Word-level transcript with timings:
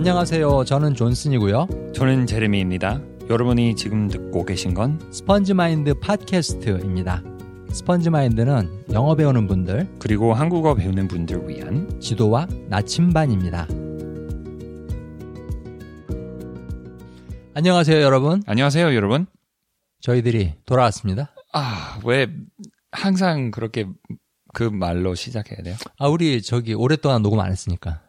안녕하세요. 0.00 0.64
저는 0.64 0.94
존슨이고요. 0.94 1.92
저는 1.94 2.24
제레미입니다. 2.24 3.02
여러분이 3.28 3.76
지금 3.76 4.08
듣고 4.08 4.46
계신 4.46 4.72
건 4.72 4.98
스펀지 5.12 5.52
마인드 5.52 5.92
팟캐스트입니다. 5.92 7.22
스펀지 7.70 8.08
마인드는 8.08 8.86
영어 8.92 9.14
배우는 9.14 9.46
분들 9.46 9.96
그리고 9.98 10.32
한국어 10.32 10.74
배우는 10.74 11.06
분들 11.06 11.46
위한 11.46 12.00
지도와 12.00 12.48
나침반입니다. 12.70 13.68
안녕하세요, 17.52 18.00
여러분. 18.00 18.42
안녕하세요, 18.46 18.94
여러분. 18.94 19.26
저희들이 20.00 20.54
돌아왔습니다. 20.64 21.34
아, 21.52 22.00
왜 22.06 22.26
항상 22.90 23.50
그렇게 23.50 23.86
그 24.54 24.62
말로 24.62 25.14
시작해야 25.14 25.62
돼요? 25.62 25.76
아, 25.98 26.08
우리 26.08 26.40
저기 26.40 26.72
오랫동안 26.72 27.20
녹음 27.20 27.38
안 27.40 27.50
했으니까. 27.50 28.00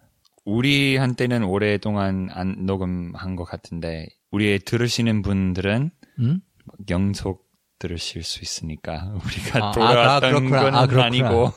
우리한테는 0.46 1.44
오랫동안 1.44 2.30
안 2.32 2.66
녹음한 2.66 3.36
것 3.36 3.44
같은데 3.46 4.08
우리 4.32 4.58
들으시는 4.60 5.22
분들은 5.22 5.92
음? 6.20 6.42
영속 6.90 7.48
들으실 7.80 8.24
수 8.24 8.42
있으니까 8.42 9.14
우리가 9.26 9.66
아, 9.66 9.70
아, 9.70 9.72
돌아왔던. 9.72 10.50
건 10.50 10.76
아, 10.76 10.86
그렇구나. 10.88 11.06
아니고 11.06 11.52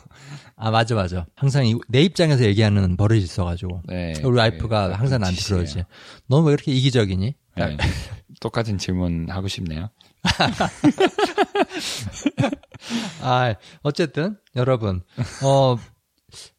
아, 0.56 0.70
맞아, 0.70 0.94
맞아. 0.94 1.26
항상 1.34 1.66
이- 1.66 1.78
내 1.88 2.00
입장에서 2.02 2.44
얘기하는 2.44 2.96
버릇이 2.96 3.20
있어가지고. 3.22 3.82
네, 3.86 4.12
우리 4.22 4.38
와이프가 4.38 4.88
그 4.88 4.92
항상 4.94 5.20
나한테. 5.20 5.42
그러지. 5.42 5.84
너왜 6.28 6.52
이렇게 6.52 6.72
이기적이니? 6.72 7.34
네. 7.56 7.76
똑같은 8.40 8.78
질문 8.78 9.28
하고 9.30 9.48
싶네요. 9.48 9.90
아, 13.20 13.54
어쨌든, 13.82 14.36
여러분, 14.56 15.02
어, 15.42 15.76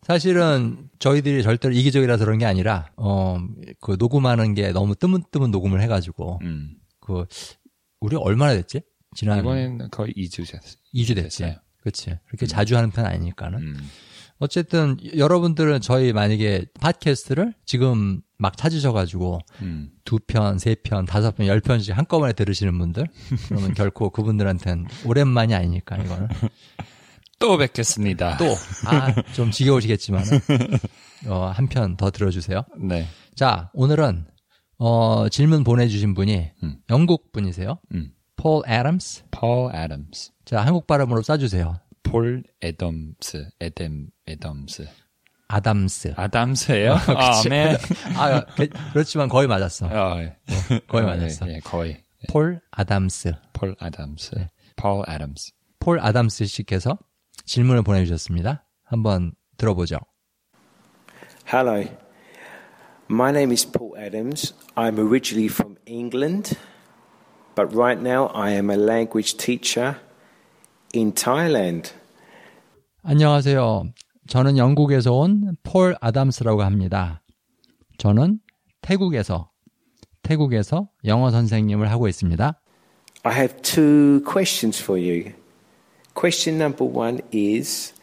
사실은 0.06 0.88
저희들이 1.00 1.42
절대로 1.42 1.74
이기적이라서 1.74 2.26
그런 2.26 2.38
게 2.38 2.46
아니라, 2.46 2.92
어, 2.96 3.40
그 3.82 3.96
녹음하는 3.98 4.54
게 4.54 4.72
너무 4.72 4.94
뜨문뜨문 4.94 5.50
녹음을 5.50 5.82
해가지고, 5.82 6.42
음. 6.44 6.76
그, 7.00 7.26
우리 8.00 8.16
얼마나 8.16 8.54
됐지? 8.54 8.82
지난 9.16 9.40
이번엔 9.40 9.88
거의 9.90 10.14
2주 10.14 10.48
됐어요. 10.48 10.76
2주 10.94 11.16
됐지. 11.16 11.56
그치. 11.82 12.20
그렇게 12.28 12.46
자주 12.46 12.78
하는 12.78 12.92
편 12.92 13.08
아니니까는. 13.08 13.60
음. 13.60 13.90
어쨌든, 14.38 14.98
여러분들은 15.18 15.82
저희 15.82 16.14
만약에 16.14 16.68
팟캐스트를 16.80 17.56
지금 17.66 18.22
막 18.38 18.58
찾으셔가지고, 18.58 19.40
음. 19.64 19.90
두 20.04 20.20
편, 20.20 20.60
세 20.60 20.76
편, 20.76 21.06
다섯 21.06 21.36
편, 21.36 21.48
열 21.48 21.62
편씩 21.62 21.98
한꺼번에 21.98 22.34
들으시는 22.34 22.78
분들, 22.78 23.08
그러면 23.48 23.74
결코 23.74 24.12
그분들한테는 24.12 24.86
오랜만이 25.04 25.56
아니니까, 25.56 25.98
이거는. 25.98 26.28
또 27.40 27.58
뵙겠습니다. 27.58 28.38
또, 28.38 28.46
아, 28.88 29.14
좀 29.34 29.52
지겨우시겠지만, 29.52 30.24
어, 31.28 31.52
한 31.54 31.68
편 31.68 31.98
더 31.98 32.10
들어주세요. 32.12 32.64
네. 32.78 33.08
자, 33.36 33.70
오늘은, 33.74 34.26
어, 34.78 35.28
질문 35.30 35.64
보내주신 35.64 36.14
분이 36.14 36.52
음. 36.64 36.78
영국 36.90 37.32
분이세요. 37.32 37.80
음. 37.94 38.12
폴 38.36 38.62
애덤스. 38.68 39.24
폴 39.32 39.74
애덤스. 39.76 40.32
자, 40.46 40.62
한국 40.66 40.88
발음으로 40.88 41.22
써주세요. 41.22 41.80
폴 42.04 42.44
애덤스. 42.64 43.50
애덤 43.62 44.08
애덤스. 44.28 44.88
아담스. 45.48 46.14
아담스예요? 46.18 46.94
아, 46.94 47.42
네. 47.50 47.78
아, 48.18 48.44
그- 48.56 48.68
그렇지만 48.94 49.30
거의 49.30 49.48
맞았어. 49.48 49.88
아, 49.88 50.20
예. 50.22 50.36
거의 50.88 51.04
아, 51.04 51.08
맞았어. 51.08 51.48
예, 51.50 51.56
예, 51.56 51.60
거의. 51.60 52.02
폴 52.30 52.60
아담스. 52.72 53.34
폴. 53.54 53.76
네. 53.80 54.50
폴 54.76 55.04
애덤스. 55.08 55.52
폴 55.80 56.00
아담스 56.00 56.46
씨께서 56.46 56.98
질문을 57.46 57.84
보내주셨습니다. 57.84 58.66
한번 58.84 59.34
들어보죠. 59.58 59.98
Hello. 61.52 61.84
My 63.10 63.30
name 63.32 63.52
is 63.52 63.66
Paul 63.70 63.94
Adams. 63.98 64.54
I'm 64.76 64.98
originally 64.98 65.48
from 65.48 65.76
England, 65.86 66.58
but 67.56 67.72
right 67.76 68.02
now 68.02 68.32
I 68.34 68.54
am 68.54 68.70
a 68.72 68.76
language 68.78 69.38
teacher 69.38 69.98
in 70.96 71.14
Thailand. 71.14 71.94
안녕하세요. 73.04 73.92
저는 74.28 74.58
영국에서 74.58 75.14
온 75.14 75.56
폴 75.64 75.96
아담스라고 76.02 76.64
합니다. 76.64 77.22
저는 78.00 78.40
태국에서, 78.82 79.52
태국에서 80.24 80.90
영어 81.06 81.30
선생님을 81.30 81.92
하고 81.92 82.08
있습니다. 82.08 82.60
I 83.24 83.34
have 83.34 83.62
two 83.62 84.24
questions 84.26 84.82
for 84.82 85.00
you. 85.00 85.32
Question 86.16 86.58
number 86.58 86.86
one 86.86 87.20
is 87.32 87.94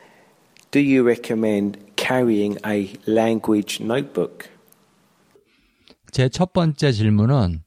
Do 0.71 0.81
you 0.81 1.03
recommend 1.03 1.79
carrying 1.97 2.59
a 2.65 2.93
language 3.07 3.81
notebook? 3.83 4.49
제 6.13 6.29
첫 6.29 6.53
번째 6.53 6.93
질문은 6.93 7.63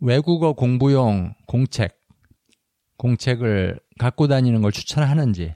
외국어 0.00 0.52
공부용 0.54 1.34
공책, 1.46 1.96
공책을 2.98 3.78
갖고 3.98 4.26
다니는 4.26 4.60
걸 4.60 4.72
추천하는지, 4.72 5.54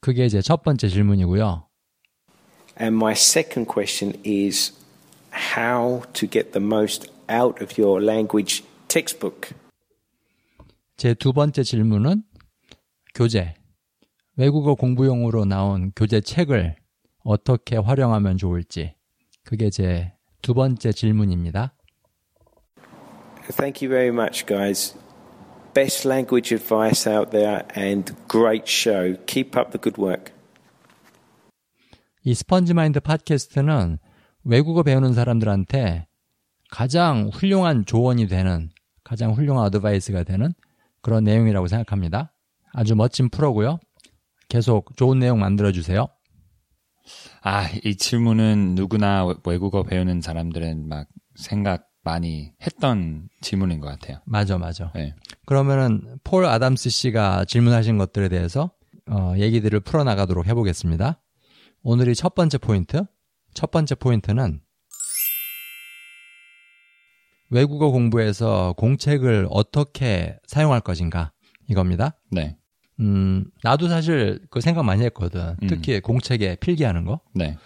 그게 0.00 0.28
제 0.28 0.40
첫 0.40 0.62
번째 0.62 0.88
질문이고요. 0.88 1.66
And 2.80 2.96
my 2.96 3.12
second 3.12 3.66
question 3.68 4.14
is 4.24 4.72
how 5.54 6.02
to 6.14 6.28
get 6.28 6.52
the 6.52 6.64
most 6.64 7.10
out 7.28 7.62
of 7.62 7.74
your 7.80 8.00
language 8.02 8.62
textbook. 8.88 9.52
제 10.96 11.14
두 11.14 11.32
번째 11.32 11.64
질문은 11.64 12.22
교재, 13.14 13.54
외국어 14.36 14.74
공부용으로 14.74 15.44
나온 15.44 15.92
교재 15.94 16.20
책을 16.20 16.76
어떻게 17.24 17.76
활용하면 17.76 18.36
좋을지, 18.36 18.94
그게 19.44 19.70
제 19.70 20.12
두 20.42 20.54
번째 20.54 20.92
질문입니다. 20.92 21.72
Thank 23.56 23.86
you 23.86 23.88
very 23.88 24.08
much, 24.08 24.44
guys. 24.44 24.98
Best 25.72 26.06
language 26.06 26.52
advice 26.52 27.10
out 27.10 27.30
there 27.30 27.62
and 27.76 28.12
great 28.28 28.64
show. 28.66 29.16
Keep 29.26 29.58
up 29.58 29.70
the 29.70 29.80
good 29.80 30.00
work. 30.00 30.32
이 32.24 32.34
Sponge 32.34 32.74
Mind 32.74 33.00
팟캐스트는 33.00 33.98
외국어 34.44 34.82
배우는 34.82 35.14
사람들한테 35.14 36.08
가장 36.70 37.30
훌륭한 37.32 37.84
조언이 37.86 38.26
되는, 38.26 38.70
가장 39.04 39.32
훌륭한 39.32 39.64
advice가 39.66 40.24
되는 40.24 40.52
그런 41.00 41.24
내용이라고 41.24 41.68
생각합니다. 41.68 42.32
아주 42.72 42.96
멋진 42.96 43.28
프로고요. 43.28 43.78
계속 44.52 44.94
좋은 44.98 45.18
내용 45.18 45.38
만들어주세요. 45.40 46.08
아, 47.40 47.70
이 47.84 47.96
질문은 47.96 48.74
누구나 48.74 49.24
외국어 49.46 49.82
배우는 49.82 50.20
사람들은 50.20 50.90
막 50.90 51.08
생각 51.36 51.88
많이 52.02 52.52
했던 52.60 53.30
질문인 53.40 53.80
것 53.80 53.86
같아요. 53.86 54.18
맞아, 54.26 54.58
맞아. 54.58 54.92
네. 54.94 55.14
그러면은 55.46 56.18
폴 56.22 56.44
아담스 56.44 56.90
씨가 56.90 57.46
질문하신 57.46 57.96
것들에 57.96 58.28
대해서 58.28 58.72
어, 59.10 59.32
얘기들을 59.38 59.80
풀어나가도록 59.80 60.46
해보겠습니다. 60.46 61.22
오늘이 61.82 62.14
첫 62.14 62.34
번째 62.34 62.58
포인트. 62.58 63.06
첫 63.54 63.70
번째 63.70 63.94
포인트는 63.94 64.60
외국어 67.48 67.90
공부에서 67.90 68.74
공책을 68.76 69.46
어떻게 69.48 70.38
사용할 70.46 70.82
것인가 70.82 71.32
이겁니다. 71.70 72.18
네. 72.30 72.58
음, 73.00 73.44
나도 73.62 73.88
사실 73.88 74.40
그 74.50 74.60
생각 74.60 74.82
많이 74.84 75.02
했거든. 75.04 75.56
음. 75.62 75.66
특히 75.68 76.00
공책에 76.00 76.56
필기하는 76.56 77.04
거. 77.04 77.20
네. 77.34 77.56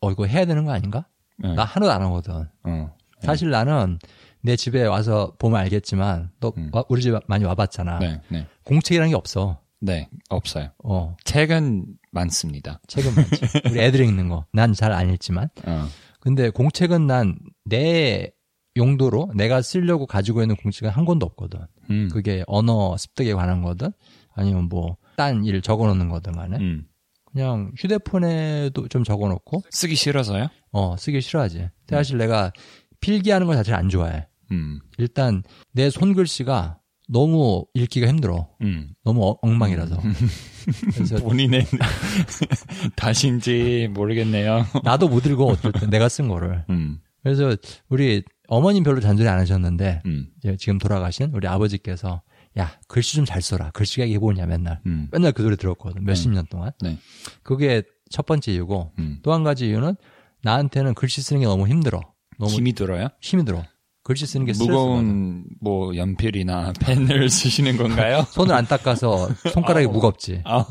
어, 0.00 0.10
이거 0.10 0.26
해야 0.26 0.44
되는 0.44 0.64
거 0.64 0.72
아닌가? 0.72 1.06
네. 1.38 1.54
나 1.54 1.64
하나도 1.64 1.92
안 1.92 2.02
하거든. 2.02 2.46
어. 2.64 2.94
사실 3.20 3.50
나는 3.50 3.98
내 4.40 4.54
집에 4.56 4.84
와서 4.84 5.34
보면 5.38 5.58
알겠지만, 5.60 6.30
너 6.40 6.52
음. 6.56 6.70
와- 6.72 6.84
우리 6.88 7.02
집 7.02 7.14
많이 7.26 7.44
와봤잖아. 7.44 7.98
네. 7.98 8.20
네. 8.28 8.46
공책이라는 8.64 9.10
게 9.10 9.16
없어. 9.16 9.60
네. 9.80 10.08
없어요. 10.28 10.70
어, 10.84 11.16
책은 11.24 11.86
많습니다. 12.12 12.80
책은 12.86 13.14
많지. 13.14 13.40
우리 13.70 13.80
애들이 13.80 14.04
읽는 14.06 14.28
거. 14.28 14.44
난 14.52 14.72
잘 14.72 14.92
안 14.92 15.10
읽지만. 15.12 15.48
어. 15.66 15.86
근데 16.20 16.50
공책은 16.50 17.06
난 17.06 17.36
내 17.64 18.30
용도로 18.76 19.32
내가 19.34 19.60
쓰려고 19.60 20.06
가지고 20.06 20.40
있는 20.42 20.54
공책은 20.56 20.90
한 20.90 21.04
권도 21.04 21.26
없거든. 21.26 21.60
음. 21.90 22.08
그게 22.12 22.44
언어 22.46 22.96
습득에 22.96 23.34
관한 23.34 23.62
거든, 23.62 23.90
아니면 24.38 24.68
뭐, 24.68 24.96
딴 25.16 25.44
일 25.44 25.60
적어 25.62 25.86
놓는 25.88 26.08
거든 26.08 26.32
간에. 26.32 26.56
음. 26.58 26.84
그냥 27.30 27.72
휴대폰에도 27.76 28.88
좀 28.88 29.04
적어 29.04 29.28
놓고, 29.28 29.62
쓰기 29.70 29.94
싫어서요? 29.94 30.48
어, 30.72 30.96
쓰기 30.98 31.20
싫어하지. 31.20 31.68
사실 31.88 32.16
내가 32.18 32.52
필기하는 33.00 33.46
걸 33.46 33.56
자체를 33.56 33.78
안 33.78 33.88
좋아해. 33.88 34.26
음. 34.50 34.80
일단 34.96 35.42
내 35.72 35.90
손글씨가 35.90 36.78
너무 37.08 37.64
읽기가 37.74 38.06
힘들어. 38.08 38.48
음. 38.62 38.94
너무 39.04 39.26
어- 39.28 39.38
엉망이라서. 39.42 39.98
그래서 40.94 41.16
본인의 41.24 41.64
다신지 42.96 43.88
모르겠네요. 43.92 44.64
나도 44.84 45.08
못 45.08 45.26
읽어 45.26 45.44
어쩔 45.44 45.72
때 45.72 45.86
내가 45.86 46.08
쓴 46.08 46.28
거를. 46.28 46.64
음. 46.70 46.98
그래서 47.22 47.56
우리 47.88 48.22
어머님 48.48 48.82
별로 48.84 49.00
잔소리 49.00 49.28
안 49.28 49.38
하셨는데 49.38 50.02
음. 50.06 50.28
지금 50.58 50.78
돌아가신 50.78 51.30
우리 51.34 51.46
아버지께서 51.46 52.22
야 52.58 52.72
글씨 52.88 53.16
좀 53.16 53.24
잘 53.24 53.42
써라. 53.42 53.70
글씨가 53.72 54.06
이게 54.06 54.18
뭐냐 54.18 54.46
맨날. 54.46 54.80
음. 54.86 55.08
맨날 55.12 55.32
그 55.32 55.42
소리 55.42 55.56
들었거든. 55.56 56.04
몇십 56.04 56.30
년 56.32 56.46
동안. 56.50 56.72
네. 56.80 56.98
그게 57.42 57.82
첫 58.10 58.24
번째 58.26 58.52
이유고 58.52 58.92
음. 58.98 59.18
또한 59.22 59.44
가지 59.44 59.66
이유는 59.68 59.96
나한테는 60.42 60.94
글씨 60.94 61.20
쓰는 61.22 61.40
게 61.40 61.46
너무 61.46 61.68
힘들어. 61.68 62.00
너무 62.38 62.52
힘이 62.52 62.72
들어요? 62.72 63.08
힘이 63.20 63.44
들어. 63.44 63.64
글씨 64.02 64.24
쓰는 64.26 64.46
게. 64.46 64.52
무거운 64.58 65.44
뭐 65.60 65.94
연필이나 65.94 66.72
펜을 66.80 67.28
쓰시는 67.28 67.76
건가요? 67.76 68.22
손을 68.32 68.54
안 68.54 68.64
닦아서 68.66 69.28
손가락이 69.52 69.86
아우. 69.86 69.92
무겁지. 69.92 70.40
아우. 70.44 70.64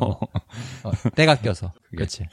어, 0.84 0.92
때가 1.16 1.36
껴서. 1.36 1.72
그게. 1.84 1.98
그렇지. 1.98 2.24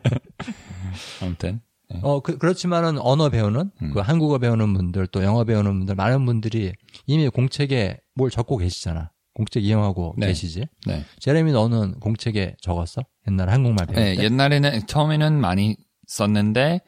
아무튼 1.20 1.60
어, 2.02 2.20
그, 2.20 2.38
그렇지만은 2.38 2.98
언어 2.98 3.28
배우는, 3.28 3.70
음. 3.82 3.90
그 3.92 4.00
한국어 4.00 4.38
배우는 4.38 4.72
분들, 4.74 5.06
또 5.08 5.22
영어 5.24 5.44
배우는 5.44 5.78
분들, 5.78 5.94
많은 5.94 6.24
분들이 6.26 6.72
이미 7.06 7.28
공책에 7.28 7.98
뭘 8.14 8.30
적고 8.30 8.56
계시잖아. 8.58 9.10
공책 9.34 9.64
이용하고 9.64 10.14
네. 10.18 10.26
계시지. 10.28 10.66
네. 10.86 11.04
제레미 11.18 11.52
너는 11.52 12.00
공책에 12.00 12.54
적었어? 12.60 13.02
옛날 13.28 13.48
한국말 13.50 13.86
배울 13.86 14.04
네, 14.04 14.14
때? 14.16 14.22
옛날에는 14.24 14.86
처음에는 14.86 15.40
많이 15.40 15.76
썼는데 16.06 16.80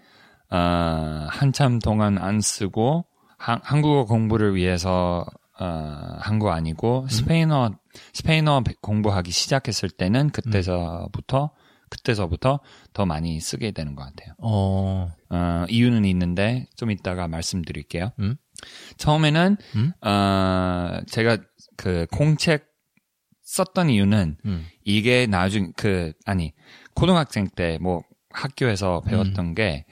어, 0.51 1.27
한참 1.31 1.79
동안 1.79 2.19
안 2.19 2.41
쓰고 2.41 3.07
한, 3.39 3.61
한국어 3.63 4.05
공부를 4.05 4.55
위해서 4.55 5.25
어, 5.59 5.65
한 6.19 6.39
거 6.39 6.51
아니고 6.51 7.07
스페인어 7.09 7.71
스페인어 8.13 8.63
배- 8.63 8.75
공부하기 8.83 9.31
시작했을 9.31 9.89
때는 9.89 10.31
그때서부터 10.31 11.51
그때서부터 11.95 12.61
더 12.93 13.07
많이 13.07 13.41
쓰게 13.41 13.71
되는 13.71 13.95
것 13.95 14.03
같아요. 14.05 14.35
어, 14.39 15.13
어, 15.31 15.65
이유는 15.69 16.05
있는데 16.07 16.67
좀 16.77 16.91
이따가 16.91 17.29
말씀드릴게요. 17.29 18.13
음? 18.19 18.37
처음에는 18.99 19.57
음? 19.77 19.93
어, 20.07 21.01
제가 21.09 21.39
그 21.77 22.07
공책 22.11 22.67
썼던 23.43 23.91
이유는 23.91 24.37
음, 24.47 24.67
이게 24.85 25.27
나중 25.27 25.73
그 25.77 26.13
아니 26.25 26.53
고등학생 26.95 27.49
때 27.49 27.79
뭐 27.81 28.03
학교에서 28.31 29.01
배웠던 29.03 29.55
게 29.55 29.85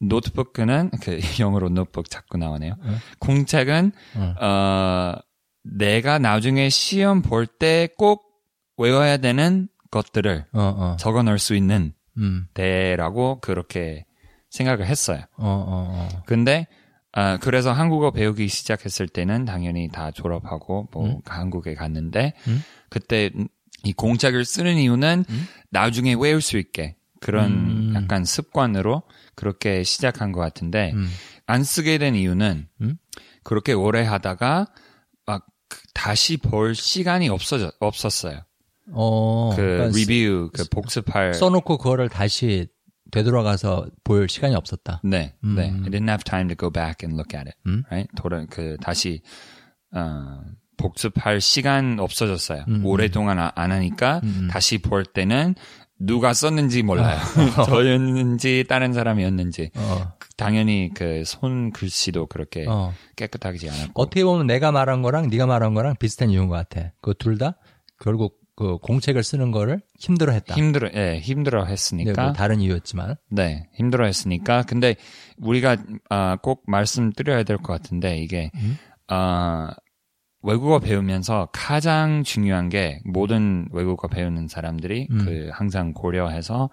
노트북은 0.00 0.90
그 1.02 1.18
영어로 1.40 1.68
노트북 1.68 2.08
자꾸 2.10 2.38
나오네요. 2.38 2.76
응. 2.82 2.96
공책은 3.18 3.92
어. 4.16 4.34
어 4.40 5.14
내가 5.64 6.18
나중에 6.18 6.68
시험 6.68 7.20
볼 7.22 7.46
때 7.46 7.88
꼭 7.98 8.24
외워야 8.76 9.18
되는 9.18 9.68
것들을 9.94 10.46
어, 10.52 10.60
어, 10.60 10.96
적어 10.98 11.22
넣을 11.22 11.38
수 11.38 11.54
있는 11.54 11.94
음, 12.18 12.48
데라고 12.52 13.38
그렇게 13.40 14.04
생각을 14.50 14.86
했어요. 14.86 15.20
어, 15.36 15.46
어, 15.46 16.08
어. 16.12 16.22
근데 16.26 16.66
아 17.12 17.38
그래서 17.38 17.72
한국어 17.72 18.10
배우기 18.10 18.48
시작했을 18.48 19.08
때는 19.08 19.44
당연히 19.44 19.88
다 19.88 20.10
졸업하고 20.10 20.88
뭐 20.92 21.06
음. 21.06 21.20
한국에 21.24 21.74
갔는데 21.74 22.34
음. 22.48 22.62
그때 22.90 23.30
이 23.84 23.92
공책을 23.92 24.44
쓰는 24.44 24.76
이유는 24.78 25.24
음. 25.28 25.46
나중에 25.70 26.14
외울 26.14 26.40
수 26.40 26.58
있게 26.58 26.96
그런 27.20 27.52
음. 27.52 27.92
약간 27.94 28.24
습관으로 28.24 29.02
그렇게 29.36 29.84
시작한 29.84 30.32
것 30.32 30.40
같은데 30.40 30.92
음, 30.94 31.08
안 31.46 31.62
쓰게 31.62 31.98
된 31.98 32.14
이유는 32.16 32.68
음? 32.80 32.96
그렇게 33.44 33.72
오래 33.72 34.02
하다가 34.02 34.66
막그 35.26 35.78
다시 35.94 36.36
볼 36.36 36.74
시간이 36.74 37.28
없어져 37.28 37.72
없었어요. 37.78 38.40
어, 38.92 39.50
그 39.54 39.56
그러니까 39.62 39.96
리뷰 39.96 40.50
그 40.52 40.64
복습할 40.68 41.34
써놓고 41.34 41.78
그거를 41.78 42.08
다시 42.08 42.66
되돌아가서 43.10 43.86
볼 44.02 44.28
시간이 44.28 44.54
없었다. 44.54 45.00
네, 45.04 45.34
음. 45.44 45.54
네. 45.54 45.70
I 45.70 45.80
didn't 45.90 46.08
have 46.08 46.24
time 46.24 46.48
to 46.48 46.56
go 46.56 46.70
back 46.70 47.06
and 47.06 47.14
look 47.16 47.36
at 47.38 47.48
it. 47.48 47.56
음? 47.66 47.84
Right? 47.90 48.08
돌아 48.16 48.44
그 48.50 48.76
다시 48.80 49.22
어 49.92 50.40
복습할 50.76 51.40
시간 51.40 52.00
없어졌어요. 52.00 52.64
음, 52.68 52.84
오랫동안 52.84 53.38
아- 53.38 53.52
안 53.54 53.70
하니까 53.70 54.20
음. 54.24 54.48
다시 54.50 54.78
볼 54.78 55.04
때는 55.04 55.54
누가 56.00 56.32
썼는지 56.34 56.82
몰라요. 56.82 57.16
저였는지 57.66 58.64
다른 58.68 58.92
사람이었는지. 58.92 59.70
어, 59.76 60.12
당연히 60.36 60.90
그 60.92 61.22
손 61.24 61.70
글씨도 61.70 62.26
그렇게 62.26 62.66
어. 62.68 62.92
깨끗하지 63.16 63.70
않았고. 63.70 63.92
어떻게 64.02 64.24
보면 64.24 64.48
내가 64.48 64.72
말한 64.72 65.02
거랑 65.02 65.28
네가 65.30 65.46
말한 65.46 65.74
거랑 65.74 65.94
비슷한 66.00 66.30
이유인 66.30 66.48
것 66.48 66.56
같아. 66.56 66.90
그 67.00 67.14
둘 67.14 67.38
다 67.38 67.56
결국 68.00 68.36
그 68.56 68.78
공책을 68.78 69.22
쓰는 69.24 69.50
거를 69.50 69.80
힘들어했다. 69.98 70.54
힘들어, 70.54 70.88
예, 70.94 71.18
힘들어 71.18 71.64
네, 71.64 71.72
했으니까. 71.72 72.22
뭐 72.22 72.32
다른 72.32 72.60
이유였지만. 72.60 73.16
네, 73.30 73.68
힘들어 73.74 74.06
했으니까. 74.06 74.62
근데 74.62 74.94
우리가 75.38 75.76
아, 76.08 76.36
꼭 76.42 76.62
말씀드려야 76.66 77.42
될 77.42 77.56
것 77.58 77.72
같은데 77.72 78.18
이게 78.18 78.50
음? 78.54 78.78
아, 79.08 79.74
외국어 80.42 80.78
배우면서 80.78 81.48
가장 81.52 82.22
중요한 82.22 82.68
게 82.68 83.00
모든 83.04 83.66
외국어 83.72 84.08
배우는 84.08 84.46
사람들이 84.48 85.08
음. 85.10 85.18
그 85.24 85.48
항상 85.52 85.92
고려해서 85.92 86.68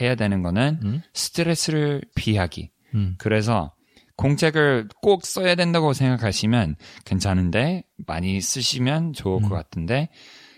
해야 0.00 0.14
되는 0.14 0.42
거는 0.42 0.80
음? 0.84 1.02
스트레스를 1.14 2.02
피하기. 2.14 2.70
음. 2.94 3.14
그래서 3.18 3.72
공책을 4.16 4.88
꼭 5.02 5.24
써야 5.26 5.54
된다고 5.54 5.92
생각하시면 5.92 6.76
괜찮은데 7.04 7.84
많이 8.06 8.40
쓰시면 8.40 9.12
좋을 9.12 9.40
것 9.42 9.48
음. 9.48 9.50
같은데 9.50 10.08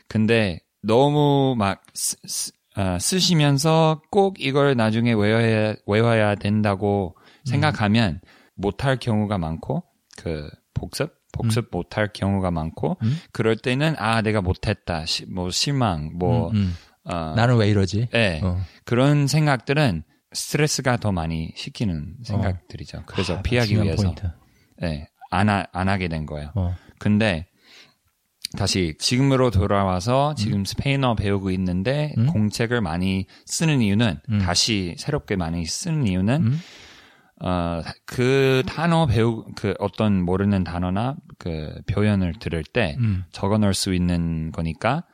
근데 0.08 0.60
너무 0.82 1.54
막 1.56 1.82
쓰, 1.94 2.16
쓰, 2.26 2.52
어, 2.76 2.98
쓰시면서 2.98 4.02
꼭 4.10 4.36
이걸 4.40 4.76
나중에 4.76 5.12
외워야 5.12 5.74
외워야 5.86 6.34
된다고 6.34 7.16
생각하면 7.44 8.20
못할 8.54 8.96
경우가 8.96 9.38
많고 9.38 9.84
그 10.16 10.48
복습 10.74 11.14
복습 11.32 11.68
못할 11.70 12.10
경우가 12.12 12.50
많고 12.50 12.96
음? 13.02 13.16
그럴 13.32 13.56
때는 13.56 13.94
아 13.98 14.22
내가 14.22 14.40
못했다 14.40 15.04
시, 15.06 15.26
뭐 15.26 15.50
실망 15.50 16.12
뭐 16.14 16.50
음, 16.50 16.56
음. 16.56 16.74
어, 17.04 17.34
나는 17.34 17.56
왜 17.56 17.68
이러지? 17.68 18.08
예. 18.14 18.40
어. 18.42 18.60
그런 18.84 19.26
생각들은 19.26 20.04
스트레스가 20.32 20.98
더 20.98 21.10
많이 21.10 21.52
시키는 21.56 22.16
생각들이죠. 22.22 23.04
그래서 23.06 23.36
아, 23.36 23.42
피하기 23.42 23.76
위해서 23.76 24.02
포인트. 24.02 24.30
예, 24.82 25.08
안, 25.30 25.48
하, 25.48 25.66
안 25.72 25.88
하게 25.88 26.08
된 26.08 26.26
거예요. 26.26 26.52
어. 26.54 26.76
근데 26.98 27.46
다시 28.56 28.94
지금으로 28.98 29.50
돌아와서 29.50 30.34
지금 30.34 30.64
스페인어 30.64 31.14
배우고 31.16 31.50
있는데 31.50 32.14
음? 32.16 32.26
공책을 32.26 32.80
많이 32.80 33.26
쓰는 33.44 33.82
이유는 33.82 34.20
음. 34.30 34.38
다시 34.38 34.94
새롭게 34.98 35.36
많이 35.36 35.64
쓰는 35.66 36.06
이유는 36.06 36.42
음? 36.46 36.58
어, 37.40 37.82
그 38.06 38.62
단어 38.66 39.06
배우 39.06 39.44
그 39.54 39.74
어떤 39.78 40.22
모르는 40.22 40.64
단어나 40.64 41.16
그 41.38 41.80
표현을 41.86 42.34
들을 42.40 42.64
때 42.64 42.96
음. 42.98 43.24
적어 43.30 43.58
넣을 43.58 43.74
수 43.74 43.94
있는 43.94 44.50
거니까 44.50 45.04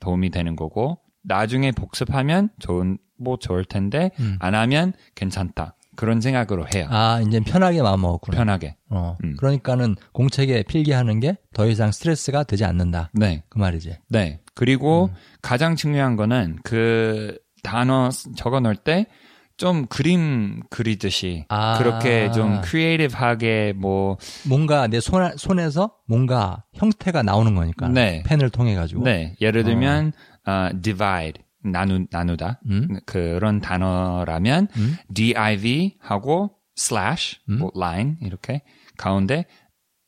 도움이 0.00 0.30
되는 0.30 0.56
거고 0.56 0.98
나중에 1.22 1.72
복습하면 1.72 2.50
좋은 2.58 2.98
뭐 3.18 3.36
좋을 3.38 3.64
텐데 3.64 4.10
음. 4.20 4.36
안 4.40 4.54
하면 4.54 4.92
괜찮다 5.14 5.76
그런 5.96 6.20
생각으로 6.20 6.66
해요 6.74 6.86
아, 6.90 7.20
이제 7.26 7.40
편하게 7.40 7.82
마음 7.82 8.00
먹었구나. 8.02 8.36
편하게 8.38 8.76
어. 8.90 9.16
음. 9.24 9.36
그러니까는 9.38 9.96
공책에 10.12 10.62
필기하는 10.64 11.20
게 11.20 11.36
더 11.54 11.66
이상 11.66 11.92
스트레스가 11.92 12.42
되지 12.44 12.64
않는다. 12.64 13.10
네 13.12 13.42
그 13.48 13.58
말이지. 13.58 13.96
네. 14.08 14.40
그리고 14.54 15.06
음. 15.12 15.14
가장 15.42 15.76
중요한 15.76 16.16
거는 16.16 16.58
그 16.64 17.38
단어 17.62 18.10
적어 18.36 18.60
넣을 18.60 18.76
때 18.76 19.06
좀 19.56 19.86
그림 19.86 20.62
그리듯이 20.68 21.44
아. 21.48 21.78
그렇게 21.78 22.28
좀 22.32 22.60
크리에이티브하게 22.62 23.74
뭐 23.76 24.16
뭔가 24.48 24.88
내 24.88 24.98
손, 24.98 25.30
손에서 25.36 25.92
뭔가 26.08 26.64
형태가 26.74 27.22
나오는 27.22 27.54
거니까. 27.54 27.86
네. 27.88 28.24
펜을 28.26 28.50
통해 28.50 28.74
가지고. 28.74 29.04
네. 29.04 29.36
예를 29.40 29.62
들면 29.62 30.12
어, 30.46 30.70
divide 30.82 31.43
나누 31.64 32.06
나누다 32.10 32.60
음? 32.68 32.88
그런 33.06 33.60
단어라면 33.60 34.68
음? 34.76 34.96
div 35.12 35.96
하고 36.00 36.52
slash 36.76 37.38
음? 37.48 37.58
뭐 37.58 37.70
line 37.76 38.16
이렇게 38.22 38.62
가운데 38.96 39.46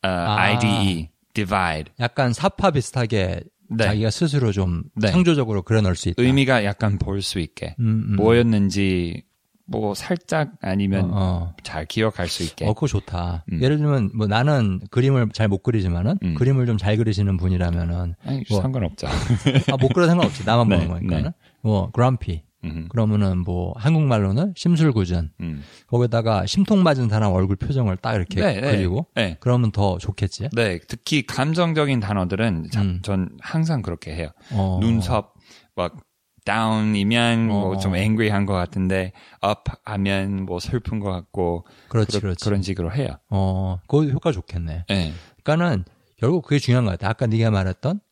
어, 0.03 0.09
아. 0.09 0.51
ide 0.51 1.11
divide 1.35 1.93
약간 2.01 2.33
사파 2.33 2.71
비슷하게 2.71 3.41
네. 3.69 3.85
자기가 3.85 4.11
스스로 4.11 4.53
좀 4.53 4.85
네. 4.95 5.11
창조적으로 5.11 5.63
그려 5.63 5.81
넣을 5.81 5.97
수 5.97 6.09
있다. 6.09 6.23
의미가 6.23 6.65
약간 6.65 6.99
볼 6.99 7.21
수 7.23 7.41
있게 7.41 7.75
음, 7.81 8.05
음. 8.11 8.17
뭐였는지 8.17 9.25
뭐 9.69 9.95
살짝 9.95 10.53
아니면 10.61 11.11
어, 11.11 11.17
어. 11.17 11.55
잘 11.65 11.85
기억할 11.87 12.29
수 12.29 12.45
있게 12.45 12.65
어, 12.67 12.73
그거 12.75 12.87
좋다. 12.87 13.45
음. 13.51 13.61
예를 13.61 13.79
들면, 13.79 14.13
뭐 14.15 14.29
나는 14.29 14.79
그림을 14.93 15.31
잘 15.33 15.49
못 15.49 15.65
그리지만은, 15.65 16.19
음. 16.23 16.35
그림을 16.35 16.67
좀 16.67 16.79
잘 16.79 16.97
그리시는 16.97 17.37
분이라면은, 17.37 18.15
아니, 18.25 18.45
뭐. 18.49 18.61
상관없죠. 18.63 19.09
아, 19.09 19.77
못 19.81 19.89
그려도 19.89 20.07
상관없지. 20.11 20.45
나만 20.45 20.69
네, 20.71 20.77
보는 20.77 20.89
거니까는. 20.89 21.33
뭐, 21.67 21.91
그람피. 21.91 22.45
음, 22.65 22.89
그러면은 22.89 23.39
뭐, 23.39 23.73
한국말로는 23.77 24.55
심술구전. 24.57 25.31
음. 25.41 25.63
거기다가 25.89 26.47
심통 26.47 26.83
맞은 26.83 27.09
사람 27.09 27.33
얼굴 27.33 27.57
표정을 27.57 27.97
딱 27.99 28.15
이렇게 28.15 28.41
네, 28.41 28.61
네. 28.61 28.77
그리고, 28.77 29.07
네. 29.15 29.37
그러면 29.41 29.71
더 29.71 29.99
좋겠지. 29.99 30.49
네, 30.53 30.79
특히 30.89 31.25
감정적인 31.27 32.01
단어들은 32.01 32.71
자- 32.73 32.83
음. 32.83 33.01
전 33.03 33.29
항상 33.41 33.83
그렇게 33.83 34.15
해요. 34.17 34.31
어. 34.53 34.79
눈썹 34.81 35.35
막 35.77 35.97
down이면 36.45 37.51
어. 37.51 37.61
뭐좀 37.61 37.95
angry한 37.95 38.47
것 38.47 38.55
같은데 38.55 39.13
up 39.45 39.71
하면 39.85 40.45
뭐 40.47 40.59
슬픈 40.61 41.01
것 41.01 41.11
같고 41.11 41.67
그렇지, 41.89 42.13
그런- 42.13 42.21
그렇지. 42.23 42.45
그런 42.45 42.63
식으로 42.63 42.93
해요. 42.93 43.09
어, 43.31 43.79
그거 43.89 44.05
효과 44.05 44.33
좋겠네. 44.33 44.85
네. 44.89 45.13
그러니까는 45.45 45.85
결국 46.19 46.43
그게 46.45 46.59
중요한 46.59 46.85
것 46.85 46.93
같아. 46.93 47.09
아까 47.11 47.27
네가 47.27 47.51
말했던 47.51 47.99
그 47.99 48.06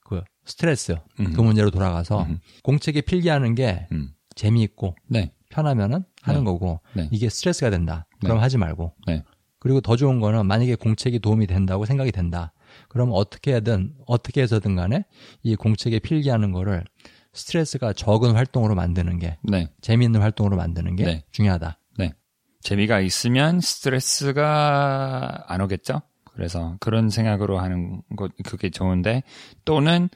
스트레스 0.44 0.96
음. 1.20 1.32
그 1.32 1.40
문제로 1.40 1.70
돌아가서 1.70 2.22
음. 2.24 2.40
공책에 2.62 3.00
필기하는 3.00 3.54
게 3.54 3.86
음. 3.92 4.10
재미있고 4.34 4.94
네. 5.08 5.32
편하면은 5.50 6.04
하는 6.22 6.40
네. 6.40 6.44
거고 6.44 6.80
네. 6.94 7.08
이게 7.12 7.28
스트레스가 7.28 7.70
된다. 7.70 8.06
그럼 8.20 8.36
네. 8.38 8.42
하지 8.42 8.58
말고 8.58 8.92
네. 9.06 9.22
그리고 9.58 9.80
더 9.80 9.96
좋은 9.96 10.20
거는 10.20 10.46
만약에 10.46 10.74
공책이 10.74 11.20
도움이 11.20 11.46
된다고 11.46 11.86
생각이 11.86 12.12
된다. 12.12 12.52
그럼 12.88 13.10
어떻게 13.12 13.52
하든 13.54 13.94
어떻게 14.06 14.42
해서든 14.42 14.74
간에 14.76 15.04
이 15.42 15.54
공책에 15.56 16.00
필기하는 16.00 16.52
거를 16.52 16.84
스트레스가 17.32 17.92
적은 17.92 18.32
활동으로 18.32 18.74
만드는 18.74 19.18
게 19.18 19.38
네. 19.42 19.68
재미있는 19.80 20.20
활동으로 20.20 20.56
만드는 20.56 20.96
게 20.96 21.04
네. 21.04 21.24
중요하다. 21.30 21.78
네. 21.98 22.12
재미가 22.60 23.00
있으면 23.00 23.60
스트레스가 23.60 25.44
안 25.46 25.60
오겠죠? 25.60 26.02
그래서 26.34 26.76
그런 26.80 27.10
생각으로 27.10 27.58
하는 27.58 28.02
것 28.16 28.32
그게 28.44 28.70
좋은데 28.70 29.22
또는 29.64 30.08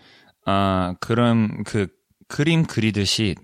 어 0.47 0.95
그런 1.01 1.63
그 1.65 1.89
그림 2.27 2.65
그리듯이 2.65 3.35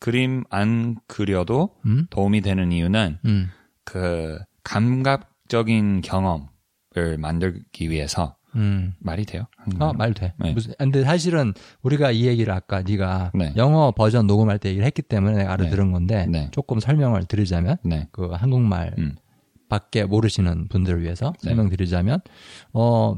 그림 0.00 0.44
안 0.50 0.96
그려도 1.06 1.70
음? 1.86 2.06
도움이 2.10 2.42
되는 2.42 2.72
이유는 2.72 3.18
음. 3.24 3.50
그 3.84 4.38
감각적인 4.62 6.02
경험을 6.02 7.18
만들기 7.18 7.90
위해서 7.90 8.36
음. 8.56 8.94
말이 9.00 9.24
돼요? 9.24 9.46
아, 9.80 9.92
말 9.92 10.14
돼. 10.14 10.32
네. 10.38 10.52
무슨 10.52 10.74
근데 10.78 11.02
사실은 11.02 11.54
우리가 11.82 12.10
이 12.12 12.26
얘기를 12.26 12.52
아까 12.52 12.82
네가 12.82 13.32
네. 13.34 13.52
영어 13.56 13.90
버전 13.90 14.26
녹음할 14.26 14.58
때 14.58 14.68
얘기를 14.68 14.86
했기 14.86 15.02
때문에 15.02 15.38
내가 15.38 15.52
알아들은 15.54 15.90
건데 15.92 16.26
네. 16.28 16.48
조금 16.52 16.80
설명을 16.80 17.24
드리자면 17.24 17.78
네. 17.82 18.08
그 18.12 18.28
한국말 18.28 18.94
음. 18.98 19.16
밖에 19.68 20.04
모르시는 20.04 20.68
분들을 20.68 21.02
위해서 21.02 21.32
네. 21.42 21.50
설명드리자면 21.50 22.20
어 22.72 23.16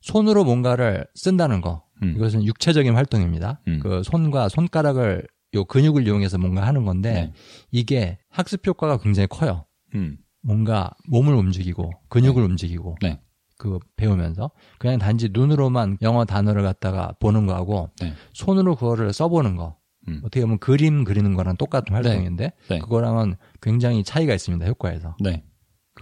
손으로 0.00 0.44
뭔가를 0.44 1.06
쓴다는 1.14 1.60
거 1.60 1.84
음. 2.02 2.14
이것은 2.16 2.44
육체적인 2.44 2.94
활동입니다. 2.94 3.60
음. 3.68 3.80
그 3.82 4.02
손과 4.02 4.48
손가락을 4.48 5.26
요 5.54 5.64
근육을 5.64 6.06
이용해서 6.06 6.38
뭔가 6.38 6.66
하는 6.66 6.84
건데 6.84 7.12
네. 7.12 7.32
이게 7.70 8.18
학습 8.28 8.66
효과가 8.66 8.98
굉장히 8.98 9.26
커요. 9.26 9.66
음. 9.94 10.18
뭔가 10.42 10.90
몸을 11.08 11.34
움직이고 11.34 11.90
근육을 12.08 12.42
움직이고 12.42 12.96
네. 13.02 13.20
그 13.58 13.78
배우면서 13.96 14.50
그냥 14.78 14.98
단지 14.98 15.28
눈으로만 15.30 15.98
영어 16.00 16.24
단어를 16.24 16.62
갖다가 16.62 17.14
보는 17.20 17.46
거하고 17.46 17.90
네. 18.00 18.14
손으로 18.32 18.74
그거를 18.76 19.12
써보는 19.12 19.56
거 19.56 19.76
음. 20.08 20.20
어떻게 20.24 20.40
보면 20.40 20.58
그림 20.58 21.04
그리는 21.04 21.34
거랑 21.34 21.56
똑같은 21.56 21.94
활동인데 21.94 22.52
네. 22.70 22.78
그거랑은 22.78 23.36
굉장히 23.60 24.02
차이가 24.02 24.32
있습니다 24.34 24.64
효과에서 24.64 25.14
네. 25.20 25.44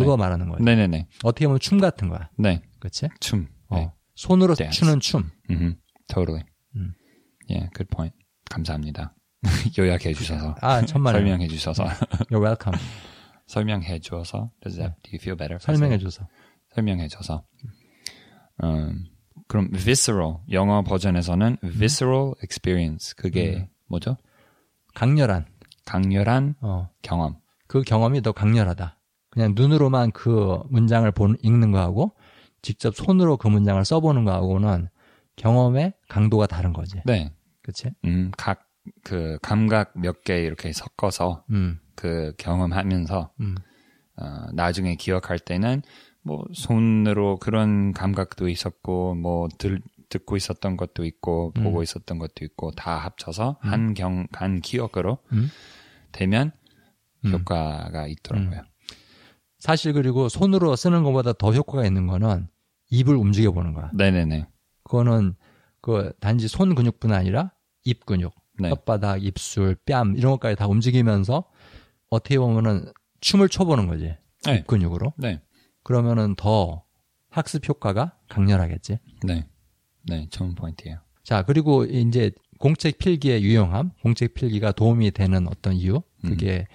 그거 0.04 0.16
말하는 0.16 0.48
거예요. 0.48 0.64
네, 0.64 0.74
네, 0.76 0.86
네. 0.86 1.08
어떻게 1.22 1.46
보면 1.46 1.60
춤 1.60 1.78
같은 1.78 2.08
거야, 2.08 2.30
네. 2.36 2.62
그렇지? 2.80 3.08
춤. 3.20 3.48
어, 3.68 3.76
네. 3.76 3.92
손으로 4.14 4.54
Dance. 4.54 4.78
추는 4.78 5.00
춤. 5.00 5.30
음. 5.50 5.76
Totally. 6.08 6.44
음. 6.76 6.94
Yeah, 7.50 7.70
good 7.74 7.88
point. 7.94 8.16
감사합니다. 8.50 9.14
요약해 9.78 10.12
주셔서 10.14 10.56
아 10.60 10.82
천만에 10.82 11.18
설명해 11.18 11.46
주셔서 11.48 11.84
You're 12.30 12.42
welcome. 12.44 12.78
설명해 13.46 14.00
주어서 14.00 14.50
does 14.62 14.76
that 14.78 14.94
do 15.02 15.10
you 15.12 15.18
feel 15.20 15.36
better? 15.36 15.58
설명해줘서. 15.60 16.26
설명해 16.74 17.08
줘서 17.08 17.46
음, 18.62 19.04
그럼 19.46 19.70
visceral 19.72 20.38
영어 20.50 20.82
버전에서는 20.82 21.58
visceral 21.62 22.32
experience 22.42 23.14
그게 23.16 23.68
뭐죠? 23.86 24.16
강렬한. 24.94 25.46
강렬한 25.86 26.56
어, 26.60 26.90
경험. 27.02 27.38
그 27.66 27.82
경험이 27.82 28.20
더 28.20 28.32
강렬하다. 28.32 28.97
그냥 29.30 29.52
눈으로만 29.54 30.12
그 30.12 30.58
문장을 30.70 31.10
본, 31.12 31.36
읽는 31.42 31.70
거하고 31.72 32.12
직접 32.62 32.94
손으로 32.96 33.36
그 33.36 33.48
문장을 33.48 33.82
써보는 33.84 34.24
거하고는 34.24 34.88
경험의 35.36 35.94
강도가 36.08 36.46
다른 36.46 36.72
거지. 36.72 37.00
네. 37.04 37.32
그치? 37.62 37.90
음, 38.04 38.30
각 38.36 38.68
그 39.04 39.38
감각 39.42 39.92
몇 39.96 40.22
개 40.24 40.42
이렇게 40.42 40.72
섞어서 40.72 41.44
음, 41.50 41.78
그 41.94 42.32
경험하면서 42.38 43.32
음, 43.40 43.54
어, 44.16 44.46
나중에 44.54 44.94
기억할 44.94 45.38
때는 45.38 45.82
뭐 46.22 46.44
손으로 46.52 47.38
그런 47.38 47.92
감각도 47.92 48.48
있었고 48.48 49.14
뭐 49.14 49.48
들, 49.58 49.80
듣고 50.08 50.36
있었던 50.36 50.76
것도 50.76 51.04
있고 51.04 51.52
음. 51.58 51.64
보고 51.64 51.82
있었던 51.82 52.18
것도 52.18 52.44
있고 52.44 52.70
다 52.72 52.96
합쳐서 52.96 53.58
한 53.60 53.94
경 53.94 54.26
한 54.32 54.60
기억으로 54.60 55.18
음. 55.32 55.50
되면 56.12 56.52
음. 57.24 57.32
효과가 57.32 58.06
있더라고요. 58.06 58.62
사실 59.58 59.92
그리고 59.92 60.28
손으로 60.28 60.76
쓰는 60.76 61.02
것보다 61.02 61.32
더 61.32 61.52
효과가 61.52 61.84
있는 61.84 62.06
거는 62.06 62.48
입을 62.90 63.16
움직여 63.16 63.52
보는 63.52 63.74
거야. 63.74 63.90
네네네. 63.94 64.46
그거는 64.84 65.34
그 65.80 66.12
단지 66.20 66.48
손 66.48 66.74
근육뿐 66.74 67.12
아니라 67.12 67.52
입 67.84 68.06
근육, 68.06 68.34
네. 68.58 68.70
혓바닥, 68.70 69.22
입술, 69.22 69.76
뺨 69.84 70.14
이런 70.16 70.32
것까지 70.32 70.56
다 70.56 70.66
움직이면서 70.66 71.44
어떻게 72.10 72.38
보면은 72.38 72.92
춤을 73.20 73.48
춰보는 73.48 73.86
거지. 73.86 74.16
네. 74.44 74.56
입 74.56 74.66
근육으로. 74.66 75.12
네. 75.16 75.40
그러면은 75.82 76.34
더 76.36 76.84
학습 77.30 77.68
효과가 77.68 78.16
강렬하겠지. 78.28 78.98
네. 79.24 79.46
네. 80.08 80.26
좋은 80.30 80.54
포인트예요. 80.54 80.98
자, 81.22 81.42
그리고 81.42 81.84
이제 81.84 82.30
공책 82.58 82.98
필기의 82.98 83.42
유용함, 83.42 83.90
공책 84.02 84.34
필기가 84.34 84.72
도움이 84.72 85.10
되는 85.10 85.46
어떤 85.48 85.74
이유, 85.74 86.02
그게 86.22 86.66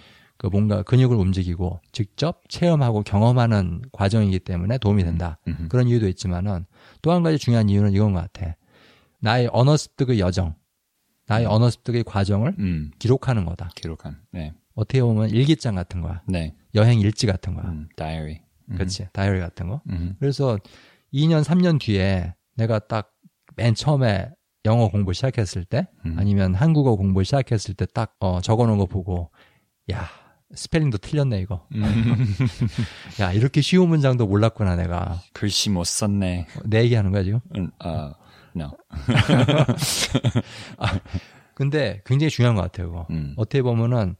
그 0.43 0.47
뭔가 0.47 0.83
근육을 0.83 1.15
움직이고 1.15 1.79
직접 1.93 2.41
체험하고 2.49 3.03
경험하는 3.03 3.81
과정이기 3.93 4.39
때문에 4.39 4.77
도움이 4.77 5.03
된다. 5.05 5.39
음흠. 5.47 5.69
그런 5.69 5.87
이유도 5.87 6.07
있지만은 6.09 6.65
또 7.01 7.11
한 7.13 7.23
가지 7.23 7.37
중요한 7.37 7.69
이유는 7.69 7.93
이건 7.93 8.13
것 8.13 8.19
같아. 8.31 8.55
나의 9.21 9.49
언어 9.53 9.77
습득의 9.77 10.19
여정, 10.19 10.53
나의 11.27 11.45
언어 11.45 11.69
습득의 11.69 12.03
과정을 12.03 12.55
음. 12.59 12.91
기록하는 12.99 13.45
거다. 13.45 13.69
기록한. 13.75 14.19
네. 14.31 14.53
어떻게 14.75 15.01
보면 15.01 15.29
일기장 15.29 15.75
같은 15.75 16.01
거야. 16.01 16.21
네. 16.27 16.53
여행 16.75 16.99
일지 16.99 17.25
같은 17.25 17.53
거야. 17.53 17.65
음, 17.67 17.87
다이어리. 17.95 18.41
음. 18.71 18.75
그렇지. 18.75 19.07
다이어리 19.13 19.39
같은 19.39 19.69
거. 19.69 19.81
음. 19.89 20.15
그래서 20.19 20.57
2년, 21.13 21.43
3년 21.43 21.79
뒤에 21.79 22.33
내가 22.55 22.79
딱 22.79 23.13
맨 23.55 23.75
처음에 23.75 24.29
영어 24.65 24.89
공부 24.89 25.13
시작했을 25.13 25.63
때 25.63 25.87
음. 26.05 26.15
아니면 26.17 26.55
한국어 26.55 26.95
공부 26.95 27.23
시작했을 27.23 27.75
때 27.75 27.85
딱 27.93 28.15
어, 28.19 28.41
적어놓은 28.41 28.77
거 28.79 28.87
보고 28.87 29.29
야 29.91 30.09
스펠링도 30.55 30.99
틀렸네 30.99 31.39
이거. 31.41 31.65
음. 31.73 31.83
야 33.19 33.31
이렇게 33.31 33.61
쉬운 33.61 33.89
문장도 33.89 34.27
몰랐구나 34.27 34.75
내가. 34.75 35.19
글씨 35.33 35.69
못 35.69 35.83
썼네. 35.85 36.47
내 36.65 36.83
얘기하는 36.83 37.11
거야 37.11 37.23
지금. 37.23 37.39
음, 37.57 37.71
어, 37.83 38.13
no. 38.55 38.71
근데 41.55 42.01
굉장히 42.05 42.29
중요한 42.29 42.55
것 42.55 42.61
같아요. 42.63 42.87
그거. 42.87 43.07
음. 43.11 43.33
어떻게 43.37 43.61
보면은 43.61 44.15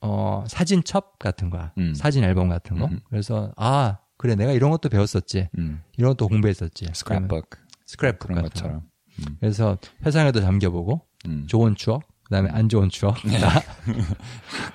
어, 0.00 0.44
사진첩 0.48 1.18
같은 1.18 1.50
거야. 1.50 1.72
음. 1.78 1.94
사진 1.94 2.24
앨범 2.24 2.48
같은 2.48 2.78
거. 2.78 2.86
음. 2.86 3.00
그래서 3.08 3.52
아 3.56 3.98
그래 4.16 4.34
내가 4.34 4.52
이런 4.52 4.70
것도 4.70 4.88
배웠었지. 4.88 5.48
음. 5.58 5.82
이런 5.96 6.10
것도 6.12 6.28
공부했었지. 6.28 6.86
스크랩북 6.86 7.46
스크랩북 7.86 8.18
그런 8.20 8.36
같은 8.36 8.42
거. 8.42 8.48
것처럼. 8.48 8.82
음. 9.20 9.36
그래서 9.40 9.78
회상에도 10.04 10.40
잠겨보고 10.40 11.02
음. 11.26 11.46
좋은 11.48 11.74
추억, 11.74 12.02
그다음에 12.30 12.48
안 12.52 12.68
좋은 12.68 12.88
추억. 12.88 13.16
나- 13.26 13.60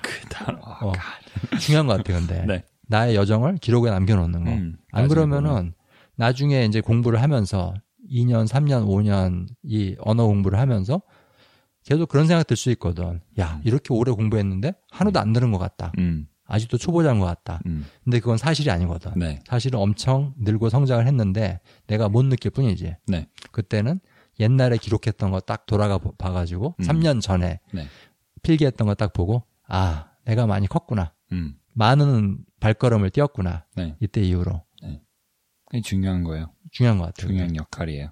그 0.02 0.28
단어. 0.28 0.58
어, 0.60 0.92
중요한 1.58 1.86
것 1.86 1.96
같아요. 1.96 2.18
근데 2.18 2.44
네. 2.46 2.64
나의 2.88 3.16
여정을 3.16 3.56
기록에 3.56 3.90
남겨놓는 3.90 4.44
거. 4.44 4.50
음, 4.50 4.76
안 4.92 5.08
그러면은 5.08 5.72
나중에 6.16 6.64
이제 6.66 6.80
공부를 6.82 7.22
하면서 7.22 7.74
2년, 8.10 8.46
3년, 8.46 8.86
5년 8.86 9.46
이 9.62 9.96
언어 10.00 10.26
공부를 10.26 10.58
하면서 10.58 11.00
계속 11.84 12.08
그런 12.08 12.26
생각 12.26 12.46
들 12.46 12.56
수 12.56 12.70
있거든. 12.72 13.20
야 13.40 13.60
이렇게 13.64 13.94
오래 13.94 14.12
공부했는데 14.12 14.74
하나도 14.90 15.18
안 15.18 15.32
늘은 15.32 15.50
것 15.50 15.58
같다. 15.58 15.92
음. 15.98 16.26
아직도 16.48 16.76
초보자인 16.78 17.18
것 17.18 17.24
같다. 17.26 17.60
음. 17.66 17.86
근데 18.04 18.20
그건 18.20 18.36
사실이 18.36 18.70
아니거든. 18.70 19.12
네. 19.16 19.40
사실은 19.48 19.80
엄청 19.80 20.34
늘고 20.38 20.68
성장을 20.68 21.04
했는데 21.06 21.58
내가 21.86 22.08
못 22.08 22.22
느낄 22.24 22.50
뿐이지. 22.52 22.94
네. 23.08 23.26
그때는 23.50 23.98
옛날에 24.40 24.76
기록했던 24.76 25.30
거 25.30 25.40
딱 25.40 25.66
돌아가 25.66 25.98
보- 25.98 26.12
봐가지고 26.16 26.74
음. 26.78 26.84
3년 26.84 27.20
전에 27.20 27.60
네. 27.72 27.86
필기했던 28.42 28.86
거 28.86 28.94
딱 28.94 29.12
보고 29.12 29.44
아 29.68 30.10
내가 30.24 30.46
많이 30.46 30.66
컸구나. 30.66 31.12
음. 31.32 31.56
많은 31.72 32.38
발걸음을 32.60 33.10
뛰었구나. 33.10 33.64
네. 33.76 33.96
이때 34.00 34.20
이후로 34.22 34.62
그게 35.66 35.80
중요한 35.82 36.22
거예요. 36.22 36.52
중요한 36.70 36.98
것 36.98 37.06
같아요. 37.06 37.26
중요한 37.28 37.56
역할이에요. 37.56 38.10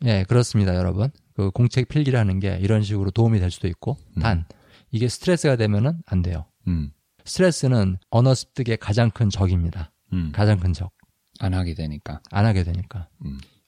네 0.00 0.24
그렇습니다, 0.24 0.74
여러분. 0.76 1.10
그 1.34 1.50
공책 1.50 1.88
필기라는 1.88 2.38
게 2.40 2.58
이런 2.60 2.82
식으로 2.82 3.10
도움이 3.10 3.40
될 3.40 3.50
수도 3.50 3.68
있고 3.68 3.96
음. 4.16 4.22
단 4.22 4.44
이게 4.90 5.08
스트레스가 5.08 5.56
되면은 5.56 6.02
안 6.06 6.22
돼요. 6.22 6.44
음. 6.68 6.92
스트레스는 7.24 7.96
언어 8.10 8.34
습득의 8.34 8.76
가장 8.76 9.10
큰 9.10 9.30
적입니다. 9.30 9.90
음. 10.12 10.30
가장 10.34 10.58
큰 10.60 10.72
적. 10.72 10.92
안 11.40 11.54
하게 11.54 11.74
되니까. 11.74 12.20
안 12.30 12.44
하게 12.46 12.62
되니까. 12.64 13.08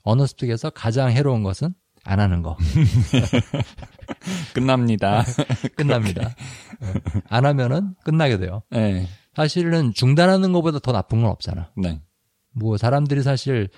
음. 0.06 0.08
언어 0.08 0.26
습득에서 0.26 0.70
가장 0.70 1.10
해로운 1.10 1.42
것은 1.42 1.74
안 2.04 2.20
하는 2.20 2.42
거. 2.42 2.56
끝납니다. 4.54 5.24
끝납니다. 5.76 6.34
어. 6.80 7.20
안 7.28 7.44
하면은 7.46 7.94
끝나게 8.04 8.38
돼요. 8.38 8.62
네. 8.70 9.06
사실은 9.34 9.92
중단하는 9.92 10.52
것보다 10.52 10.78
더 10.78 10.92
나쁜 10.92 11.22
건 11.22 11.30
없잖아. 11.30 11.70
네. 11.76 12.00
뭐 12.52 12.76
사람들이 12.76 13.22
사실 13.22 13.68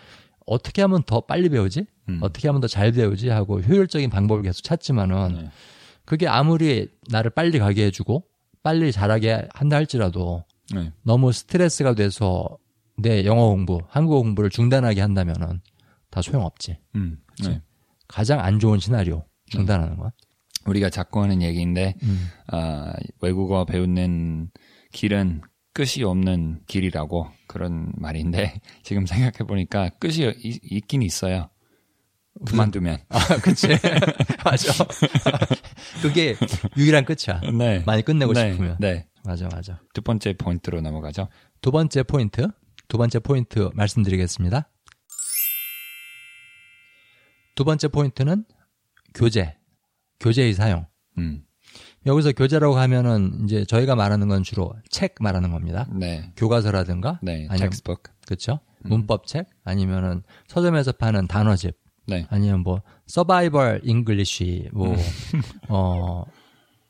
어떻게 0.46 0.82
하면 0.82 1.02
더 1.04 1.20
빨리 1.22 1.48
배우지? 1.48 1.86
음. 2.08 2.18
어떻게 2.22 2.48
하면 2.48 2.60
더 2.60 2.68
잘 2.68 2.92
배우지? 2.92 3.28
하고 3.28 3.60
효율적인 3.60 4.08
방법을 4.10 4.42
계속 4.42 4.62
찾지만은 4.62 5.34
네. 5.34 5.50
그게 6.04 6.26
아무리 6.28 6.88
나를 7.10 7.30
빨리 7.30 7.58
가게 7.58 7.84
해주고 7.86 8.24
빨리 8.62 8.92
잘하게 8.92 9.48
한다 9.52 9.76
할지라도 9.76 10.44
네. 10.74 10.92
너무 11.02 11.32
스트레스가 11.32 11.94
돼서 11.94 12.56
내 12.96 13.24
영어 13.24 13.48
공부, 13.48 13.80
한국어 13.88 14.20
공부를 14.22 14.50
중단하게 14.50 15.00
한다면은 15.00 15.60
다 16.10 16.22
소용없지. 16.22 16.78
음, 16.96 17.18
네. 17.44 17.60
가장 18.08 18.40
안 18.40 18.58
좋은 18.58 18.78
시나리오 18.78 19.24
중단하는 19.46 19.96
건. 19.96 20.10
우리가 20.66 20.90
자꾸 20.90 21.22
하는 21.22 21.40
얘기인데 21.42 21.94
음. 22.02 22.28
어, 22.52 22.92
외국어 23.22 23.64
배우는 23.64 24.50
길은 24.92 25.40
끝이 25.72 26.02
없는 26.04 26.62
길이라고 26.66 27.28
그런 27.46 27.92
말인데 27.96 28.60
지금 28.82 29.06
생각해 29.06 29.46
보니까 29.46 29.90
끝이 30.00 30.32
이- 30.42 30.58
있긴 30.62 31.02
있어요. 31.02 31.48
그만두면. 32.46 32.98
아, 33.08 33.18
그치. 33.42 33.66
맞아. 34.44 34.72
그게 36.02 36.36
유일한 36.76 37.04
끝이야. 37.04 37.40
네. 37.52 37.82
많이 37.86 38.02
끝내고 38.02 38.32
네, 38.32 38.52
싶으면. 38.52 38.76
네. 38.78 39.06
맞아, 39.24 39.48
맞아. 39.52 39.80
두 39.92 40.02
번째 40.02 40.34
포인트로 40.34 40.80
넘어가죠. 40.80 41.28
두 41.60 41.70
번째 41.72 42.02
포인트. 42.04 42.46
두 42.86 42.96
번째 42.96 43.18
포인트 43.18 43.70
말씀드리겠습니다. 43.74 44.68
두 47.58 47.64
번째 47.64 47.88
포인트는 47.88 48.44
교재. 49.14 49.56
교재의 50.20 50.54
사용. 50.54 50.86
음. 51.18 51.42
여기서 52.06 52.30
교재라고 52.30 52.78
하면은 52.78 53.42
이제 53.42 53.64
저희가 53.64 53.96
말하는 53.96 54.28
건 54.28 54.44
주로 54.44 54.72
책 54.90 55.16
말하는 55.18 55.50
겁니다. 55.50 55.88
네. 55.92 56.32
교과서라든가 56.36 57.18
네. 57.20 57.48
아니면 57.50 57.58
텍스북. 57.70 58.04
그렇죠? 58.26 58.60
문법책 58.84 59.48
아니면은 59.64 60.22
서점에서 60.46 60.92
파는 60.92 61.26
단어집 61.26 61.76
네. 62.06 62.28
아니면 62.30 62.60
뭐 62.60 62.82
survival 63.08 63.80
English 63.82 64.68
뭐 64.72 64.94
어, 65.68 66.26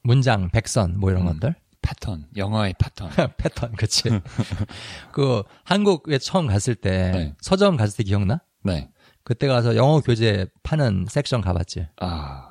문장 0.03 0.51
백선 0.51 1.01
뭐 1.01 1.11
이런 1.11 1.25
것들 1.25 1.55
패턴. 1.81 2.27
영어의 2.37 2.75
패턴. 2.79 3.09
패턴 3.39 3.73
그치 3.73 4.03
그 5.13 5.43
한국에 5.65 6.19
처음 6.19 6.47
갔을 6.47 6.75
때 6.75 7.11
네. 7.13 7.35
서점 7.41 7.79
갔을 7.79 7.97
때 7.97 8.03
기억나? 8.05 8.43
네. 8.65 8.91
그때 9.29 9.47
가서 9.47 9.77
영어 9.77 10.01
교재 10.01 10.47
파는 10.63 11.05
섹션 11.11 11.43
가봤지 11.43 11.87
아. 12.01 12.47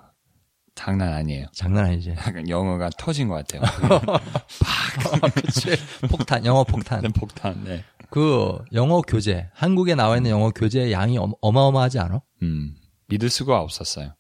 장난 0.75 1.11
아니에요. 1.11 1.47
장난 1.51 1.85
아니지 1.85 2.11
약간 2.15 2.47
영어가 2.47 2.91
터진 2.99 3.27
것 3.27 3.33
같아요. 3.47 3.63
그치 5.33 5.75
폭탄 6.07 6.45
영어 6.45 6.63
폭탄 6.63 7.01
네, 7.01 7.07
폭탄. 7.09 7.63
네. 7.63 7.83
그 8.11 8.59
영어 8.73 9.01
교재 9.01 9.49
한국에 9.55 9.95
나와 9.95 10.17
있는 10.17 10.29
영어 10.29 10.51
교재의 10.51 10.91
양이 10.91 11.17
어마- 11.17 11.33
어마어마하지 11.41 11.97
않아? 11.97 12.21
음. 12.43 12.75
믿을 13.07 13.31
수가 13.31 13.59
없었어요. 13.59 14.13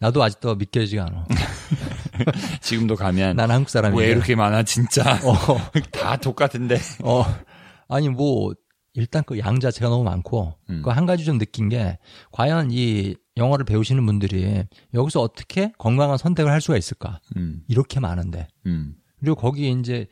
나도 0.00 0.22
아직도 0.22 0.54
믿겨지가 0.54 1.04
않아 1.04 1.26
지금도 2.62 2.96
가면 2.96 3.36
난 3.36 3.50
한국 3.50 3.68
사람인데 3.68 4.02
왜 4.02 4.10
이렇게 4.10 4.34
많아 4.34 4.62
진짜 4.62 5.02
어, 5.22 5.34
다 5.92 6.16
똑같은데. 6.16 6.78
어, 7.04 7.22
아니 7.88 8.08
뭐 8.08 8.54
일단 8.98 9.22
그 9.24 9.38
양 9.38 9.60
자체가 9.60 9.88
너무 9.88 10.04
많고 10.04 10.54
음. 10.70 10.82
그한 10.82 11.06
가지 11.06 11.24
좀 11.24 11.38
느낀 11.38 11.68
게 11.68 11.98
과연 12.32 12.68
이 12.72 13.14
영어를 13.36 13.64
배우시는 13.64 14.04
분들이 14.04 14.64
여기서 14.94 15.20
어떻게 15.22 15.72
건강한 15.78 16.18
선택을 16.18 16.50
할 16.50 16.60
수가 16.60 16.76
있을까? 16.76 17.20
음. 17.36 17.62
이렇게 17.68 18.00
많은데 18.00 18.48
음. 18.66 18.94
그리고 19.20 19.36
거기 19.36 19.70
이제 19.70 20.06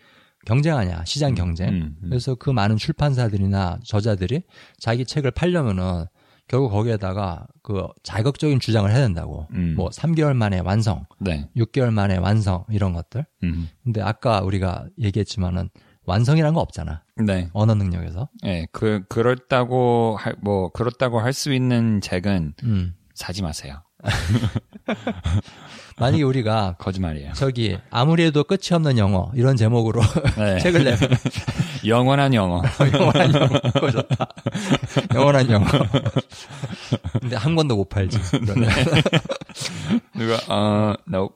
경쟁하냐 0.47 1.05
시장 1.07 1.35
경쟁. 1.35 1.69
음, 1.71 1.97
음. 2.02 2.09
그래서 2.09 2.37
그 2.37 2.50
많은 2.50 2.76
출판사들이나 2.76 3.81
저자들이 3.85 4.43
자기 4.78 5.05
책을 5.05 5.33
팔려면은 5.33 6.07
결국 6.49 6.71
거기에다가 6.71 7.49
그 7.64 7.88
자극적인 8.05 8.61
주장을 8.61 8.88
해야 8.88 9.00
된다고. 9.00 9.49
음. 9.50 9.75
뭐 9.76 9.88
3개월 9.90 10.35
만에 10.35 10.61
완성, 10.61 11.05
네. 11.19 11.49
6개월 11.57 11.93
만에 11.93 12.19
완성 12.19 12.64
이런 12.71 12.93
것들. 12.93 13.26
음. 13.43 13.69
근데 13.83 14.00
아까 14.00 14.40
우리가 14.43 14.87
얘기했지만은 15.00 15.69
완성이란 16.06 16.54
거 16.54 16.60
없잖아. 16.60 17.02
네. 17.16 17.48
언어 17.52 17.75
능력에서. 17.75 18.28
네. 18.42 18.66
그 18.73 19.02
그렇다고 19.08 20.16
할 20.19 20.34
뭐 20.40 20.71
그렇다고 20.71 21.21
할 21.21 21.32
수 21.32 21.52
있는 21.52 22.00
책은 22.00 22.54
음. 22.64 22.95
사지 23.14 23.42
마세요. 23.42 23.82
만약에 25.99 26.23
우리가 26.23 26.76
거짓말이에요. 26.80 27.32
저기 27.32 27.78
아무리 27.90 28.25
해도 28.25 28.45
끝이 28.45 28.60
없는 28.73 28.99
영어 28.99 29.30
이런 29.34 29.56
제목으로 29.56 30.02
네. 30.36 30.58
책을 30.60 30.84
내면 30.84 30.99
영원한 31.86 32.34
영어. 32.34 32.62
영원한 32.92 33.34
영어 33.34 33.90
좋다. 33.90 34.28
영원한 35.14 35.50
영어. 35.50 35.66
근데 37.21 37.36
한 37.36 37.56
권도 37.56 37.76
못 37.76 37.88
팔지. 37.88 38.19
그러면. 38.30 38.69
누가 40.14 40.38
어, 40.54 40.95
no. 41.08 41.30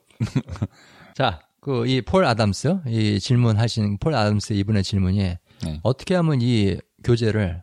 자, 1.15 1.41
그 1.61 1.85
이 1.87 2.01
폴 2.03 2.25
아담스 2.25 2.81
이 2.87 3.21
질문하신 3.21 3.99
폴 3.99 4.15
아담스 4.15 4.53
이분의 4.55 4.83
질문이 4.83 5.19
네. 5.65 5.81
어떻게 5.83 6.15
하면 6.15 6.41
이 6.41 6.79
교재를 7.05 7.63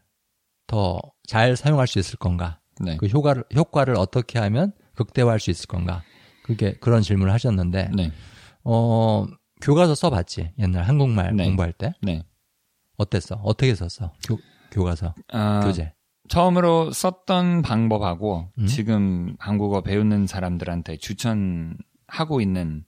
더 0.68 1.00
잘 1.28 1.58
사용할 1.58 1.88
수 1.88 2.00
있을 2.00 2.18
건가? 2.18 2.60
네. 2.80 2.96
그 2.98 3.08
효과를 3.08 3.44
효과를 3.56 3.96
어떻게 3.98 4.40
하면 4.40 4.72
극대화할 4.96 5.40
수 5.42 5.50
있을 5.52 5.68
건가? 5.68 6.04
그게 6.44 6.74
그런 6.80 7.02
질문을 7.02 7.34
하셨는데 7.34 7.90
네. 7.94 8.12
어 8.64 9.26
교과서 9.62 9.94
써봤지 9.96 10.54
옛날 10.60 10.84
한국말 10.84 11.36
네. 11.36 11.44
공부할 11.46 11.74
때 11.74 11.94
네. 12.02 12.24
어땠어? 12.98 13.36
어떻게 13.44 13.76
썼어? 13.76 14.14
교, 14.26 14.38
교과서 14.72 15.16
아, 15.34 15.60
교재. 15.66 15.94
처음으로 16.30 16.92
썼던 16.92 17.62
방법하고 17.64 18.52
음? 18.58 18.66
지금 18.68 19.36
한국어 19.40 19.82
배우는 19.82 20.28
사람들한테 20.28 20.98
추천하고 20.98 22.40
있는 22.42 22.86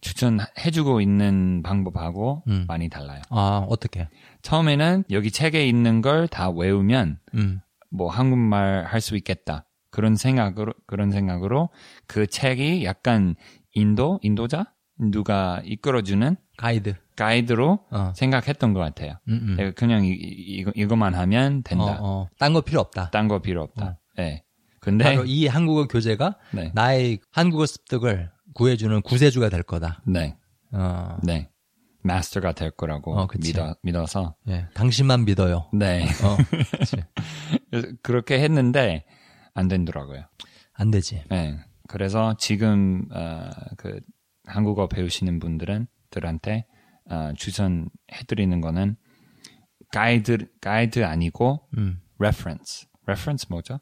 추천해주고 0.00 1.00
있는 1.00 1.62
방법하고 1.62 2.42
음. 2.48 2.64
많이 2.68 2.88
달라요. 2.88 3.22
아 3.30 3.64
어떻게? 3.68 4.08
처음에는 4.42 5.04
여기 5.10 5.30
책에 5.30 5.66
있는 5.66 6.00
걸 6.02 6.26
다 6.28 6.50
외우면 6.50 7.18
음. 7.34 7.60
뭐 7.90 8.08
한국말 8.10 8.84
할 8.84 9.00
수 9.00 9.16
있겠다 9.16 9.66
그런 9.90 10.14
생각으로 10.16 10.72
그런 10.86 11.10
생각으로 11.10 11.70
그 12.06 12.26
책이 12.26 12.84
약간 12.84 13.34
인도 13.74 14.18
인도자 14.22 14.72
누가 14.98 15.60
이끌어주는 15.64 16.36
가이드. 16.56 16.94
가이드로 17.16 17.80
어. 17.90 18.12
생각했던 18.14 18.72
것 18.74 18.80
같아요. 18.80 19.14
음, 19.28 19.40
음. 19.42 19.56
내가 19.56 19.70
그냥 19.72 20.04
이, 20.04 20.10
이, 20.12 20.64
이것만 20.74 21.14
하면 21.14 21.62
된다. 21.62 21.98
어, 22.00 22.22
어. 22.22 22.28
딴거 22.38 22.60
필요 22.62 22.80
없다. 22.80 23.10
딴 23.10 23.28
거 23.28 23.40
필요 23.40 23.62
없다. 23.62 23.98
네. 24.16 24.44
근데 24.80 25.04
바로 25.04 25.24
이 25.26 25.46
한국어 25.46 25.86
교재가 25.86 26.36
네. 26.52 26.70
나의 26.74 27.18
한국어 27.32 27.66
습득을 27.66 28.30
구해주는 28.54 29.02
구세주가 29.02 29.48
될 29.48 29.62
거다. 29.62 30.02
네. 30.06 30.36
어, 30.72 31.18
네. 31.22 31.50
마스터가 32.02 32.52
될 32.52 32.70
거라고 32.70 33.18
어. 33.18 33.28
믿어, 33.38 33.76
믿어서 33.82 34.34
예, 34.48 34.68
당신만 34.74 35.24
믿어요. 35.24 35.68
네. 35.72 36.04
어, 36.04 36.36
그렇게 38.02 38.40
했는데 38.40 39.04
안 39.54 39.68
되더라고요. 39.68 40.24
안 40.72 40.90
되지. 40.90 41.24
네. 41.28 41.58
그래서 41.88 42.36
지금 42.38 43.06
어, 43.12 43.50
그 43.76 44.00
한국어 44.46 44.88
배우시는 44.88 45.40
분들은 45.40 45.86
들한테 46.10 46.66
어, 47.10 47.32
추천해 47.36 47.88
드리는 48.26 48.60
거는 48.60 48.96
가이드 49.92 50.46
가이드 50.60 51.04
아니고 51.04 51.68
음. 51.76 52.00
reference. 52.18 52.86
reference 53.06 53.46
뭐죠? 53.50 53.80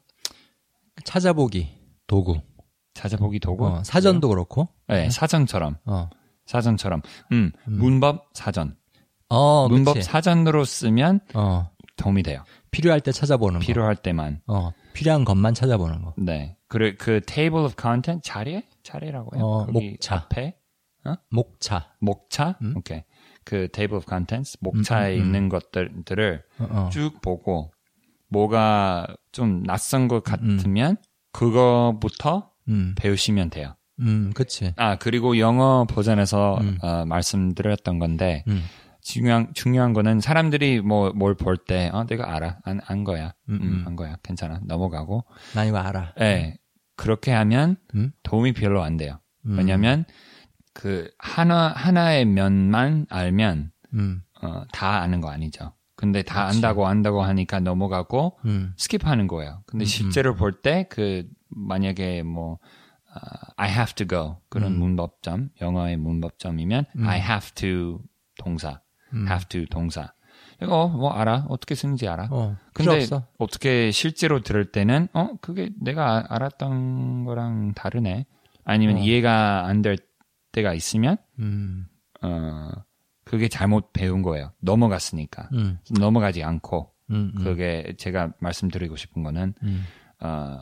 찾아보기 1.05 1.77
도구. 2.07 2.41
찾아보기 2.99 3.39
도구. 3.39 3.65
어, 3.65 3.83
사전도 3.83 4.27
그렇고. 4.27 4.67
네, 4.89 5.09
사전처럼. 5.09 5.77
어, 5.85 6.09
사전처럼. 6.45 7.01
음, 7.31 7.51
문법 7.65 8.27
사전. 8.33 8.75
어, 9.29 9.69
문법 9.69 9.93
그치. 9.93 10.05
사전으로 10.05 10.65
쓰면 10.65 11.21
어, 11.33 11.69
도움이 11.95 12.23
돼요. 12.23 12.43
필요할 12.71 12.99
때 12.99 13.13
찾아보는 13.13 13.61
필요할 13.61 13.95
때만. 13.95 14.41
거. 14.45 14.53
어, 14.53 14.73
필요한 14.93 15.23
것만 15.23 15.53
찾아보는 15.53 16.01
거. 16.01 16.13
네. 16.17 16.57
그, 16.67 16.95
그 16.97 17.21
table 17.25 17.63
of 17.63 17.75
content 17.79 18.21
자리에? 18.21 18.67
자리라고 18.83 19.37
해요. 19.37 19.45
어, 19.45 19.65
목차. 19.65 20.15
앞에 20.15 20.57
목차. 21.29 21.93
목차? 22.01 22.57
음. 22.61 22.73
오케이. 22.75 23.03
그 23.45 23.69
table 23.71 23.97
of 23.97 24.05
contents 24.09 24.57
목차에 24.59 25.15
음, 25.15 25.19
음, 25.19 25.21
음. 25.21 25.25
있는 25.25 25.49
것들을 25.49 26.43
어, 26.59 26.67
어. 26.69 26.89
쭉 26.91 27.21
보고 27.21 27.71
뭐가 28.27 29.07
좀 29.31 29.63
낯선 29.63 30.07
것 30.09 30.23
같으면 30.23 30.97
그거부터 31.31 32.48
음, 32.69 32.93
배우시면 32.97 33.49
돼요. 33.49 33.75
음, 33.99 34.31
그치. 34.33 34.73
아 34.77 34.97
그리고 34.97 35.37
영어 35.39 35.85
버전에서 35.89 36.57
음. 36.61 36.77
어, 36.81 37.05
말씀드렸던 37.05 37.99
건데 37.99 38.43
음, 38.47 38.63
중요한 39.01 39.51
중요한 39.53 39.93
거는 39.93 40.19
사람들이 40.21 40.81
뭐 40.81 41.11
뭘 41.13 41.35
볼 41.35 41.57
때 41.57 41.89
어, 41.93 42.05
내가 42.05 42.33
알아. 42.35 42.59
안, 42.63 42.79
안 42.85 43.03
거야. 43.03 43.33
음, 43.49 43.55
음, 43.55 43.61
음. 43.61 43.83
안 43.87 43.95
거야. 43.95 44.17
괜찮아. 44.23 44.61
넘어가고. 44.65 45.25
난 45.55 45.67
이거 45.67 45.77
알아. 45.79 46.13
예. 46.21 46.57
그렇게 46.95 47.31
하면 47.31 47.77
음? 47.95 48.11
도움이 48.23 48.53
별로 48.53 48.83
안 48.83 48.97
돼요. 48.97 49.19
음, 49.45 49.57
왜냐면 49.57 50.05
그 50.73 51.09
하나 51.17 51.69
하나의 51.69 52.25
면만 52.25 53.05
알면 53.09 53.71
음, 53.93 54.21
어, 54.41 54.63
다 54.71 55.01
아는 55.01 55.19
거 55.21 55.29
아니죠. 55.29 55.73
근데 55.95 56.21
다 56.23 56.45
그치. 56.45 56.57
안다고 56.57 56.87
안다고 56.87 57.23
하니까 57.23 57.59
넘어가고 57.59 58.39
음, 58.45 58.73
skip하는 58.77 59.27
거예요. 59.27 59.61
근데 59.65 59.83
음, 59.83 59.85
실제로 59.85 60.35
볼 60.35 60.61
때 60.61 60.85
그 60.89 61.25
만약에 61.49 62.23
뭐 62.23 62.53
어, 62.53 63.19
I 63.57 63.69
have 63.71 63.93
to 63.95 64.07
go 64.07 64.37
그런 64.49 64.73
음. 64.73 64.79
문법점 64.79 65.49
영어의 65.61 65.97
문법점이면 65.97 66.85
음. 66.97 67.07
I 67.07 67.19
have 67.19 67.51
to 67.55 68.01
동사 68.37 68.81
음. 69.13 69.27
have 69.27 69.47
to 69.49 69.65
동사 69.65 70.13
이거 70.61 70.87
뭐 70.89 71.11
알아 71.11 71.45
어떻게 71.49 71.73
쓰는지 71.73 72.07
알아. 72.07 72.27
어, 72.31 72.57
근데. 72.73 73.05
어떻게 73.37 73.91
실제로 73.91 74.41
들을 74.41 74.71
때는 74.71 75.07
어 75.13 75.29
그게 75.41 75.69
내가 75.79 76.17
아- 76.17 76.25
알았던 76.35 77.23
거랑 77.25 77.73
다르네. 77.73 78.25
아니면 78.65 78.97
어. 78.97 78.99
이해가 78.99 79.65
안 79.67 79.81
될 79.81 79.97
때가 80.51 80.73
있으면 80.73 81.17
음, 81.39 81.87
어 82.21 82.71
그게 83.23 83.47
잘못 83.47 83.93
배운 83.93 84.21
거예요. 84.21 84.51
넘어갔으니까 84.59 85.47
음, 85.53 85.79
넘어가지 85.97 86.43
않고 86.43 86.91
음, 87.11 87.31
음, 87.37 87.43
그게 87.43 87.93
제가 87.97 88.33
말씀드리고 88.39 88.95
싶은 88.97 89.23
거는 89.23 89.53
음, 89.63 89.83
어 90.21 90.57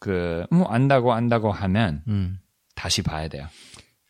그 0.00 0.46
뭐 0.50 0.66
안다고 0.68 1.12
안다고 1.12 1.52
하면 1.52 2.02
음. 2.08 2.38
다시 2.74 3.02
봐야 3.02 3.28
돼요. 3.28 3.46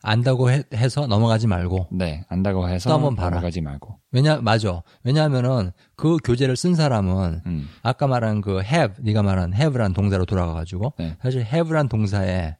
안다고 0.03 0.51
해, 0.51 0.63
서 0.89 1.07
넘어가지 1.07 1.47
말고. 1.47 1.89
네 1.93 2.25
안다고 2.31 2.67
해서 2.71 2.89
또 2.89 2.95
한번 2.95 3.17
봐라. 3.17 3.31
넘어가지 3.33 3.61
말고. 3.61 3.99
왜냐, 4.13 4.37
맞아. 4.41 4.83
왜냐하면은 5.05 5.73
그 5.95 6.17
교재를 6.25 6.57
쓴 6.57 6.75
사람은 6.75 7.43
음 7.45 7.69
아까 7.83 8.07
말한 8.07 8.41
그 8.41 8.63
have, 8.63 8.95
네가 9.05 9.23
말한 9.23 9.53
have란 9.53 9.93
동사로 9.93 10.25
돌아가가지고 10.25 10.95
네. 10.99 11.19
사실 11.23 11.43
have란 11.43 11.89
동사에 11.91 12.57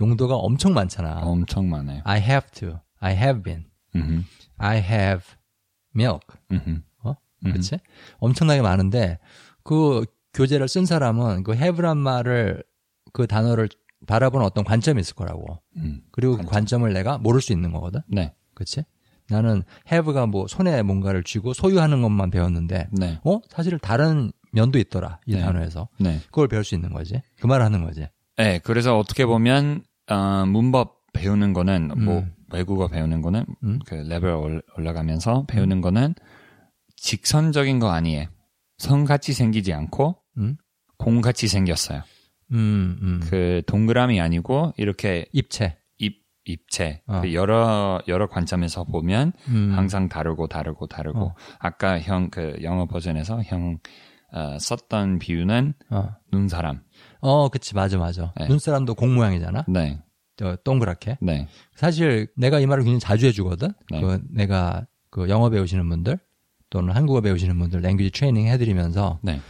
용도가 0.00 0.34
엄청 0.34 0.74
많잖아. 0.74 1.20
엄청 1.20 1.68
많아요. 1.70 2.00
I 2.04 2.20
have 2.20 2.50
to, 2.54 2.80
I 2.98 3.14
have 3.14 3.42
been, 3.42 3.66
음 3.94 4.24
I 4.58 4.78
have 4.78 5.22
milk. 5.94 6.26
음 6.50 6.82
어? 7.04 7.14
음. 7.44 7.52
그렇지? 7.52 7.78
엄청나게 8.18 8.62
많은데 8.62 9.18
그 9.62 10.04
교재를 10.34 10.66
쓴 10.66 10.86
사람은 10.86 11.44
그 11.44 11.54
have란 11.54 11.98
말을 11.98 12.64
그 13.12 13.26
단어를 13.26 13.68
바라보는 14.06 14.46
어떤 14.46 14.64
관점이 14.64 15.00
있을 15.00 15.14
거라고. 15.14 15.60
음. 15.76 16.02
그리고 16.10 16.36
그 16.36 16.44
관점을 16.44 16.90
내가 16.92 17.18
모를 17.18 17.40
수 17.40 17.52
있는 17.52 17.72
거거든. 17.72 18.00
네 18.08 18.34
그렇지? 18.54 18.84
나는 19.28 19.62
have가 19.90 20.26
뭐 20.26 20.46
손에 20.48 20.82
뭔가를 20.82 21.22
쥐고 21.22 21.52
소유하는 21.52 22.02
것만 22.02 22.30
배웠는데 22.30 22.88
네. 22.92 23.20
어? 23.24 23.40
사실 23.48 23.78
다른 23.78 24.32
면도 24.52 24.78
있더라. 24.78 25.20
이 25.26 25.34
네. 25.34 25.40
단어에서. 25.40 25.88
네. 26.00 26.18
그걸 26.26 26.48
배울 26.48 26.64
수 26.64 26.74
있는 26.74 26.92
거지. 26.92 27.22
그 27.40 27.46
말을 27.46 27.64
하는 27.64 27.84
거지. 27.84 28.08
네, 28.36 28.58
그래서 28.58 28.98
어떻게 28.98 29.26
보면 29.26 29.84
어, 30.08 30.44
문법 30.46 31.12
배우는 31.12 31.52
거는 31.52 32.04
뭐 32.04 32.18
음. 32.20 32.34
외국어 32.52 32.88
배우는 32.88 33.22
거는 33.22 33.44
음. 33.62 33.78
그 33.86 33.94
레벨 33.94 34.30
올- 34.30 34.62
올라가면서 34.76 35.44
배우는 35.46 35.80
거는 35.82 36.14
직선적인 36.96 37.78
거 37.78 37.90
아니에요. 37.90 38.26
선같이 38.78 39.32
생기지 39.32 39.72
않고 39.72 40.16
음? 40.38 40.56
공같이 40.96 41.48
생겼어요. 41.48 42.02
음, 42.52 42.98
음. 43.02 43.20
그 43.24 43.62
동그라미 43.66 44.20
아니고 44.20 44.72
이렇게 44.76 45.26
입체. 45.32 45.76
입 45.98 46.24
입체 46.44 47.02
어. 47.06 47.20
그 47.20 47.34
여러 47.34 48.00
여러 48.08 48.26
관점에서 48.26 48.84
보면 48.84 49.32
음. 49.48 49.72
항상 49.74 50.08
다르고 50.08 50.46
다르고 50.46 50.86
다르고 50.86 51.20
어. 51.20 51.34
아까 51.58 52.00
형 52.00 52.30
그 52.30 52.56
영어 52.62 52.86
버전에서 52.86 53.42
형 53.42 53.78
어, 54.32 54.56
썼던 54.58 55.18
비유는 55.18 55.74
어. 55.90 56.14
눈사람. 56.32 56.80
어, 57.20 57.48
그치. 57.48 57.74
맞아, 57.74 57.98
맞아. 57.98 58.32
네. 58.38 58.46
눈사람도 58.48 58.94
공 58.94 59.14
모양이잖아. 59.14 59.64
네, 59.68 60.00
저 60.36 60.56
동그랗게. 60.64 61.18
네, 61.20 61.48
사실 61.74 62.28
내가 62.36 62.60
이 62.60 62.66
말을 62.66 62.84
굉장히 62.84 63.00
자주 63.00 63.26
해주거든. 63.26 63.72
네. 63.90 64.00
그 64.00 64.20
내가 64.30 64.86
그 65.10 65.28
영어 65.28 65.50
배우시는 65.50 65.88
분들 65.88 66.18
또는 66.70 66.94
한국어 66.94 67.20
배우시는 67.20 67.58
분들 67.58 67.80
language 67.80 68.12
training 68.12 68.46
해드리면서 68.46 69.18
네, 69.22 69.40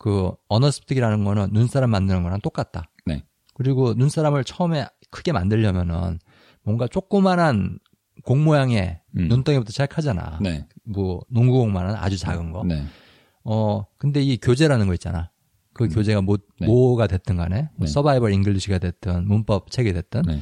그 0.00 0.32
언어 0.48 0.70
습득이라는 0.70 1.24
거는 1.24 1.50
눈사람 1.52 1.90
만드는 1.90 2.22
거랑 2.22 2.40
똑같다. 2.40 2.90
네, 3.04 3.22
그리고 3.52 3.92
눈사람을 3.92 4.44
처음에 4.44 4.86
크게 5.10 5.32
만들려면은 5.32 6.18
뭔가 6.62 6.88
조그만한 6.88 7.78
공 8.24 8.42
모양의 8.42 8.98
음. 9.18 9.28
눈덩이부터 9.28 9.70
시작하잖아. 9.72 10.38
네, 10.40 10.66
뭐 10.84 11.20
농구공만한 11.28 11.96
아주 11.96 12.16
작은 12.16 12.50
거. 12.50 12.64
네, 12.64 12.82
어 13.44 13.84
근데 13.98 14.22
이 14.22 14.38
교재라는 14.38 14.86
거 14.86 14.94
있잖아. 14.94 15.30
그 15.74 15.86
교재가 15.88 16.22
뭐 16.22 16.38
네. 16.58 16.66
뭐가 16.66 17.06
됐든 17.06 17.36
간에 17.36 17.68
뭐 17.76 17.86
네. 17.86 17.92
survival 17.92 18.32
English가 18.32 18.78
됐든 18.78 19.28
문법 19.28 19.70
책이 19.70 19.92
됐든 19.92 20.22
네, 20.22 20.40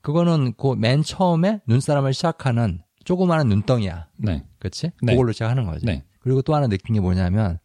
그거는 0.00 0.54
그 0.56 0.74
맨 0.74 1.02
처음에 1.02 1.60
눈사람을 1.66 2.14
시작하는 2.14 2.80
조그마한 3.04 3.46
눈덩이야. 3.46 4.06
네, 4.16 4.46
그렇지? 4.58 4.92
네. 5.02 5.12
그걸로 5.12 5.32
시작하는 5.32 5.66
거지. 5.66 5.84
네. 5.84 6.02
그리고 6.20 6.40
또 6.40 6.54
하나 6.54 6.66
느낀 6.66 6.94
게 6.94 7.00
뭐냐면 7.00 7.58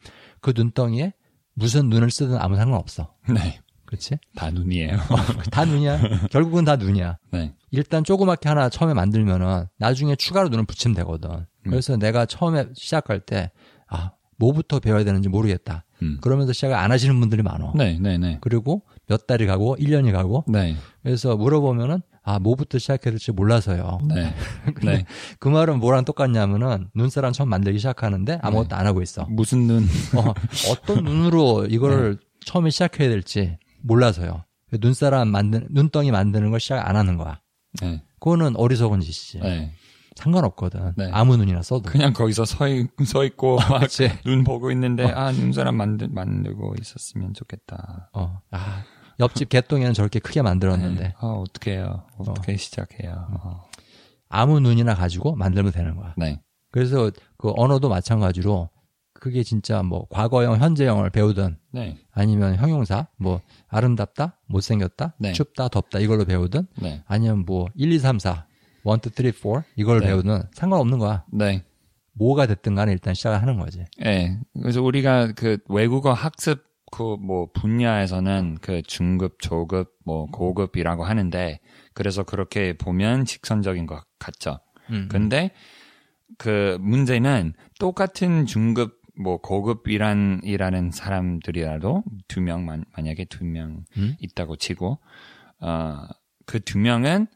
그 0.46 0.54
눈덩이에 0.56 1.12
무슨 1.56 1.90
눈을 1.90 2.12
쓰든 2.12 2.38
아무 2.38 2.56
상관없어. 2.56 3.12
네. 3.28 3.60
그렇지? 3.86 4.20
다 4.36 4.52
눈이에요. 4.52 4.96
다 5.52 5.66
눈이야. 5.66 6.28
결국은 6.30 6.66
다 6.66 6.76
눈이야. 6.76 7.18
네, 7.32 7.56
일단 7.72 8.04
조그맣게 8.04 8.48
하나 8.48 8.70
처음에 8.70 8.94
만들면은 8.94 9.66
나중에 9.78 10.16
추가로 10.16 10.50
눈을 10.50 10.66
붙이면 10.66 10.96
되거든. 10.98 11.32
음. 11.32 11.46
그래서 11.64 11.98
내가 11.98 12.28
처음에 12.28 12.66
시작할 12.76 13.22
때 13.22 13.52
아, 13.88 14.12
뭐부터 14.38 14.80
배워야 14.80 15.04
되는지 15.04 15.30
모르겠다. 15.30 15.84
음. 16.04 16.20
그러면서 16.22 16.54
시작을 16.54 16.76
안 16.76 16.92
하시는 16.92 17.20
분들이 17.20 17.42
많어. 17.42 17.74
네, 17.76 17.98
네, 18.00 18.20
네, 18.20 18.38
그리고 18.42 18.84
몇 19.08 19.26
달이 19.26 19.48
가고 19.48 19.76
1년이 19.78 20.12
가고 20.12 20.44
네, 20.48 20.76
그래서 21.02 21.36
물어보면은 21.38 22.02
아, 22.26 22.40
뭐부터 22.40 22.80
시작해야 22.80 23.12
될지 23.12 23.32
몰라서요. 23.32 24.00
네, 24.08 24.34
네. 24.84 25.06
그 25.40 25.48
말은 25.48 25.80
뭐랑 25.80 26.06
똑같냐면은 26.06 26.90
눈사람 26.96 27.34
처음 27.34 27.50
만들기 27.50 27.78
시작하는데 27.78 28.40
아무것도 28.42 28.76
안 28.76 28.88
하고 28.88 29.04
있어. 29.04 29.26
무슨 29.30 29.68
눈? 29.68 29.84
어, 30.16 30.34
어떤 30.72 31.04
눈으로 31.04 31.68
이거를 31.68 32.18
처음에 32.44 32.72
시작해야 32.72 33.10
될지 33.10 33.58
몰라서요. 33.84 34.44
눈사람 34.82 35.28
만드 35.30 35.68
눈덩이 35.70 36.10
만드는 36.12 36.50
걸 36.50 36.60
시작 36.60 36.88
안 36.90 36.96
하는 36.96 37.18
거야. 37.18 37.40
네, 37.80 38.02
그거는 38.20 38.56
어리석은 38.56 39.02
짓이지. 39.02 39.40
네. 39.40 39.72
상관없거든. 40.16 40.94
네. 40.96 41.10
아무 41.12 41.38
눈이나 41.38 41.62
써도. 41.62 41.84
그냥 41.84 42.14
거기서 42.14 42.46
서, 42.46 42.68
있, 42.70 42.88
서 43.06 43.26
있고 43.26 43.58
막 43.70 43.82
그치. 43.82 44.10
눈 44.24 44.44
보고 44.44 44.72
있는데 44.72 45.04
아 45.04 45.32
눈사람 45.32 45.76
만들 45.76 46.08
만들고 46.08 46.76
있었으면 46.82 47.34
좋겠다. 47.34 48.10
어, 48.14 48.40
아, 48.52 48.84
옆집 49.20 49.50
개똥이는 49.50 49.94
저렇게 49.94 50.20
크게 50.20 50.42
만들었는데 50.42 51.04
네. 51.04 51.14
아 51.20 51.28
어떻게 51.28 51.74
해요? 51.74 52.04
어떻게 52.18 52.58
시작해요? 52.58 53.28
어. 53.42 53.64
아무 54.30 54.60
눈이나 54.60 54.96
가지고 54.96 55.36
만들면 55.36 55.72
되는 55.72 55.96
거야. 55.96 56.14
네, 56.18 56.42
그래서 56.72 57.12
그 57.38 57.52
언어도 57.56 57.90
마찬가지로 57.90 58.70
그게 59.14 59.44
진짜 59.44 59.82
뭐 59.82 60.06
과거형, 60.10 60.58
현재형을 60.58 61.10
배우든 61.10 61.58
네, 61.72 61.98
아니면 62.12 62.56
형용사 62.56 63.08
뭐 63.18 63.42
아름답다, 63.68 64.40
못생겼다, 64.48 65.16
네. 65.20 65.34
춥다, 65.34 65.70
덥다 65.70 66.00
이걸로 66.00 66.26
배우든 66.26 66.68
네, 66.82 67.02
아니면 67.08 67.46
뭐 67.46 67.68
1, 67.76 67.92
2, 67.92 68.00
3, 68.00 68.20
4, 68.20 68.46
1, 68.86 69.26
2, 69.26 69.32
3, 69.32 69.32
4 69.32 69.64
이걸 69.78 70.02
네. 70.02 70.08
배우든 70.08 70.44
상관없는 70.54 71.00
거야. 71.00 71.24
네. 71.32 71.64
뭐가 72.14 72.46
됐든 72.48 72.76
간에 72.76 72.92
일단 72.92 73.14
시작을 73.14 73.42
하는 73.42 73.58
거지. 73.58 73.86
네. 74.00 74.40
그래서 74.62 74.82
우리가 74.82 75.34
그 75.34 75.58
외국어 75.70 76.14
학습 76.14 76.64
그뭐 76.96 77.50
분야에서는 77.54 78.60
그 78.62 78.82
중급, 78.84 79.42
조급, 79.42 79.98
뭐 80.06 80.28
고급이라고 80.28 81.04
하는데 81.04 81.60
그래서 81.94 82.24
그렇게 82.24 82.72
보면 82.78 83.26
직선적인 83.26 83.86
것 83.86 84.02
같죠. 84.18 84.60
음. 84.92 85.10
근데 85.12 85.52
그 86.38 86.78
문제는 86.80 87.54
똑같은 87.80 88.46
중급 88.46 89.02
뭐 89.20 89.38
고급이란 89.42 90.42
이라는 90.44 90.92
사람들이라도 90.92 92.04
두 92.30 92.40
명 92.42 92.66
만약에 92.66 93.26
두명 93.26 93.84
음? 93.98 94.16
있다고 94.20 94.56
치고 94.56 95.00
어그 95.60 96.62
두 96.64 96.78
명은 96.80 97.28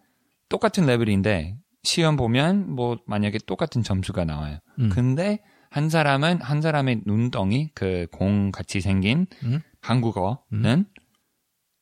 똑같은 0.48 0.86
레벨인데 0.86 1.58
시험 1.84 2.15
보면 2.15 2.72
뭐 2.72 2.98
만약에 3.08 3.39
똑같은 3.45 3.84
점수가 3.84 4.24
나와요. 4.24 4.60
음. 4.80 4.89
근데 4.89 5.39
한 5.69 5.89
사람은 5.89 6.41
한 6.41 6.62
사람의 6.62 7.01
눈덩이 7.05 7.69
그 7.73 8.08
공 8.12 8.51
같이 8.51 8.82
생긴 8.82 9.27
음? 9.43 9.62
한국어는 9.82 10.86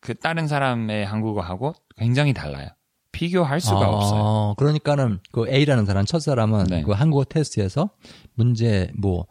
그 0.02 0.14
다른 0.16 0.48
사람의 0.48 1.06
한국어하고 1.06 1.74
굉장히 1.96 2.34
달라요. 2.34 2.70
비교할 3.12 3.60
수가 3.60 3.86
아, 3.86 3.90
없어요. 3.90 4.54
그러니까는 4.58 5.20
그 5.32 5.48
A라는 5.50 5.86
사람 5.86 6.06
첫 6.06 6.20
사람은 6.20 6.66
네. 6.66 6.84
그 6.84 6.92
한국어 6.92 7.24
테스트에서 7.24 7.90
문제 8.36 8.92
뭐 8.96 9.26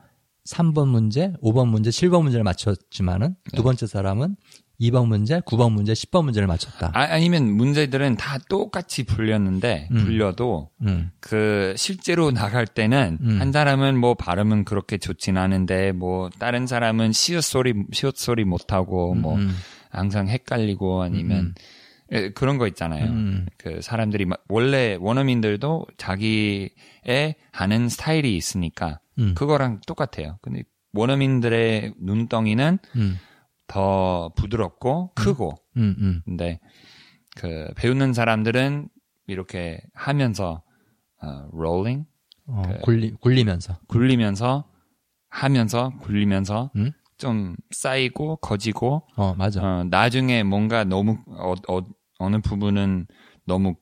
3번 0.44 0.88
문제, 0.88 1.32
5번 1.42 1.68
문제, 1.68 1.90
7번 1.90 2.22
문제를 2.22 2.42
맞췄지만은 2.44 3.28
네. 3.50 3.56
두 3.56 3.62
번째 3.62 3.86
사람은 3.86 4.36
2번 4.80 5.06
문제, 5.08 5.40
9번 5.40 5.72
문제, 5.72 5.92
10번 5.92 6.24
문제를 6.24 6.46
맞췄다. 6.46 6.90
아, 6.94 7.00
아니면 7.10 7.50
문제들은 7.52 8.16
다 8.16 8.38
똑같이 8.48 9.04
풀렸는데 9.04 9.88
음. 9.90 9.96
풀려도 9.96 10.70
음. 10.82 11.10
그 11.20 11.74
실제로 11.76 12.30
나갈 12.30 12.66
때는 12.66 13.18
음. 13.22 13.40
한 13.40 13.52
사람은 13.52 13.96
뭐 13.98 14.14
발음은 14.14 14.64
그렇게 14.64 14.98
좋진 14.98 15.36
않은데 15.38 15.92
뭐 15.92 16.28
다른 16.38 16.66
사람은 16.66 17.12
시옷 17.12 17.42
소리 17.42 17.74
시옷 17.92 18.16
소리 18.16 18.44
못 18.44 18.72
하고 18.72 19.14
뭐 19.14 19.36
음. 19.36 19.50
항상 19.90 20.28
헷갈리고 20.28 21.02
아니면 21.02 21.54
예, 22.12 22.28
그런 22.30 22.56
거 22.58 22.68
있잖아요. 22.68 23.06
음. 23.06 23.46
그 23.56 23.80
사람들이 23.82 24.26
막- 24.26 24.44
원래 24.48 24.96
원어민들도 25.00 25.86
자기의 25.96 26.70
하는 27.50 27.88
스타일이 27.88 28.36
있으니까 28.36 29.00
음. 29.18 29.34
그거랑 29.34 29.80
똑같아요. 29.86 30.38
근데 30.42 30.62
원어민들의 30.92 31.94
눈덩이는 32.00 32.78
음. 32.96 33.18
더 33.66 34.30
부드럽고 34.36 35.12
크고 35.14 35.54
음. 35.76 35.94
음. 35.98 36.22
근데 36.24 36.60
그 37.36 37.68
배우는 37.76 38.12
사람들은 38.12 38.88
이렇게 39.26 39.80
하면서 39.94 40.62
어, 41.22 41.48
rolling 41.52 42.06
어, 42.46 42.62
그- 42.64 42.80
굴리, 42.82 43.10
굴리면서. 43.20 43.78
굴리면서 43.88 44.64
하면서 45.28 45.92
굴리면서 46.00 46.70
음? 46.76 46.92
좀 47.18 47.56
쌓이고 47.70 48.36
거지고 48.36 49.02
어, 49.16 49.34
맞아. 49.36 49.62
어, 49.62 49.84
나중에 49.84 50.42
뭔가 50.42 50.84
너무 50.84 51.18
어, 51.26 51.54
어, 51.68 51.80
어느 52.18 52.40
부분은 52.40 53.06
너무 53.46 53.74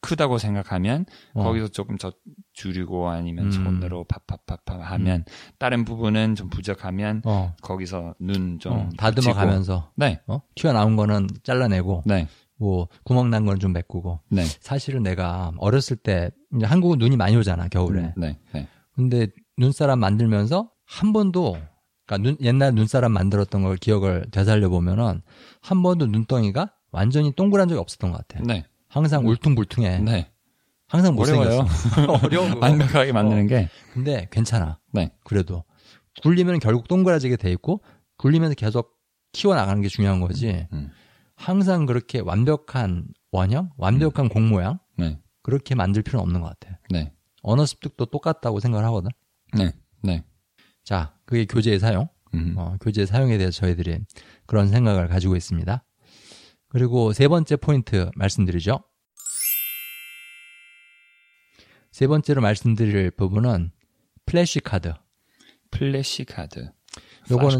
크다고 0.00 0.38
생각하면 0.38 1.06
어. 1.34 1.44
거기서 1.44 1.68
조금 1.68 1.96
더 1.98 2.12
줄이고 2.52 3.08
아니면 3.08 3.46
음. 3.46 3.50
손으로 3.50 4.04
pappapapa 4.04 4.80
하면 4.80 5.24
다른 5.58 5.84
부분은 5.84 6.34
좀 6.34 6.48
부족하면 6.48 7.22
어, 7.24 7.54
거기서 7.62 8.14
눈좀 8.18 8.72
어, 8.72 8.88
다듬어. 8.96 9.34
가면서, 9.34 9.90
네, 9.96 10.20
어? 10.26 10.40
튀어나온 10.54 10.96
거는 10.96 11.28
잘라내고, 11.42 12.02
네, 12.06 12.28
뭐, 12.56 12.88
구멍 13.04 13.30
난 13.30 13.44
거는 13.44 13.60
좀 13.60 13.72
메꾸고. 13.72 14.20
네, 14.30 14.42
사실은 14.60 15.02
내가 15.02 15.52
어렸을 15.58 15.96
때, 15.96 16.30
이제 16.56 16.66
한국은 16.66 16.98
눈이 16.98 17.16
많이 17.16 17.36
오잖아, 17.36 17.68
겨울에. 17.68 18.12
네, 18.16 18.38
네, 18.52 18.68
근데 18.94 19.28
눈사람 19.56 19.98
만들면서 20.00 20.70
한 20.84 21.12
번도 21.12 21.58
그러니까 22.06 22.28
눈, 22.28 22.36
옛날 22.40 22.74
눈사람 22.74 23.12
만들었던 23.12 23.62
걸 23.62 23.76
기억을 23.76 24.26
되살려 24.32 24.68
보면은 24.68 25.22
한 25.60 25.82
번도 25.82 26.06
눈덩이가 26.06 26.72
완전히 26.90 27.32
동그란 27.32 27.68
적이 27.68 27.78
없었던 27.80 28.10
것 28.10 28.26
같아. 28.26 28.42
네, 28.44 28.64
항상 28.90 29.26
울퉁불퉁해. 29.26 30.00
네. 30.00 30.30
항상 30.88 31.16
어려워요. 31.16 31.62
못생겼어. 31.62 32.12
어려워. 32.26 32.48
그거. 32.48 32.58
완벽하게 32.66 33.12
만드는 33.12 33.46
게 33.46 33.68
근데 33.94 34.28
괜찮아. 34.30 34.80
네, 34.92 35.12
그래도 35.24 35.64
굴리면 36.22 36.58
결국 36.58 36.88
동그라지게 36.88 37.36
돼 37.36 37.50
있고 37.52 37.82
굴리면서 38.18 38.54
계속 38.56 38.98
키워 39.32 39.54
나가는 39.54 39.80
게 39.80 39.88
중요한 39.88 40.20
거지. 40.20 40.66
음. 40.72 40.90
항상 41.36 41.86
그렇게 41.86 42.18
완벽한 42.18 43.06
원형, 43.30 43.70
완벽한 43.78 44.28
공 44.28 44.48
모양 44.48 44.78
네, 44.98 45.18
그렇게 45.42 45.74
만들 45.76 46.02
필요는 46.02 46.22
없는 46.24 46.40
것 46.40 46.48
같아. 46.48 46.78
네, 46.90 47.12
언어 47.42 47.64
습득도 47.64 48.06
똑같다고 48.06 48.58
생각을 48.58 48.84
하거든. 48.86 49.10
네, 49.56 49.72
네. 50.02 50.24
자, 50.84 51.14
그게 51.24 51.46
교재의 51.46 51.78
사용. 51.78 52.08
음. 52.34 52.54
어, 52.56 52.76
교재 52.80 53.06
사용에 53.06 53.38
대해서 53.38 53.60
저희들이 53.60 53.98
그런 54.46 54.68
생각을 54.68 55.08
가지고 55.08 55.36
있습니다. 55.36 55.82
그리고 56.70 57.12
세 57.12 57.28
번째 57.28 57.56
포인트 57.56 58.10
말씀드리죠. 58.14 58.82
세 61.90 62.06
번째로 62.06 62.40
말씀드릴 62.40 63.10
부분은 63.10 63.72
플래시 64.24 64.60
카드, 64.60 64.94
플래시 65.72 66.24
카드, 66.24 66.70
요거는 67.30 67.58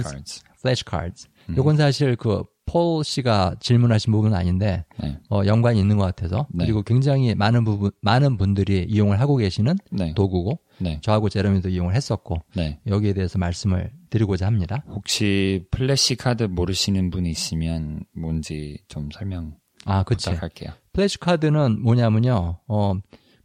플래시 0.62 0.84
카드. 0.84 1.26
음. 1.48 1.56
요건 1.56 1.76
사실 1.76 2.14
그 2.14 2.44
폴 2.70 3.02
씨가 3.02 3.56
질문하신 3.58 4.12
부분은 4.12 4.36
아닌데 4.36 4.84
네, 5.02 5.18
어, 5.28 5.42
연관이 5.44 5.80
있는 5.80 5.96
것 5.96 6.04
같아서 6.04 6.46
네. 6.50 6.64
그리고 6.64 6.82
굉장히 6.82 7.34
많은 7.34 7.64
부분 7.64 7.90
많은 8.00 8.36
분들이 8.36 8.86
이용을 8.88 9.18
하고 9.18 9.36
계시는 9.36 9.76
네, 9.90 10.14
도구고 10.14 10.60
네, 10.78 11.00
저하고 11.02 11.28
제레미도 11.28 11.68
이용을 11.68 11.96
했었고 11.96 12.36
네. 12.54 12.78
여기에 12.86 13.14
대해서 13.14 13.38
말씀을 13.38 13.90
드리고자 14.10 14.46
합니다. 14.46 14.84
혹시 14.88 15.66
플래시 15.72 16.14
카드 16.14 16.44
모르시는 16.44 17.10
분이 17.10 17.28
있으면 17.28 18.04
뭔지 18.14 18.78
좀 18.86 19.08
설명 19.12 19.56
아, 19.84 20.04
그치. 20.04 20.30
부탁할게요. 20.30 20.70
플래시 20.92 21.18
카드는 21.18 21.82
뭐냐면요. 21.82 22.58
어, 22.68 22.94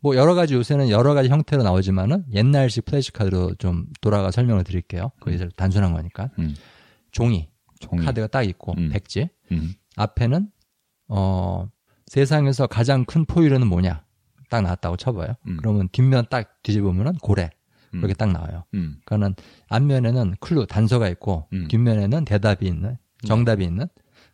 뭐 0.01 0.15
여러 0.15 0.35
가지 0.35 0.53
요새는 0.53 0.89
여러 0.89 1.15
가지 1.15 1.29
형태로 1.29 1.63
나오지만은 1.63 2.25
옛날식 2.31 2.85
플래시 2.85 3.11
카드로 3.11 3.55
좀 3.55 3.87
돌아가 4.01 4.29
설명을 4.29 4.63
드릴게요. 4.63 5.11
그게 5.19 5.37
제일 5.37 5.49
단순한 5.55 5.93
거니까. 5.93 6.29
음. 6.37 6.55
종이, 7.11 7.47
종이. 7.89 8.05
카드가 8.05 8.27
딱 8.27 8.43
있고 8.43 8.73
음. 8.77 8.89
백지. 8.89 9.29
음. 9.51 9.73
앞에는 9.95 10.49
어 11.07 11.69
세상에서 12.07 12.67
가장 12.67 13.05
큰 13.05 13.25
포유류는 13.25 13.67
뭐냐? 13.67 14.03
딱 14.49 14.61
나왔다고 14.61 14.97
쳐봐요. 14.97 15.35
음. 15.47 15.57
그러면 15.57 15.89
뒷면 15.91 16.25
딱 16.29 16.61
뒤집으면은 16.63 17.13
고래. 17.21 17.49
음. 17.93 18.01
그렇게 18.01 18.13
딱 18.13 18.31
나와요. 18.31 18.63
음. 18.73 18.97
그러니까는 19.05 19.35
앞면에는 19.69 20.35
clue 20.39 20.67
단서가 20.67 21.09
있고 21.09 21.47
음. 21.53 21.67
뒷면에는 21.67 22.25
대답이 22.25 22.65
있는 22.65 22.97
정답이 23.25 23.63
있는 23.63 23.87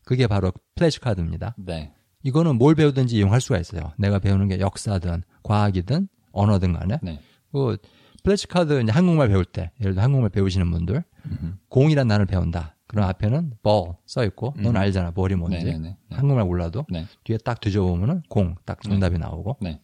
그게 0.03 0.27
바로 0.27 0.51
플래시 0.75 0.99
카드입니다. 0.99 1.55
네. 1.57 1.93
이거는 2.23 2.57
뭘 2.57 2.75
배우든지 2.75 3.15
이용할 3.15 3.41
수가 3.41 3.59
있어요. 3.59 3.93
내가 3.97 4.19
배우는 4.19 4.47
게 4.47 4.59
역사든 4.59 5.23
과학이든 5.43 6.07
언어든 6.31 6.73
간에. 6.73 6.99
네. 7.01 7.19
그 7.51 7.77
플래시 8.23 8.47
카드 8.47 8.81
이제 8.81 8.91
한국말 8.91 9.29
배울 9.29 9.45
때, 9.45 9.71
예를 9.79 9.93
들어 9.93 10.03
한국말 10.03 10.29
배우시는 10.29 10.69
분들, 10.69 11.03
음흠. 11.25 11.53
공이란 11.69 12.07
단어를 12.07 12.25
배운다. 12.25 12.75
그럼 12.91 13.07
앞에는 13.07 13.53
ball 13.63 13.93
써 14.05 14.25
있고, 14.25 14.53
넌 14.57 14.75
알잖아, 14.75 15.11
ball이 15.11 15.35
뭔지. 15.35 15.59
음. 15.59 15.63
네네네. 15.63 15.97
네. 16.09 16.15
한국말 16.15 16.45
몰라도 16.45 16.85
네. 16.89 17.05
뒤에 17.23 17.37
딱 17.37 17.61
뒤져보면은 17.61 18.23
공, 18.27 18.55
딱 18.65 18.81
정답이 18.81 19.17
나오고. 19.17 19.57
네. 19.61 19.79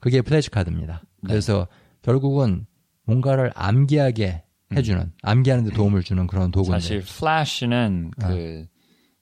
그게 0.00 0.22
플래시 0.22 0.50
카드입니다. 0.50 1.02
그래서 1.26 1.68
결국은 2.00 2.66
뭔가를 3.04 3.52
암기하게 3.54 4.44
해주는, 4.74 5.12
암기하는 5.22 5.64
데 5.64 5.70
도움을 5.72 6.02
주는 6.02 6.26
그런 6.26 6.50
도구인데. 6.50 6.76
음. 6.76 6.80
사실 6.80 7.02
flash는 7.02 8.12
그 8.18 8.66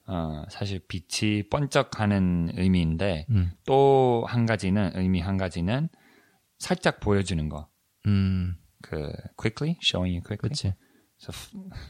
어, 0.07 0.43
사실 0.49 0.79
빛이 0.87 1.49
번쩍하는 1.49 2.51
의미인데 2.55 3.25
음, 3.29 3.51
또 3.65 4.05
한 4.05 4.45
가지는 4.45 4.91
의미 4.95 5.19
한 5.19 5.35
가지는 5.35 5.89
살짝 6.59 7.01
보여주는 7.01 7.49
거. 7.49 7.67
음, 8.07 8.55
그 8.81 9.11
quickly 9.37 9.77
showing 9.83 10.17
you 10.17 10.23
quickly. 10.23 10.49
그치. 10.49 10.73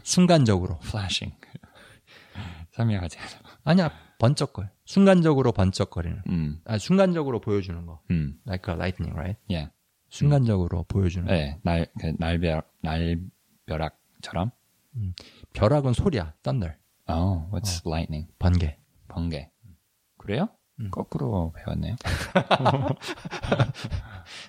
순간적으로. 0.04 0.80
flashing. 0.84 1.36
설명하지 2.72 3.17
않아. 3.20 3.30
아니야, 3.63 3.91
번쩍거려. 4.20 4.70
순간적으로 4.86 5.52
번쩍거리는. 5.52 6.22
음. 6.30 6.62
아, 6.65 6.78
순간적으로 6.78 7.41
보여주는 7.41 7.86
거. 7.86 8.02
음. 8.12 8.39
like 8.48 8.74
a 8.74 8.78
lightning, 8.78 9.17
right? 9.17 9.39
예. 9.52 9.70
순간적으로 10.10 10.84
보여주는 10.84 11.26
거. 11.28 11.34
네. 11.34 11.60
날 11.63 11.88
그, 12.00 12.13
날벼락 12.17 12.72
날벼락처럼. 12.82 14.52
벼락은 15.54 15.94
소리야, 15.94 16.34
thunder, 16.44 16.76
Oh, 17.10 17.50
what's 17.52 17.86
lightning? 17.88 18.30
번개. 18.39 18.78
번개. 19.08 19.50
그래요? 20.17 20.50
거꾸로 20.91 21.54
배웠네요. 21.56 21.96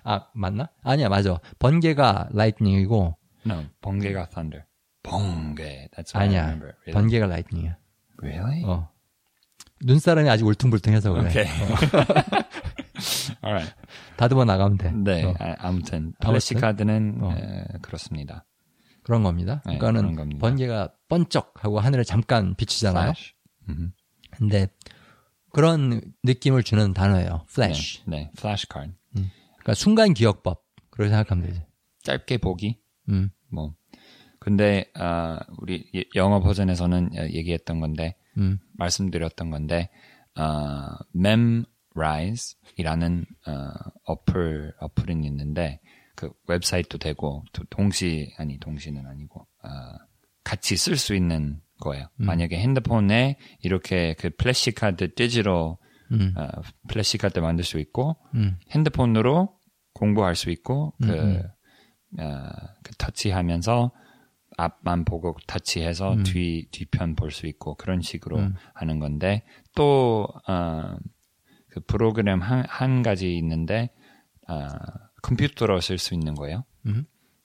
아, 0.04 0.26
맞나? 0.34 0.68
아니야, 0.82 1.08
맞아. 1.08 1.38
번개가 1.58 2.28
lightning이고, 2.32 3.16
No, 3.46 3.64
번개가 3.80 4.28
thunder. 4.30 4.64
번개. 5.02 5.88
That's 5.94 6.14
what 6.14 6.18
I 6.18 6.26
아니야. 6.28 6.40
remember. 6.42 6.74
Really? 6.86 6.92
번개가 6.92 7.26
lightning이야. 7.26 7.76
Really? 8.22 8.64
어. 8.64 8.88
눈사람이 9.84 10.28
아직 10.30 10.46
울퉁불퉁해서 10.46 11.12
그래. 11.12 11.28
Okay. 11.28 11.48
Alright. 13.44 13.74
다듬어 14.16 14.44
나가면 14.44 14.78
돼. 14.78 14.92
네. 14.92 15.24
어, 15.24 15.34
아, 15.38 15.56
아무튼 15.58 16.14
플래시 16.20 16.54
카드는 16.54 17.18
어. 17.20 17.32
에, 17.32 17.64
그렇습니다. 17.82 18.44
그런 19.02 19.24
겁니다. 19.24 19.62
네, 19.66 19.78
그러니까는 19.78 20.14
겁니다. 20.14 20.40
번개가 20.40 20.92
번쩍 21.08 21.52
하고 21.56 21.80
하늘에 21.80 22.04
잠깐 22.04 22.54
비치잖아요. 22.54 23.02
Flash. 23.10 23.34
음. 23.68 23.92
근데 24.30 24.68
그런 25.50 26.00
느낌을 26.22 26.62
주는 26.62 26.94
단어예요. 26.94 27.44
flash. 27.50 28.02
네. 28.06 28.16
네. 28.16 28.30
플래시 28.36 28.68
카드. 28.68 28.92
그러니까 29.12 29.74
순간 29.74 30.14
기억법. 30.14 30.62
그렇게 30.90 31.10
생각하면 31.10 31.46
되지. 31.46 31.62
짧게 32.04 32.38
보기. 32.38 32.78
음. 33.08 33.30
뭐. 33.50 33.74
근데 34.42 34.90
아, 34.94 35.38
우리 35.58 35.88
예- 35.94 36.04
영어 36.16 36.40
버전에서는 36.40 37.10
어, 37.18 37.22
얘기했던 37.30 37.80
건데 37.80 38.16
음. 38.38 38.58
말씀드렸던 38.76 39.50
건데 39.50 39.90
어, 40.36 40.42
Memrise이라는 41.94 43.24
어, 43.46 43.52
어플 44.04 44.74
어플은 44.80 45.24
있는데 45.24 45.80
그 46.14 46.30
웹사이트도 46.48 46.98
되고 46.98 47.44
도- 47.52 47.64
동시 47.70 48.32
아니 48.38 48.58
동시는 48.58 49.06
아니고 49.06 49.46
어, 49.64 49.68
같이 50.44 50.76
쓸 50.76 50.96
수 50.96 51.14
있는 51.14 51.60
거예요. 51.80 52.06
만약에 52.16 52.58
핸드폰에 52.58 53.36
이렇게 53.60 54.14
그 54.14 54.30
플래시 54.30 54.72
카드 54.72 55.14
디지털 55.14 55.76
음. 56.12 56.34
어, 56.36 56.48
플래시 56.88 57.18
카드 57.18 57.38
만들 57.38 57.64
수 57.64 57.78
있고 57.78 58.16
음. 58.34 58.58
핸드폰으로 58.70 59.56
공부할 59.94 60.36
수 60.36 60.50
있고 60.50 60.94
그, 61.02 61.42
어, 62.18 62.48
그 62.82 62.92
터치하면서 62.98 63.92
앞만 64.56 65.04
보고 65.04 65.36
터치해서 65.46 66.16
뒤 66.24 66.66
뒤편 66.70 67.14
볼 67.16 67.30
수 67.30 67.46
있고 67.46 67.74
그런 67.76 68.00
식으로 68.02 68.38
하는 68.74 68.98
건데 68.98 69.42
또 69.74 70.26
어, 70.48 70.96
그 71.68 71.80
프로그램 71.86 72.40
한, 72.42 72.64
한 72.68 73.02
가지 73.02 73.36
있는데 73.38 73.90
어, 74.48 74.66
컴퓨터로 75.22 75.80
쓸 75.80 75.98
수 75.98 76.14
있는 76.14 76.34
거예요. 76.34 76.64
음. 76.86 77.04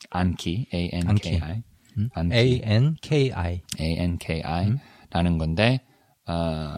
Anki 0.10 0.68
A 0.74 0.90
N 0.94 1.16
K 1.16 1.40
I 1.42 1.64
음. 1.98 2.10
Anki 2.14 2.36
A 2.36 2.62
N 2.64 2.96
K 3.02 3.32
I. 3.32 3.62
A 3.80 3.94
N 4.00 4.18
K 4.18 4.42
I라는 4.42 5.38
건데 5.38 5.86
어, 6.28 6.74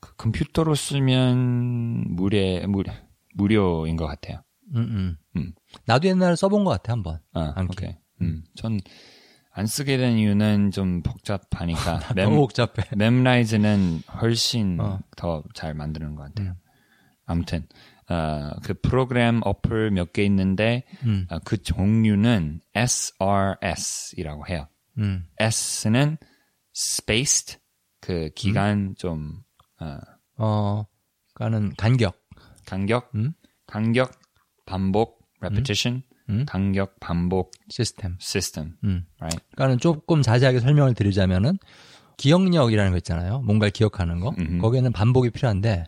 그 0.00 0.14
컴퓨터로 0.16 0.74
쓰면 0.74 2.14
무료 2.14 2.38
무료 2.68 2.92
무료인 3.34 3.96
것 3.96 4.06
같아요. 4.06 4.42
음, 4.74 4.76
음. 4.76 5.16
음. 5.36 5.52
나도 5.86 6.08
옛날에 6.08 6.36
써본 6.36 6.64
것 6.64 6.70
같아 6.70 6.92
한번. 6.92 7.20
아, 7.32 7.52
안키. 7.56 7.72
오케이. 7.72 7.96
음, 8.22 8.44
전 8.54 8.78
안 9.56 9.66
쓰게 9.66 9.96
된 9.98 10.18
이유는 10.18 10.72
좀 10.72 11.02
복잡하니까. 11.02 12.00
mem너무 12.16 12.36
복잡해. 12.38 12.88
멤라이즈는 12.96 14.02
훨씬 14.20 14.78
어. 14.80 14.98
더잘 15.16 15.74
만드는 15.74 16.16
것 16.16 16.24
같아요. 16.24 16.56
아무튼 17.24 17.66
어, 18.10 18.50
그 18.64 18.74
프로그램 18.74 19.40
어플 19.44 19.90
몇 19.92 20.12
개 20.12 20.24
있는데 20.24 20.84
음. 21.04 21.26
어, 21.30 21.38
그 21.44 21.62
종류는 21.62 22.60
SRS이라고 22.74 24.46
해요. 24.48 24.66
음. 24.98 25.24
S는 25.40 26.18
spaced 26.76 27.58
그 28.00 28.30
기간 28.34 28.94
좀 28.98 29.40
어, 29.80 29.98
어, 30.36 30.84
그러니까는 31.34 31.74
간격. 31.76 32.20
간격 32.66 33.10
음? 33.14 33.32
간격 33.66 34.10
반복 34.66 35.22
repetition 35.40 36.02
음? 36.30 36.44
간격 36.46 36.98
반복 37.00 37.52
시스템. 37.68 38.16
system 38.20 38.72
음. 38.84 39.04
right 39.20 39.42
그러니까는 39.52 39.78
조금 39.78 40.22
자세하게 40.22 40.60
설명을 40.60 40.94
드리자면은 40.94 41.58
기억력이라는 42.16 42.92
거 42.92 42.96
있잖아요. 42.98 43.40
뭔가를 43.40 43.72
기억하는 43.72 44.20
거. 44.20 44.34
음흠. 44.38 44.58
거기에는 44.58 44.92
반복이 44.92 45.30
필요한데 45.30 45.84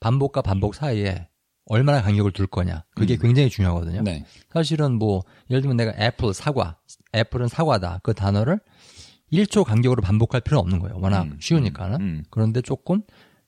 반복과 0.00 0.42
반복 0.42 0.74
사이에 0.74 1.28
얼마나 1.66 2.02
간격을 2.02 2.32
둘 2.32 2.46
거냐. 2.46 2.84
그게 2.94 3.14
음. 3.14 3.18
굉장히 3.20 3.48
중요하거든요. 3.50 4.02
네 4.02 4.24
사실은 4.50 4.94
뭐 4.94 5.22
예를 5.50 5.60
들면 5.60 5.76
내가 5.76 5.92
애플 6.02 6.32
사과, 6.34 6.78
apple은 7.14 7.48
사과다. 7.48 8.00
그 8.02 8.14
단어를 8.14 8.58
1초 9.32 9.64
간격으로 9.64 10.00
반복할 10.02 10.40
필요는 10.40 10.60
없는 10.60 10.78
거예요. 10.78 10.98
워낙 11.00 11.22
음, 11.24 11.36
쉬우니까는. 11.40 12.00
음, 12.00 12.24
그런데 12.30 12.62
조금 12.62 13.02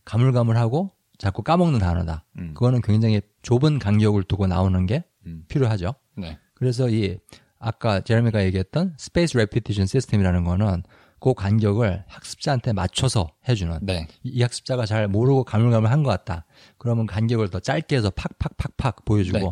가물가물하고 0.05 0.93
자꾸 1.19 1.43
까먹는 1.43 1.79
단어다. 1.79 2.25
음. 2.39 2.53
그거는 2.55 2.81
굉장히 2.83 3.21
좁은 3.43 3.79
간격을 3.79 4.25
두고 4.25 4.47
나오는 4.47 4.87
게 4.87 5.05
음. 5.27 5.45
필요하죠. 5.49 5.95
네 6.17 6.39
그래서 6.55 6.89
이 6.89 7.19
아까 7.59 8.01
제레미가 8.01 8.45
얘기했던 8.45 8.95
spaced 8.99 9.37
repetition 9.37 9.87
system이라는 9.87 10.45
거는 10.45 10.83
그 11.21 11.35
간격을 11.35 12.05
학습자한테 12.09 12.73
맞춰서 12.73 13.29
해주는 13.47 13.81
네. 13.83 14.09
이- 14.23 14.31
이 14.31 14.43
학습자가 14.43 14.87
잘 14.87 15.07
모르고 15.09 15.45
가물가물한 15.45 16.03
것 16.03 16.09
같다. 16.09 16.47
그러면 16.79 17.07
간격을 17.07 17.51
더 17.51 17.61
짧게 17.61 17.95
해서 17.97 18.11
팍팍팍팍 18.11 19.05
보여주고 19.05 19.39
네. 19.39 19.47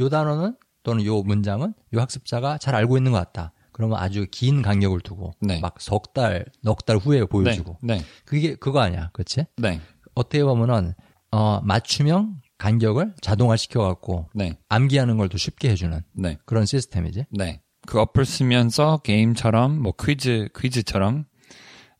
요 0.00 0.08
단어는 0.10 0.56
또는 0.82 1.04
요 1.06 1.22
문장은 1.22 1.72
요 1.94 2.00
학습자가 2.00 2.58
잘 2.58 2.74
알고 2.74 2.98
있는 2.98 3.12
것 3.12 3.18
같다. 3.18 3.52
그러면 3.72 3.98
아주 3.98 4.26
긴 4.30 4.60
간격을 4.60 5.00
두고 5.00 5.32
네. 5.40 5.58
막석 5.60 6.12
달, 6.12 6.44
넉 6.62 6.84
달 6.84 6.98
후에 6.98 7.24
보여주고 7.24 7.78
네. 7.82 8.02
그게 8.26 8.54
그거 8.54 8.80
아니야, 8.80 9.08
그렇지? 9.14 9.46
네. 9.56 9.80
어떻게 10.14 10.44
보면은 10.44 10.92
어, 11.30 11.60
맞춤형 11.62 12.40
간격을 12.58 13.14
자동화 13.20 13.56
시켜 13.56 13.82
갖고 13.82 14.28
네. 14.34 14.58
암기하는 14.68 15.16
걸 15.18 15.28
더 15.28 15.36
쉽게 15.38 15.70
해주는 15.70 16.00
네. 16.14 16.38
그런 16.46 16.64
시스템이지. 16.66 17.26
네. 17.30 17.60
그 17.86 18.00
어플 18.00 18.24
쓰면서 18.24 18.98
게임처럼 18.98 19.80
뭐 19.80 19.92
퀴즈 20.00 20.48
퀴즈처럼 20.58 21.24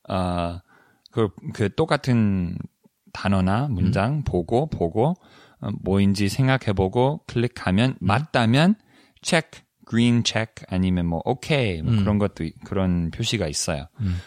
어그 0.08 1.28
그 1.54 1.74
똑같은 1.74 2.56
단어나 3.12 3.68
문장 3.68 4.22
보고 4.24 4.66
보고 4.68 5.14
어, 5.60 5.68
뭐인지 5.82 6.28
생각해보고 6.28 7.22
클릭하면 7.26 7.96
맞다면 8.00 8.74
체크 9.22 9.60
green 9.88 10.22
check 10.24 10.64
아니면 10.68 11.06
뭐 11.06 11.22
오케이 11.24 11.80
뭐 11.82 11.92
음. 11.92 11.98
그런 12.00 12.18
것도 12.18 12.44
이- 12.44 12.52
그런 12.64 13.10
표시가 13.10 13.46
있어요. 13.48 13.86
음. 14.00 14.18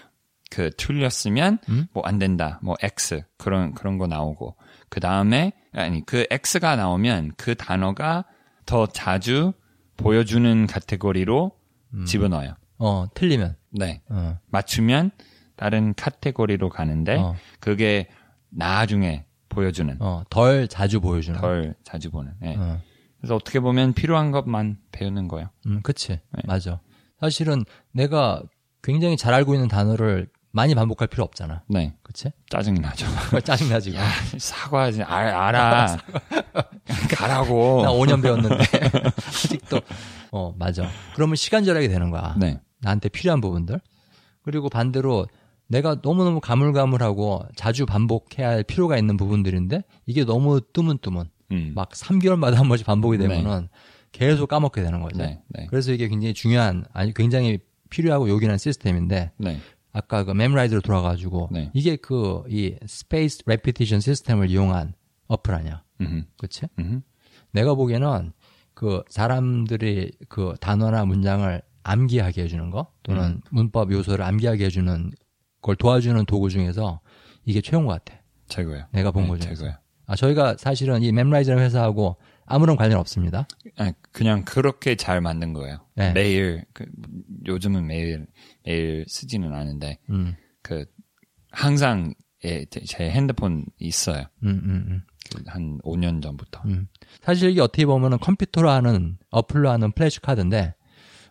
그 0.50 0.72
틀렸으면 0.78 1.60
음. 1.70 1.88
뭐안 1.94 2.18
된다 2.18 2.60
뭐 2.64 2.76
x 2.82 3.24
그런 3.38 3.74
그런 3.74 3.98
거 3.98 4.08
나오고 4.08 4.56
그 4.90 5.00
다음에 5.00 5.54
아니 5.74 6.06
그 6.06 6.26
x가 6.30 6.76
나오면 6.76 7.34
그 7.38 7.56
단어가 7.56 8.26
더 8.66 8.88
자주 8.88 9.54
보여주는 9.98 10.68
카테고리로 10.68 11.52
음. 11.94 12.06
집어넣어요. 12.06 12.56
어, 12.78 13.06
틀리면. 13.14 13.56
네 13.72 14.02
어, 14.10 14.40
맞추면 14.48 15.12
다른 15.56 15.94
카테고리로 15.94 16.70
가는데 16.70 17.18
어, 17.18 17.36
그게 17.60 18.08
나중에 18.50 19.26
보여주는 19.50 19.96
어, 20.00 20.24
덜 20.30 20.68
자주 20.68 21.02
보여주는. 21.02 21.40
덜 21.40 21.76
자주 21.84 22.10
보는. 22.12 22.34
네. 22.40 22.56
어, 22.58 22.82
그래서 23.20 23.36
어떻게 23.36 23.60
보면 23.60 23.94
필요한 23.94 24.32
것만 24.32 24.78
배우는 24.92 25.28
거예요. 25.28 25.50
음, 25.68 25.82
그치. 25.84 26.12
네. 26.14 26.42
맞아. 26.46 26.80
사실은 27.20 27.66
내가 27.92 28.42
굉장히 28.82 29.18
잘 29.18 29.34
알고 29.34 29.54
있는 29.54 29.68
단어를 29.68 30.30
많이 30.52 30.76
반복할 30.76 31.08
필요 31.08 31.24
없잖아. 31.24 31.64
네 31.68 31.94
그치? 32.04 32.32
짜증이 32.50 32.80
나죠. 32.80 33.06
짜증나지. 33.44 33.92
고 33.92 33.98
사과 34.38 34.84
알, 34.84 35.28
알아 35.28 35.98
가라고. 37.16 37.82
나 37.84 37.92
5년 37.92 38.22
배웠는데. 38.22 38.58
아직도. 39.28 39.82
어, 40.32 40.54
맞아. 40.58 40.88
그러면 41.16 41.36
시간 41.36 41.64
절약이 41.64 41.88
되는 41.88 42.10
거야. 42.10 42.36
네 42.38 42.60
나한테 42.80 43.10
필요한 43.10 43.42
부분들. 43.42 43.80
그리고 44.42 44.70
반대로 44.70 45.28
내가 45.68 45.98
너무너무 46.02 46.40
가물가물하고 46.40 47.44
자주 47.56 47.86
반복해야 47.86 48.50
할 48.50 48.64
필요가 48.64 48.98
있는 48.98 49.18
부분들인데 49.18 49.84
이게 50.08 50.26
너무 50.26 50.62
뜨문뜨문. 50.74 51.30
음. 51.52 51.72
막 51.76 51.92
3개월마다 51.92 52.56
한 52.56 52.68
번씩 52.68 52.86
반복이 52.86 53.18
되면은 53.18 53.70
계속 54.12 54.48
까먹게 54.48 54.82
되는 54.82 55.02
거죠. 55.02 55.18
네, 55.18 55.42
네, 55.50 55.68
그래서 55.70 55.92
이게 55.92 56.08
굉장히 56.08 56.34
중요한, 56.34 56.86
아니, 56.94 57.14
굉장히 57.14 57.60
필요하고 57.90 58.30
요긴한 58.30 58.58
시스템인데, 58.58 59.32
네, 59.38 59.60
아까 59.92 60.24
그 60.24 60.32
Memrise로 60.32 60.82
돌아가지고, 60.82 61.50
네. 61.52 61.72
이게 61.74 61.96
그, 61.96 62.44
이 62.50 62.76
spaced 62.86 63.44
repetition 63.46 64.00
system을 64.00 64.50
이용한 64.50 64.94
어플 65.28 65.54
아니야. 65.54 65.84
음, 66.02 66.26
그치? 66.38 66.68
음, 66.80 67.02
내가 67.52 67.74
보기에는 67.76 68.32
그 68.74 69.04
사람들이 69.10 70.12
그 70.30 70.54
단어나 70.62 71.06
문장을 71.06 71.62
암기하게 71.84 72.44
해주는 72.44 72.70
거, 72.70 72.92
또는 73.04 73.24
음. 73.24 73.42
문법 73.52 73.92
요소를 73.92 74.24
암기하게 74.24 74.66
해주는 74.66 75.12
걸 75.62 75.76
도와주는 75.76 76.24
도구 76.26 76.50
중에서 76.50 77.00
이게 77.46 77.62
최고인 77.62 77.88
것 77.88 77.94
같아. 78.04 78.22
최고예요. 78.48 78.86
내가 78.92 79.12
본 79.12 79.24
네, 79.24 79.30
거 79.30 79.38
중에서. 79.38 79.56
최고예요. 79.56 79.76
아, 80.06 80.16
저희가 80.16 80.56
사실은 80.58 81.04
이 81.04 81.12
멤라이즈라는 81.12 81.64
회사하고 81.64 82.18
아무런 82.50 82.76
관련 82.76 83.00
없습니다. 83.00 83.48
아, 83.78 83.92
그냥 84.12 84.44
그렇게 84.44 84.96
잘 84.96 85.22
만든 85.22 85.54
거예요. 85.54 85.78
네. 85.96 86.12
매일 86.14 86.66
그, 86.74 86.86
요즘은 87.46 87.88
매일 87.88 88.28
매일 88.66 89.06
쓰지는 89.08 89.54
않은데 89.54 90.00
음, 90.10 90.36
그 90.62 90.86
항상 91.52 92.14
예, 92.46 92.66
제- 92.66 92.82
제 92.86 93.10
핸드폰 93.10 93.66
있어요. 93.78 94.24
음, 94.44 94.62
음, 94.64 94.86
음. 94.90 95.02
그 95.44 95.61
한 95.61 95.78
5년 95.84 96.22
전부터. 96.22 96.62
음. 96.66 96.88
사실 97.22 97.50
이게 97.52 97.62
어떻게 97.62 97.86
보면은 97.86 98.18
컴퓨터로 98.20 98.70
하는 98.70 99.18
어플로 99.30 99.70
하는 99.70 99.92
플래시 99.92 100.22
카드인데 100.22 100.74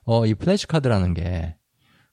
어 0.05 0.25
이 0.27 0.35
플래시 0.35 0.67
카드라는 0.67 1.15
게 1.15 1.55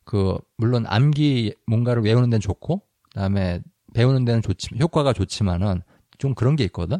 그 0.07 0.37
물론 0.57 0.85
암기 0.87 1.55
뭔가를 1.65 2.03
외우는 2.03 2.29
데는 2.29 2.39
좋고 2.39 2.83
그다음에 3.09 3.59
배우는 3.95 4.23
데는 4.23 4.43
좋지 4.43 4.69
효과가 4.79 5.13
좋지만은 5.13 5.81
좀 6.19 6.35
그런 6.35 6.55
게 6.55 6.63
있거든. 6.65 6.99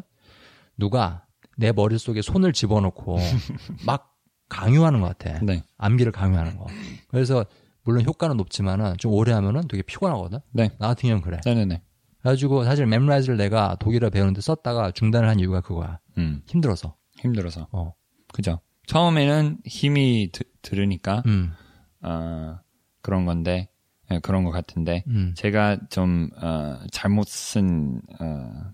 누가 0.76 1.24
내 1.56 1.72
머릿속에 1.72 2.22
손을 2.22 2.52
집어넣고 2.52 3.18
막 3.86 4.14
강요하는 4.48 5.00
것 5.00 5.18
같아. 5.18 5.40
네, 5.44 5.64
암기를 5.78 6.12
강요하는 6.12 6.56
거. 6.56 6.66
그래서 7.08 7.44
물론 7.82 8.04
효과는 8.04 8.36
높지만은 8.36 8.96
좀 8.98 9.12
오래 9.12 9.32
하면은 9.32 9.66
되게 9.68 9.82
피곤하거든. 9.82 10.38
네, 10.52 10.70
나 10.78 10.88
같은 10.88 11.08
경우는 11.08 11.22
그래. 11.22 11.40
네, 11.44 11.54
네, 11.54 11.64
네. 11.64 11.82
그래가지고 12.20 12.64
사실 12.64 12.86
멤라이즈를 12.86 13.36
내가 13.36 13.76
독일어 13.78 14.10
배우는데 14.10 14.40
썼다가 14.40 14.90
중단을 14.90 15.28
한 15.28 15.38
이유가 15.38 15.60
그거야. 15.60 16.00
음, 16.18 16.42
힘들어서. 16.46 16.96
힘들어서. 17.18 17.68
어. 17.72 17.94
그죠. 18.32 18.60
처음에는 18.86 19.58
힘이 19.64 20.30
드, 20.32 20.44
들으니까 20.62 21.22
음. 21.26 21.52
어, 22.02 22.58
그런 23.02 23.24
건데 23.26 23.68
예, 24.10 24.18
그런 24.20 24.44
것 24.44 24.50
같은데 24.50 25.04
음. 25.08 25.34
제가 25.36 25.78
좀 25.88 26.30
어, 26.40 26.78
잘못 26.92 27.26
쓴 27.28 28.00
어, 28.20 28.72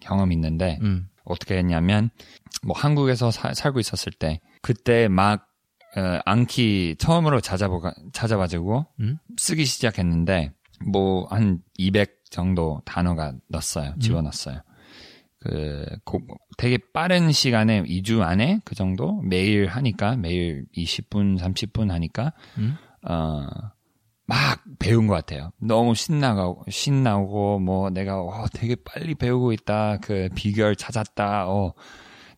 경험이 0.00 0.34
있는데 0.34 0.78
음. 0.82 1.08
어떻게 1.24 1.56
했냐면 1.56 2.10
뭐 2.64 2.76
한국에서 2.76 3.30
사- 3.30 3.54
살고 3.54 3.80
있었을 3.80 4.12
때 4.12 4.40
그때 4.62 5.08
막 5.08 5.48
어, 5.96 6.20
안키 6.24 6.96
처음으로 6.98 7.40
찾아보가 7.40 7.92
찾아가지고 8.12 8.86
음? 9.00 9.18
쓰기 9.36 9.64
시작했는데 9.64 10.52
뭐 10.90 11.26
한 11.30 11.60
200 11.78 12.24
정도 12.30 12.80
단어가 12.84 13.34
넣었어요 13.48 13.94
집어넣었어요 14.00 14.62
그 15.38 15.84
고- 16.04 16.20
되게 16.56 16.78
빠른 16.92 17.32
시간에 17.32 17.82
2주 17.82 18.22
안에 18.22 18.60
그 18.64 18.74
정도 18.74 19.20
매일 19.22 19.66
하니까 19.66 20.16
매일 20.16 20.64
20분 20.76 21.38
30분 21.38 21.90
하니까 21.90 22.32
음? 22.58 22.76
어, 23.08 23.46
막 24.32 24.62
배운 24.78 25.06
것 25.08 25.12
같아요. 25.12 25.52
너무 25.58 25.94
신나고, 25.94 26.64
신나고, 26.70 27.58
뭐, 27.58 27.90
내가, 27.90 28.22
어, 28.22 28.46
되게 28.54 28.76
빨리 28.76 29.14
배우고 29.14 29.52
있다. 29.52 29.98
그 29.98 30.30
비결 30.34 30.74
찾았다. 30.74 31.48
어, 31.50 31.74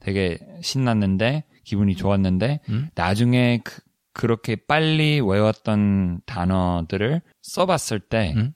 되게 0.01 0.39
신났는데, 0.61 1.45
기분이 1.63 1.95
좋았는데, 1.95 2.61
음? 2.69 2.89
나중에 2.97 3.61
그, 3.63 3.81
그렇게 4.13 4.57
빨리 4.57 5.21
외웠던 5.21 6.23
단어들을 6.27 7.23
써봤을 7.43 8.01
때, 8.01 8.35
음? 8.37 8.55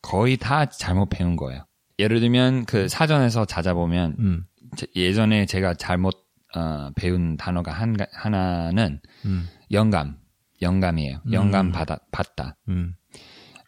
거의 0.00 0.36
다 0.36 0.66
잘못 0.66 1.06
배운 1.08 1.34
거예요. 1.34 1.64
예를 1.98 2.20
들면, 2.20 2.66
그 2.66 2.88
사전에서 2.88 3.46
찾아보면, 3.46 4.14
음. 4.20 4.44
제- 4.76 4.86
예전에 4.94 5.44
제가 5.44 5.74
잘못, 5.74 6.14
어, 6.54 6.90
배운 6.94 7.36
단어가 7.36 7.72
한, 7.72 7.96
가- 7.96 8.06
하나는, 8.12 9.00
음. 9.24 9.48
영감, 9.72 10.19
영감이에요. 10.62 11.20
영감 11.32 11.66
음. 11.66 11.72
받아, 11.72 11.98
받다. 12.12 12.56
음. 12.68 12.94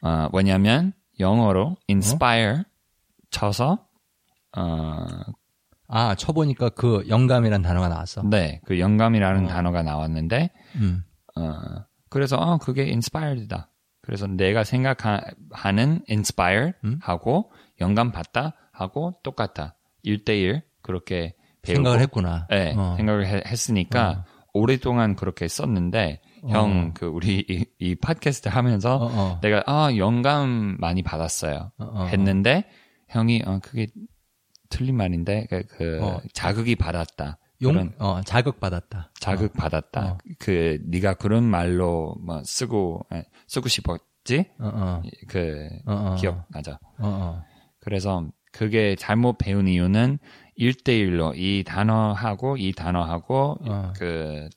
어, 0.02 0.28
뭐냐면 0.32 0.92
영어로 1.20 1.76
inspire 1.88 2.62
쳐서 3.30 3.86
어, 4.56 4.96
아, 5.88 6.14
쳐보니까 6.14 6.70
그 6.70 7.04
영감이란 7.08 7.62
단어가 7.62 7.88
나왔어. 7.88 8.22
네, 8.28 8.60
그 8.64 8.78
영감이라는 8.80 9.44
어. 9.44 9.48
단어가 9.48 9.82
나왔는데, 9.82 10.50
음. 10.76 11.02
어, 11.36 11.52
그래서, 12.10 12.36
어, 12.36 12.58
그게 12.58 12.82
inspired다. 12.84 13.70
그래서 14.02 14.26
내가 14.26 14.64
생각하는 14.64 16.02
inspire 16.08 16.72
음? 16.84 16.98
하고 17.02 17.52
영감 17.80 18.10
받다 18.10 18.54
하고 18.72 19.18
똑같다. 19.22 19.76
1대1 20.04 20.62
그렇게 20.82 21.34
배우고. 21.62 21.76
생각을 21.76 22.00
했구나. 22.00 22.46
네, 22.50 22.74
어. 22.76 22.94
생각을 22.96 23.26
해- 23.26 23.42
했으니까 23.46 24.24
오랫동안 24.52 25.14
그렇게 25.14 25.46
썼는데, 25.48 26.20
형, 26.48 26.92
그, 26.94 27.06
우리 27.06 27.44
이, 27.48 27.64
이 27.78 27.94
팟캐스트 27.94 28.48
하면서 28.48 28.96
어, 28.96 29.06
어. 29.10 29.40
내가, 29.42 29.62
아, 29.66 29.94
영감 29.96 30.76
많이 30.78 31.02
받았어요. 31.02 31.72
어, 31.78 31.84
어. 31.84 32.04
했는데, 32.06 32.64
형이, 33.08 33.42
어, 33.46 33.60
그게 33.62 33.88
틀린 34.68 34.96
말인데, 34.96 35.46
그, 35.50 35.62
그 35.68 35.98
어. 36.02 36.20
자극이 36.32 36.76
받았다. 36.76 37.38
용, 37.62 37.72
그런 37.72 37.94
어, 37.98 38.20
자극 38.22 38.60
받았다. 38.60 39.10
자극 39.18 39.52
받았다. 39.52 40.12
어. 40.12 40.18
그 40.38 40.78
네가 40.84 41.14
그런 41.14 41.44
말로 41.44 42.16
뭐 42.20 42.42
쓰고 42.44 43.06
에, 43.12 43.24
쓰고 43.46 43.68
싶었지? 43.68 44.50
어, 44.58 44.70
어, 44.74 45.02
그 45.28 45.68
어, 45.86 45.92
어. 45.92 46.14
기억나죠? 46.16 46.72
어, 46.72 46.78
어. 46.98 47.42
그래서 47.80 48.26
그게 48.52 48.96
잘못 48.96 49.38
배운 49.38 49.68
이유는 49.68 50.18
1대1로 50.58 51.36
이 51.36 51.64
단어하고 51.64 52.56
이 52.56 52.72
단어하고 52.72 53.58
어. 53.60 53.92
그, 53.96 54.48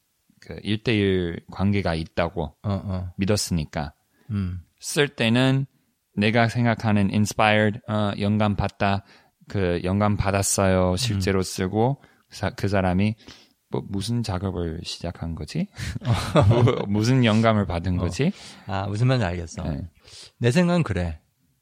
그 0.45 0.55
1대1 0.61 1.43
관계가 1.51 1.95
있다고 1.95 2.43
어, 2.43 2.69
어. 2.71 3.11
믿었으니까 3.17 3.93
음. 4.31 4.61
쓸 4.79 5.07
때는 5.09 5.65
내가 6.15 6.47
생각하는 6.47 7.09
inspired 7.09 7.79
어, 7.89 8.11
영감 8.19 8.55
받다 8.55 9.03
그 9.47 9.81
영감 9.83 10.17
받았어요 10.17 10.95
실제로 10.97 11.41
쓰고 11.41 12.01
사- 12.29 12.51
그 12.51 12.67
사람이 12.67 13.15
뭐 13.69 13.83
무슨 13.89 14.21
작업을 14.23 14.79
시작한 14.83 15.33
거지 15.35 15.67
뭐, 16.49 16.85
무슨 16.87 17.25
영감을 17.25 17.65
받은 17.65 17.97
거지 17.97 18.31
아, 18.67 18.85
무슨 18.87 19.07
말인지 19.07 19.25
알겠어. 19.25 19.63
네. 19.63 19.81
내 20.37 20.51
생각은 20.51 20.83
그래. 20.83 21.19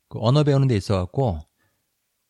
그 0.09 0.19
언어 0.21 0.43
배우는 0.43 0.67
데 0.67 0.75
있어 0.75 0.97
갖고, 0.97 1.39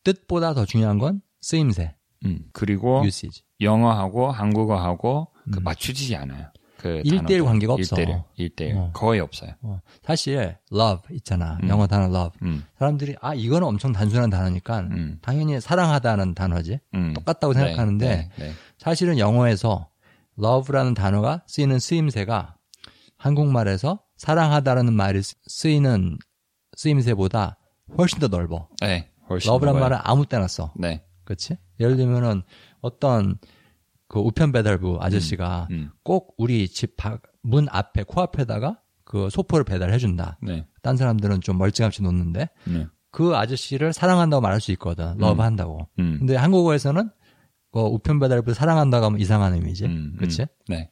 뜻보다 0.03 0.53
더 0.53 0.65
중요한 0.65 0.99
건 0.99 1.21
쓰임새, 1.41 1.95
음, 2.25 2.45
그리고 2.53 3.01
usage. 3.03 3.43
영어하고 3.59 4.31
한국어하고 4.31 5.32
그 5.51 5.59
맞추지 5.59 6.15
않아요 6.15 6.47
그 6.77 6.89
음. 6.89 7.01
일대일 7.05 7.19
단어들. 7.39 7.45
관계가 7.45 7.73
없어. 7.73 7.95
일대일, 7.95 8.21
일대일. 8.35 8.75
어. 8.75 8.89
거의 8.93 9.21
없어요 9.21 9.51
어, 9.61 9.79
사실, 10.03 10.57
love 10.71 11.15
있잖아. 11.15 11.57
음. 11.63 11.69
영어 11.69 11.87
단어 11.87 12.05
love. 12.05 12.37
음, 12.41 12.65
사람들이, 12.77 13.15
아, 13.21 13.33
이거는 13.33 13.65
엄청 13.65 13.93
단순한 13.93 14.29
단어니까, 14.29 14.79
음. 14.81 15.17
당연히 15.21 15.61
사랑하다는 15.61 16.33
단어지. 16.35 16.79
음. 16.93 17.13
똑같다고 17.13 17.53
네, 17.53 17.59
생각하는데, 17.61 18.07
네, 18.07 18.29
네. 18.37 18.51
사실은 18.79 19.17
영어에서 19.17 19.87
love라는 20.37 20.93
단어가 20.93 21.43
쓰이는 21.47 21.79
쓰임새가 21.79 22.57
한국말에서 23.17 24.03
사랑하다라는 24.17 24.93
말이 24.93 25.21
쓰- 25.23 25.35
쓰이는 25.47 26.17
쓰임새보다 26.75 27.57
훨씬 27.97 28.19
더 28.19 28.27
넓어. 28.27 28.67
네, 28.81 29.09
훨씬 29.29 29.49
love란 29.49 29.75
넓어요. 29.75 29.89
말은 29.89 30.01
아무 30.03 30.25
때나 30.25 30.47
써. 30.47 30.73
네, 30.75 31.03
그렇지? 31.23 31.57
예를 31.79 31.95
들면은 31.95 32.43
어떤 32.81 33.37
그 34.13 34.19
우편 34.19 34.51
배달부 34.51 34.99
아저씨가 35.01 35.67
음, 35.71 35.89
꼭 36.03 36.35
우리 36.37 36.67
집 36.67 36.95
문 37.41 37.67
앞에 37.69 38.03
코앞에다가 38.03 38.79
그 39.03 39.27
소포를 39.31 39.65
배달해 39.65 39.97
준다. 39.97 40.37
네, 40.39 40.67
딴 40.83 40.97
사람들은 40.97 41.41
좀 41.41 41.57
멀찌감치 41.57 42.03
놓는데 42.03 42.47
네, 42.65 42.87
그 43.09 43.35
아저씨를 43.35 43.91
사랑한다고 43.91 44.39
말할 44.39 44.61
수 44.61 44.71
있거든. 44.73 45.17
love 45.17 45.41
한다고. 45.41 45.89
음. 45.97 46.17
근데 46.19 46.35
한국어에서는 46.35 47.09
그 47.71 47.79
우편 47.79 48.19
배달부 48.19 48.53
사랑한다고 48.53 49.07
하면 49.07 49.19
이상한 49.19 49.55
의미지. 49.55 49.85
음, 49.85 50.13
그렇지? 50.17 50.43
음, 50.43 50.47
네. 50.69 50.91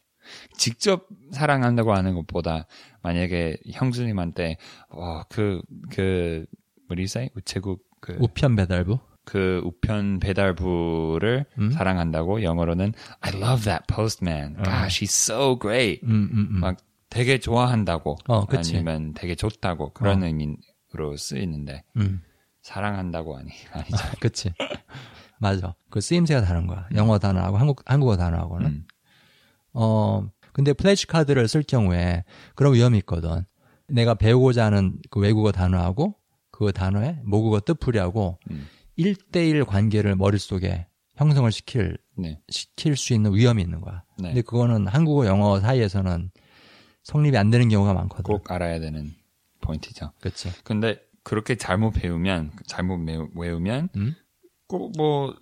직접 0.57 1.07
사랑한다고 1.31 1.93
하는 1.93 2.15
것보다 2.15 2.65
만약에 3.03 3.57
형수님한테 3.71 4.57
어, 4.89 5.21
그, 5.29 5.61
그, 5.91 6.45
you 6.89 7.03
say? 7.03 7.29
우체국 7.35 7.83
그, 8.01 8.17
우편 8.19 8.55
배달부. 8.55 8.99
그 9.31 9.61
우편 9.63 10.19
배달부를 10.19 11.45
음? 11.57 11.71
사랑한다고 11.71 12.43
영어로는 12.43 12.91
I 13.21 13.33
love 13.33 13.63
that 13.63 13.85
postman. 13.87 14.55
Gosh, 14.55 15.05
he's 15.05 15.05
so 15.05 15.57
great. 15.57 16.05
음, 16.05 16.29
음, 16.33 16.47
음. 16.51 16.59
막 16.59 16.75
되게 17.09 17.39
좋아한다고 17.39 18.17
어, 18.27 18.45
그치. 18.45 18.75
아니면 18.75 19.13
되게 19.13 19.35
좋다고 19.35 19.93
그런 19.93 20.21
어. 20.21 20.25
의미로 20.25 21.15
쓰이는데 21.15 21.85
음. 21.95 22.21
사랑한다고 22.61 23.37
아니 23.37 23.51
아니죠. 23.71 23.97
그치. 24.19 24.53
맞아. 25.39 25.75
그 25.89 26.01
쓰임새가 26.01 26.41
다른 26.41 26.67
거야. 26.67 26.89
영어 26.95 27.17
단어하고 27.17 27.55
한국, 27.55 27.83
한국어 27.85 28.17
단어하고는. 28.17 28.67
음. 28.67 28.85
어, 29.71 30.29
근데 30.51 30.73
플래시 30.73 31.07
카드를 31.07 31.47
쓸 31.47 31.63
경우에 31.63 32.25
그런 32.53 32.73
위험이 32.73 32.97
있거든. 32.97 33.45
내가 33.87 34.13
배우고자 34.13 34.65
하는 34.65 34.97
그 35.09 35.21
외국어 35.21 35.53
단어하고 35.53 36.15
그 36.51 36.73
단어의 36.73 37.21
모국어 37.23 37.61
뜻풀이하고 37.61 38.37
음. 38.51 38.67
일대일 38.95 39.65
관계를 39.65 40.15
머릿속에 40.15 40.87
형성을 41.15 41.51
시킬, 41.51 41.97
네. 42.17 42.39
시킬 42.49 42.95
수 42.95 43.13
있는 43.13 43.33
위험이 43.33 43.61
있는 43.61 43.81
거야. 43.81 44.03
네. 44.17 44.29
근데 44.29 44.41
그거는 44.41 44.87
한국어, 44.87 45.25
영어 45.25 45.59
사이에서는 45.59 46.31
성립이 47.03 47.37
안 47.37 47.49
되는 47.49 47.69
경우가 47.69 47.93
많거든. 47.93 48.23
꼭 48.23 48.49
알아야 48.51 48.79
되는 48.79 49.13
포인트죠. 49.61 50.11
그치. 50.19 50.51
근데 50.63 50.99
그렇게 51.23 51.55
잘못 51.55 51.91
배우면 51.91 52.51
잘못 52.65 52.99
외우면 53.35 53.89
음? 53.95 54.15
꼭뭐 54.67 55.35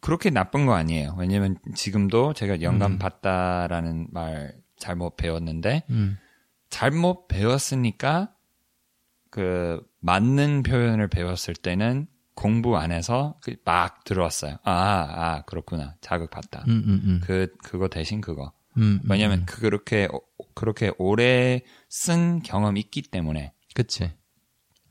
그렇게 0.00 0.30
나쁜 0.30 0.66
거 0.66 0.74
아니에요. 0.74 1.14
왜냐면 1.18 1.56
지금도 1.74 2.32
제가 2.34 2.60
영감 2.62 2.92
음. 2.92 2.98
받다라는 2.98 4.08
말 4.10 4.56
잘못 4.76 5.16
배웠는데 5.16 5.84
음. 5.90 6.18
잘못 6.70 7.28
배웠으니까 7.28 8.34
그 9.30 9.80
맞는 10.00 10.64
표현을 10.64 11.08
배웠을 11.08 11.54
때는 11.54 12.08
공부 12.34 12.76
안 12.76 12.92
해서 12.92 13.36
그막 13.42 14.04
들어왔어요. 14.04 14.56
아, 14.64 14.72
아, 14.72 15.42
그렇구나. 15.46 15.94
자극 16.00 16.30
받다. 16.30 16.64
음, 16.68 16.82
음, 16.86 17.00
음. 17.04 17.20
그 17.22 17.48
그거 17.62 17.88
대신 17.88 18.20
그거. 18.20 18.52
음, 18.78 19.00
음, 19.04 19.10
왜냐면 19.10 19.40
음. 19.40 19.46
그렇게 19.46 20.08
그렇게 20.54 20.92
오래 20.98 21.60
쓴 21.90 22.40
경험 22.42 22.76
이 22.76 22.80
있기 22.80 23.02
때문에 23.02 23.52
그치. 23.74 24.04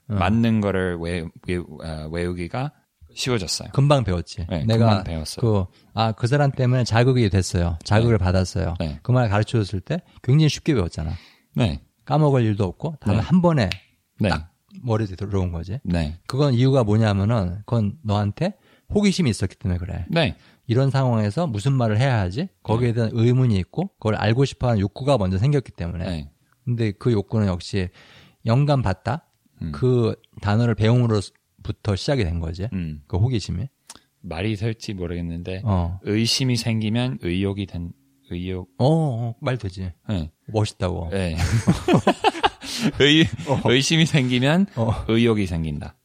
어. 0.10 0.14
맞는 0.16 0.62
거를 0.62 0.98
외, 1.00 1.24
외, 1.48 1.58
어, 1.58 2.08
외우기가 2.12 2.74
쉬워졌어요. 3.16 3.70
금방 3.74 4.04
배웠지. 4.04 4.46
네, 4.50 4.64
내가 4.66 4.86
금방 4.88 5.04
배웠어요. 5.04 5.42
그, 5.42 5.66
아, 5.94 6.12
그 6.14 6.28
사람 6.28 6.52
때문에 6.52 6.84
자극이 6.84 7.30
됐어요. 7.30 7.78
자극을 7.84 8.18
받았어요. 8.18 8.76
네. 8.80 9.00
그 9.04 9.12
말 9.12 9.30
가르쳐 9.30 9.58
줬을 9.58 9.82
때 9.82 10.02
굉장히 10.24 10.48
쉽게 10.50 10.74
배웠잖아. 10.76 11.12
네, 11.56 11.82
까먹을 12.06 12.44
일도 12.44 12.64
없고, 12.64 12.96
단 13.02 13.16
네. 13.18 13.22
한 13.22 13.42
번에 13.42 13.70
네, 14.20 14.30
머리에 14.82 15.08
들어온 15.08 15.52
거지. 15.52 15.80
네, 15.84 16.18
그건 16.28 16.54
이유가 16.54 16.84
뭐냐면은, 16.84 17.58
그건 17.66 17.98
너한테 18.04 18.54
호기심이 18.94 19.30
있었기 19.30 19.56
때문에 19.56 19.80
그래. 19.80 20.06
네, 20.10 20.36
이런 20.68 20.90
상황에서 20.90 21.48
무슨 21.48 21.74
말을 21.74 22.00
해야 22.00 22.20
하지? 22.20 22.50
거기에 22.64 22.94
대한 22.94 23.10
의문이 23.14 23.58
있고, 23.60 23.88
그걸 24.00 24.16
알고 24.16 24.46
싶어 24.46 24.68
하는 24.68 24.80
욕구가 24.80 25.18
먼저 25.18 25.38
생겼기 25.38 25.72
때문에. 25.72 26.06
네, 26.06 26.32
근데 26.66 26.92
그 26.92 27.12
욕구는 27.12 27.48
역시 27.48 27.90
영감 28.46 28.82
받다? 28.82 29.28
음. 29.62 29.72
그 29.72 30.16
단어를 30.42 30.76
배움으로부터 30.76 31.96
시작이 31.96 32.24
된 32.24 32.40
거지. 32.40 32.68
음, 32.74 33.02
그 33.08 33.18
호기심이. 33.18 33.68
말이 34.24 34.56
될지 34.56 34.94
모르겠는데 34.94 35.62
어. 35.66 36.00
의심이 36.04 36.56
생기면 36.56 37.18
의욕이 37.22 37.66
된 37.66 37.92
의욕. 38.30 38.70
어, 38.78 38.86
어, 38.86 39.36
말 39.42 39.58
되지. 39.58 39.92
네, 40.08 40.32
멋있다고. 40.48 41.10
네. 41.12 41.36
의 43.00 43.28
의심이 43.66 44.06
생기면 44.06 44.68
어. 44.76 45.06
의욕이 45.08 45.46
생긴다. 45.48 45.96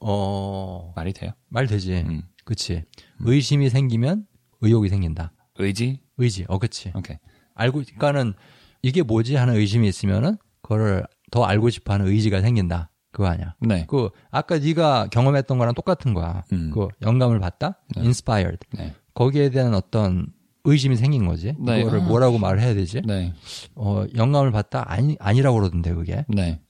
어, 0.00 0.92
말이 0.96 1.12
돼요? 1.12 1.32
말 1.48 1.66
되지. 1.66 2.04
음. 2.06 2.22
그치. 2.44 2.84
의심이 3.20 3.68
생기면 3.68 4.26
의욕이 4.60 4.88
생긴다. 4.88 5.32
의지? 5.58 6.00
의지. 6.16 6.44
어, 6.48 6.58
그치. 6.58 6.90
오케이. 6.94 7.18
알고, 7.54 7.82
그러니까는 7.82 8.34
이게 8.82 9.02
뭐지 9.02 9.36
하는 9.36 9.54
의심이 9.54 9.86
있으면은 9.88 10.38
그거를 10.62 11.04
더 11.30 11.44
알고 11.44 11.70
싶어 11.70 11.92
하는 11.92 12.06
의지가 12.06 12.40
생긴다. 12.40 12.90
그거 13.12 13.26
아니야. 13.26 13.54
네, 13.60 13.86
그, 13.88 14.10
아까 14.30 14.58
네가 14.58 15.08
경험했던 15.10 15.58
거랑 15.58 15.74
똑같은 15.74 16.14
거야. 16.14 16.44
음. 16.52 16.70
그 16.72 16.88
영감을 17.02 17.40
받다? 17.40 17.82
inspired. 17.96 18.58
네, 18.72 18.94
거기에 19.14 19.50
대한 19.50 19.74
어떤 19.74 20.32
의심이 20.64 20.96
생긴 20.96 21.26
거지. 21.26 21.54
네. 21.58 21.82
그거를 21.82 22.00
아. 22.00 22.04
뭐라고 22.04 22.38
말을 22.38 22.60
해야 22.60 22.74
되지? 22.74 23.02
네, 23.04 23.34
어, 23.74 24.04
영감을 24.14 24.50
받다? 24.50 24.84
아니, 24.86 25.16
아니라고 25.18 25.58
그러던데, 25.58 25.94
그게. 25.94 26.24
네, 26.28 26.60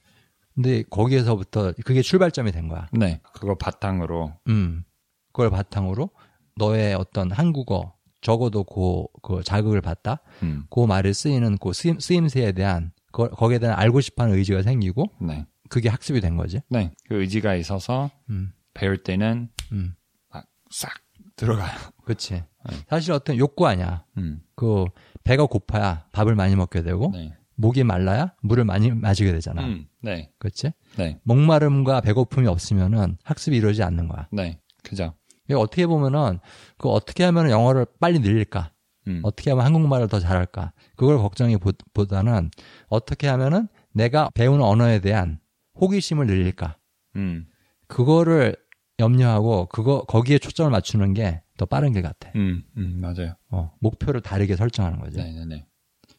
근데 0.55 0.83
거기에서부터 0.91 1.73
그게 1.85 2.03
출발점이 2.03 2.53
된 2.53 2.69
거야. 2.69 2.89
네. 2.93 3.21
그거 3.35 3.55
바탕으로 3.57 4.35
음. 4.49 4.85
그걸 5.33 5.51
바탕으로 5.51 6.11
너의 6.57 6.95
어떤 6.95 7.31
한국어 7.31 7.95
적어도 8.21 8.65
그, 8.65 9.05
그 9.23 9.43
자극을 9.43 9.81
받다. 9.81 10.21
음, 10.43 10.65
그 10.71 10.85
말을 10.85 11.15
쓰이는 11.15 11.57
그 11.59 11.73
쓰임, 11.73 11.99
쓰임새에 11.99 12.53
대한 12.53 12.93
거, 13.13 13.31
거기에 13.31 13.59
대한 13.59 13.79
알고 13.79 14.01
싶어하는 14.01 14.37
의지가 14.37 14.63
생기고 14.63 15.07
네, 15.21 15.47
그게 15.69 15.89
학습이 15.89 16.21
된 16.21 16.37
거지. 16.37 16.61
네. 16.69 16.93
그 17.09 17.21
의지가 17.21 17.55
있어서 17.55 18.11
음. 18.29 18.53
배울 18.75 19.03
때는 19.03 19.49
음. 19.73 19.95
막싹 20.29 20.93
들어가요. 21.37 21.71
그치. 22.15 22.35
네. 22.35 22.77
사실 22.89 23.13
어떤 23.13 23.37
욕구 23.39 23.67
아니야. 23.67 24.05
음. 24.19 24.41
그 24.57 24.85
배가 25.25 25.47
고파야 25.47 26.07
밥을 26.13 26.35
많이 26.35 26.57
먹게 26.57 26.83
되고 26.83 27.11
네. 27.13 27.33
목이 27.55 27.85
말라야 27.85 28.35
물을 28.43 28.65
많이 28.65 28.91
마시게 28.91 29.31
되잖아. 29.33 29.65
음. 29.65 29.87
네. 30.03 30.31
그렇지? 30.39 30.73
네. 30.97 31.21
목마름과 31.23 32.01
배고픔이 32.01 32.47
없으면은 32.49 33.17
학습이 33.23 33.57
이루어지지 33.57 33.83
않는 33.85 34.09
거야. 34.09 34.29
네. 34.33 34.59
그죠. 34.83 35.15
어떻게 35.53 35.87
보면은 35.87 36.39
그 36.79 36.89
어떻게 36.89 37.25
하면 37.25 37.51
영어를 37.51 37.87
빨리 38.01 38.19
늘릴까? 38.19 38.73
음. 39.09 39.21
어떻게 39.25 39.51
하면 39.51 39.65
한국말을 39.65 40.09
더 40.09 40.21
잘할까? 40.21 40.73
그걸 40.97 41.19
걱정이 41.19 41.57
보- 41.59 41.73
보다는 41.95 42.51
어떻게 42.89 43.27
하면은 43.29 43.69
내가 43.93 44.31
배우는 44.35 44.65
언어에 44.65 45.01
대한 45.01 45.39
호기심을 45.81 46.27
늘릴까? 46.27 46.77
음. 47.17 47.47
그거를 47.89 48.57
염려하고 49.01 49.67
그거 49.67 50.05
거기에 50.05 50.39
초점을 50.39 50.71
맞추는 50.71 51.15
게 51.15 51.43
더 51.61 51.67
빠른 51.67 51.93
길 51.93 52.01
같아. 52.01 52.31
음. 52.37 52.63
음. 52.79 53.01
맞아요. 53.03 53.35
어, 53.51 53.71
목표를 53.81 54.23
다르게 54.23 54.57
설정하는 54.57 54.99
거지. 54.99 55.19
네. 55.19 55.31
네. 55.31 55.45
네. 55.45 55.67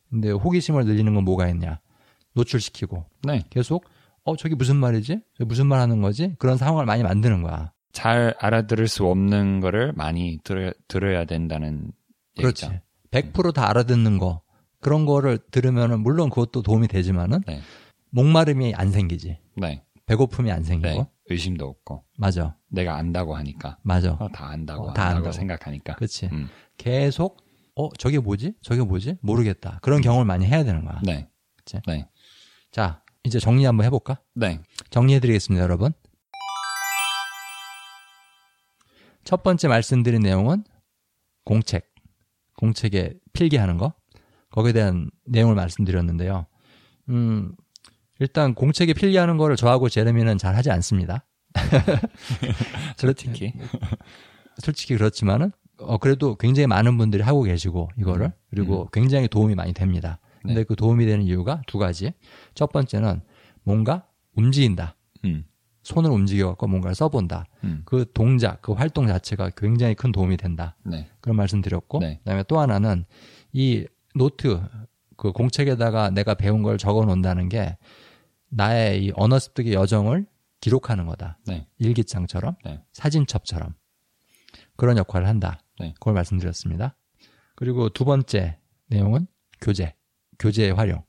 근데 0.08 0.30
호기심을 0.30 0.86
늘리는 0.86 1.16
건 1.16 1.24
뭐가 1.24 1.50
있냐? 1.50 1.80
노출시키고 2.34 3.06
네. 3.24 3.44
계속 3.50 3.86
어 4.24 4.36
저기 4.36 4.54
무슨 4.54 4.76
말이지? 4.76 5.20
저기 5.36 5.48
무슨 5.48 5.66
말 5.66 5.80
하는 5.80 6.00
거지? 6.04 6.36
그런 6.38 6.58
상황을 6.58 6.86
많이 6.86 7.02
만드는 7.02 7.42
거야. 7.42 7.74
잘 7.92 8.36
알아들을 8.38 8.88
수 8.88 9.08
없는 9.08 9.62
거를 9.62 9.94
많이 9.94 10.38
들어, 10.44 10.74
들어야 10.88 11.26
된다는 11.26 11.92
그렇지. 12.38 12.66
얘기죠. 12.68 12.82
100%다 13.10 13.68
알아듣는 13.68 14.20
거 14.20 14.44
그런 14.80 15.08
거를 15.08 15.39
들으면은 15.50 16.02
물론 16.02 16.30
그것도 16.30 16.62
도움이 16.62 16.88
되지만은 16.88 17.42
네. 17.48 17.62
목마름이 18.12 18.76
안 18.76 18.92
생기지. 18.92 19.39
네. 19.58 19.84
배고픔이 20.06 20.52
안 20.52 20.64
생기고. 20.64 21.00
네. 21.00 21.10
의심도 21.30 21.66
없고 21.66 22.04
맞아. 22.20 22.58
내가 22.72 22.95
안다고 22.95 23.36
하니까 23.36 23.78
맞아. 23.84 24.13
어, 24.13 24.30
다 24.30 24.47
안다고 24.47 24.89
어, 24.89 24.93
다 24.93 25.03
안다고, 25.03 25.17
안다고. 25.17 25.32
생각하니까. 25.34 25.95
그렇지. 25.95 26.30
음. 26.32 26.49
계속 26.78 27.38
어 27.76 27.89
저게 27.97 28.19
뭐지? 28.19 28.53
저게 28.61 28.82
뭐지? 28.82 29.17
모르겠다. 29.22 29.80
그런 29.82 30.01
경험을 30.01 30.26
많이 30.26 30.45
해야 30.45 30.63
되는 30.63 30.84
거야. 30.86 30.99
네. 31.03 31.30
그치? 31.57 31.80
네. 31.88 32.07
자, 32.72 33.03
이제 33.24 33.39
정리 33.39 33.65
한번 33.65 33.86
해볼까? 33.86 34.19
네. 34.34 34.59
정리해드리겠습니다, 34.89 35.63
여러분. 35.63 35.91
첫 39.24 39.43
번째 39.43 39.67
말씀드린 39.67 40.22
내용은 40.22 40.63
공책, 41.45 41.93
공책에 42.57 43.13
필기하는 43.34 43.78
거, 43.78 43.93
거기에 44.49 44.74
대한 44.74 45.09
내용을 45.26 45.55
말씀드렸는데요. 45.55 46.47
음, 47.09 47.55
일단 48.19 48.53
공책에 48.55 48.93
필기하는 48.93 49.38
거를 49.38 49.55
저하고 49.55 49.89
제레미는 49.89 50.38
잘 50.38 50.55
하지 50.55 50.72
않습니다. 50.72 51.26
솔직히. 52.97 53.54
솔직히 54.58 54.95
그렇지만은, 54.95 55.52
어, 55.78 55.97
그래도 55.97 56.36
굉장히 56.36 56.68
많은 56.68 56.97
분들이 56.97 57.24
하고 57.24 57.43
계시고, 57.43 57.89
이거를. 57.97 58.34
그리고 58.49 58.89
굉장히 58.91 59.28
도움이 59.28 59.56
많이 59.56 59.74
됩니다. 59.74 60.20
근데 60.41 60.56
네. 60.56 60.64
그 60.64 60.76
도움이 60.76 61.06
되는 61.06 61.24
이유가 61.24 61.62
두 61.68 61.78
가지. 61.78 62.14
첫 62.56 62.72
번째는 62.72 63.22
뭔가 63.64 64.06
움직인다. 64.36 64.95
음. 65.26 65.45
손을 65.84 66.12
움직여갖고 66.12 66.68
뭔가를 66.68 66.95
써본다. 66.95 67.45
음. 67.64 67.82
그 67.86 68.06
동작, 68.14 68.62
그 68.62 68.74
활동 68.74 69.08
자체가 69.08 69.52
굉장히 69.52 69.95
큰 69.95 70.12
도움이 70.12 70.38
된다. 70.38 70.76
네. 70.84 71.08
그런 71.22 71.36
말씀 71.36 71.62
드렸고, 71.62 71.99
네. 71.99 72.20
그 72.20 72.30
다음에 72.30 72.43
또 72.47 72.60
하나는 72.60 73.06
이 73.52 73.86
노트, 74.14 74.62
그 75.18 75.32
공책에다가 75.32 76.10
내가 76.12 76.34
배운 76.36 76.64
걸 76.64 76.78
적어 76.78 77.06
놓는다는 77.06 77.49
게 77.49 77.78
나의 78.49 79.06
이 79.06 79.12
언어 79.16 79.39
습득의 79.39 79.74
여정을 79.74 80.26
기록하는 80.62 81.05
거다. 81.05 81.38
네. 81.47 81.68
일기장처럼, 81.80 82.55
네. 82.64 82.82
사진첩처럼 82.93 83.74
그런 84.78 84.97
역할을 84.97 85.28
한다. 85.28 85.59
네. 85.80 85.93
그걸 85.99 86.14
말씀드렸습니다. 86.14 86.95
그리고 87.55 87.89
두 87.89 88.05
번째 88.05 88.59
내용은 88.88 89.28
교재, 89.59 89.95
교재의 90.39 90.74
활용. 90.74 91.03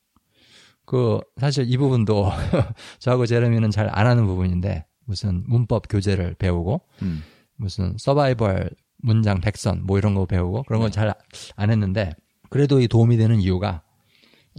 그 0.85 1.21
사실 1.39 1.71
이 1.71 1.77
부분도 1.77 2.31
저하고 2.99 3.27
제레미는 3.27 3.71
잘 3.71 3.89
안 3.89 4.07
하는 4.07 4.27
부분인데 4.27 4.85
무슨 5.05 5.45
문법 5.47 5.85
교재를 5.89 6.35
배우고 6.35 6.81
음. 7.03 7.23
무슨 7.57 7.97
서바이벌 7.99 8.71
문장 8.99 9.41
백선 9.41 9.85
뭐 9.87 9.99
이런 9.99 10.15
거 10.15 10.27
배우고 10.27 10.65
그런 10.65 10.81
건 10.81 10.91
네. 10.91 10.95
잘안 10.95 11.71
했는데 11.71 12.13
그래도 12.51 12.81
이 12.81 12.89
도움이 12.89 13.17
되는 13.17 13.41
이유가 13.41 13.83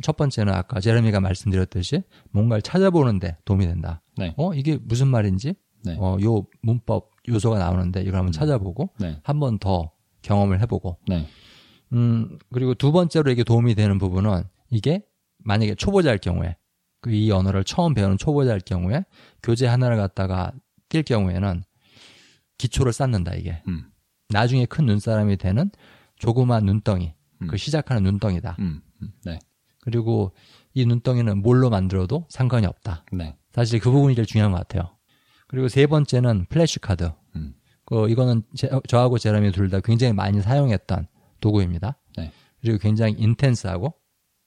첫 0.02 0.18
번째는 0.18 0.54
아까 0.54 0.80
제레미가 0.80 1.20
말씀드렸듯이 1.20 2.04
뭔가를 2.32 2.62
찾아보는데 2.62 3.38
도움이 3.46 3.66
된다. 3.66 4.02
네. 4.18 4.34
어 4.38 4.54
이게 4.54 4.78
무슨 4.82 5.08
말인지 5.08 5.56
네. 5.86 5.98
어요 6.00 6.46
문법 6.62 7.12
요소가 7.28 7.60
나오는데 7.60 8.02
이걸 8.02 8.16
한번 8.16 8.32
찾아보고 8.32 8.91
네. 9.00 9.20
한번 9.24 9.60
더 9.60 9.91
경험을 10.22 10.62
해보고 10.62 10.98
네. 11.08 11.28
음 11.94 12.38
그리고 12.52 12.74
두 12.74 12.91
번째로 12.91 13.32
이게 13.32 13.44
도움이 13.44 13.76
되는 13.76 13.98
부분은 13.98 14.44
이게 14.70 15.06
만약에 15.39 15.76
초보자일 15.76 16.18
경우에 16.20 16.58
그 17.02 17.12
이 17.12 17.30
언어를 17.32 17.66
처음 17.66 17.94
배우는 17.94 18.18
초보자일 18.18 18.62
경우에 18.62 19.04
교재 19.44 19.68
하나를 19.68 19.98
갖다가 19.98 20.54
뗄 20.89 21.04
경우에는 21.04 21.64
기초를 22.58 22.94
쌓는다 22.94 23.34
이게 23.36 23.62
음. 23.68 23.91
나중에 24.30 24.66
큰 24.66 24.86
눈사람이 24.86 25.36
되는 25.38 25.70
조그만 26.16 26.66
눈덩이 26.66 27.14
음. 27.41 27.48
그 27.48 27.58
시작하는 27.58 28.04
눈덩이다 28.04 28.56
음. 28.60 28.82
음. 29.02 29.12
네. 29.26 29.39
그리고 29.84 30.32
이 30.74 30.86
눈덩이는 30.86 31.42
뭘로 31.42 31.70
만들어도 31.70 32.26
상관이 32.30 32.66
없다 32.66 33.06
네. 33.12 33.36
사실 33.52 33.80
그 33.80 33.92
부분이 33.92 34.16
제일 34.16 34.26
중요한 34.26 34.52
것 34.52 34.58
같아요 34.58 34.90
그리고 35.48 35.68
세 35.68 35.86
번째는 35.86 36.46
플래시 36.50 36.80
카드 36.80 37.12
음. 37.36 37.54
그 37.86 38.10
이거는 38.10 38.44
제, 38.56 38.70
저하고 38.88 39.18
제레미 39.18 39.52
둘 39.52 39.70
다 39.70 39.82
굉장히 39.82 40.14
많이 40.14 40.42
사용했던 40.42 41.08
도구입니다. 41.42 42.00
네. 42.18 42.32
그리고 42.62 42.78
굉장히 42.78 43.14
intense하고 43.18 43.94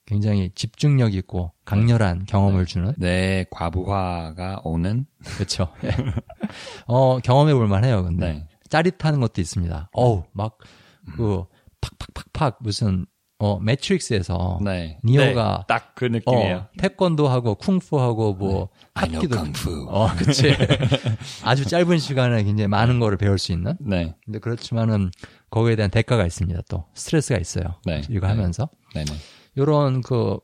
굉장히 0.07 0.51
집중력 0.55 1.15
있고 1.15 1.53
강렬한 1.65 2.25
경험을 2.27 2.65
주는 2.65 2.95
내 2.97 3.45
과부하가 3.51 4.63
오는 4.65 5.07
그렇죠. 5.37 5.69
어 6.87 7.19
경험해 7.19 7.55
볼 7.55 7.69
만해요. 7.69 8.05
근데 8.05 8.33
네. 8.33 8.49
짜릿한 8.71 9.21
것도 9.21 9.41
있습니다. 9.41 9.91
어우 9.93 10.25
막그 10.33 11.45
팍팍팍팍 11.81 12.59
무슨 12.63 13.07
어 13.39 13.59
매트릭스에서 13.61 14.61
네. 14.63 14.99
니오가 15.05 15.59
네. 15.59 15.65
딱그 15.69 16.07
느낌이에요. 16.07 16.57
어, 16.57 16.69
태권도 16.79 17.29
하고 17.29 17.55
쿵푸 17.55 18.01
하고 18.01 18.33
뭐 18.33 18.71
know 18.95 19.17
합기도 19.19 19.39
fu. 19.55 19.87
어 19.91 20.09
그치 20.17 20.55
아주 21.45 21.67
짧은 21.67 21.99
시간에 21.99 22.43
굉장히 22.45 22.69
많은 22.69 22.99
거를 22.99 23.19
배울 23.19 23.39
수 23.39 23.53
있는 23.53 23.77
네. 23.79 24.15
근데 24.25 24.39
그렇지만은 24.39 25.11
거기에 25.51 25.77
대한 25.77 25.91
대가가 25.91 26.25
있습니다. 26.25 26.63
또 26.71 26.87
스트레스가 26.95 27.39
있어요. 27.39 27.75
네. 27.85 28.01
이거 28.09 28.27
네. 28.27 28.33
하면서 28.33 28.71
네. 28.95 29.05
네. 29.05 29.13
이런 29.55 30.01
그 30.01 30.39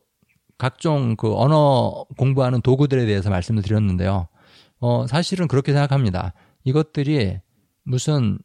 각종 0.58 1.16
그 1.16 1.34
언어 1.34 2.04
공부하는 2.18 2.60
도구들에 2.60 3.06
대해서 3.06 3.30
말씀을 3.30 3.62
드렸는데요. 3.62 4.28
어 4.80 5.06
사실은 5.06 5.48
그렇게 5.48 5.72
생각합니다. 5.72 6.34
이것들이 6.64 7.38
무슨 7.84 8.38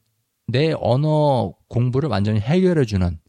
내 0.48 0.74
언어 0.80 1.54
공부를 1.68 2.08
완전히 2.08 2.40
해결해 2.40 2.86
주는 2.86 3.20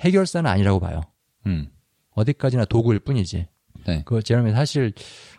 해결사는 0.00 0.50
아니라고 0.50 0.80
봐요. 0.80 1.02
음. 1.46 1.68
어디까지나 2.10 2.64
도구일 2.66 3.00
뿐이지. 3.00 3.46
네. 3.86 4.02
그 4.04 4.22
제롬이 4.22 4.52
사실 4.52 4.92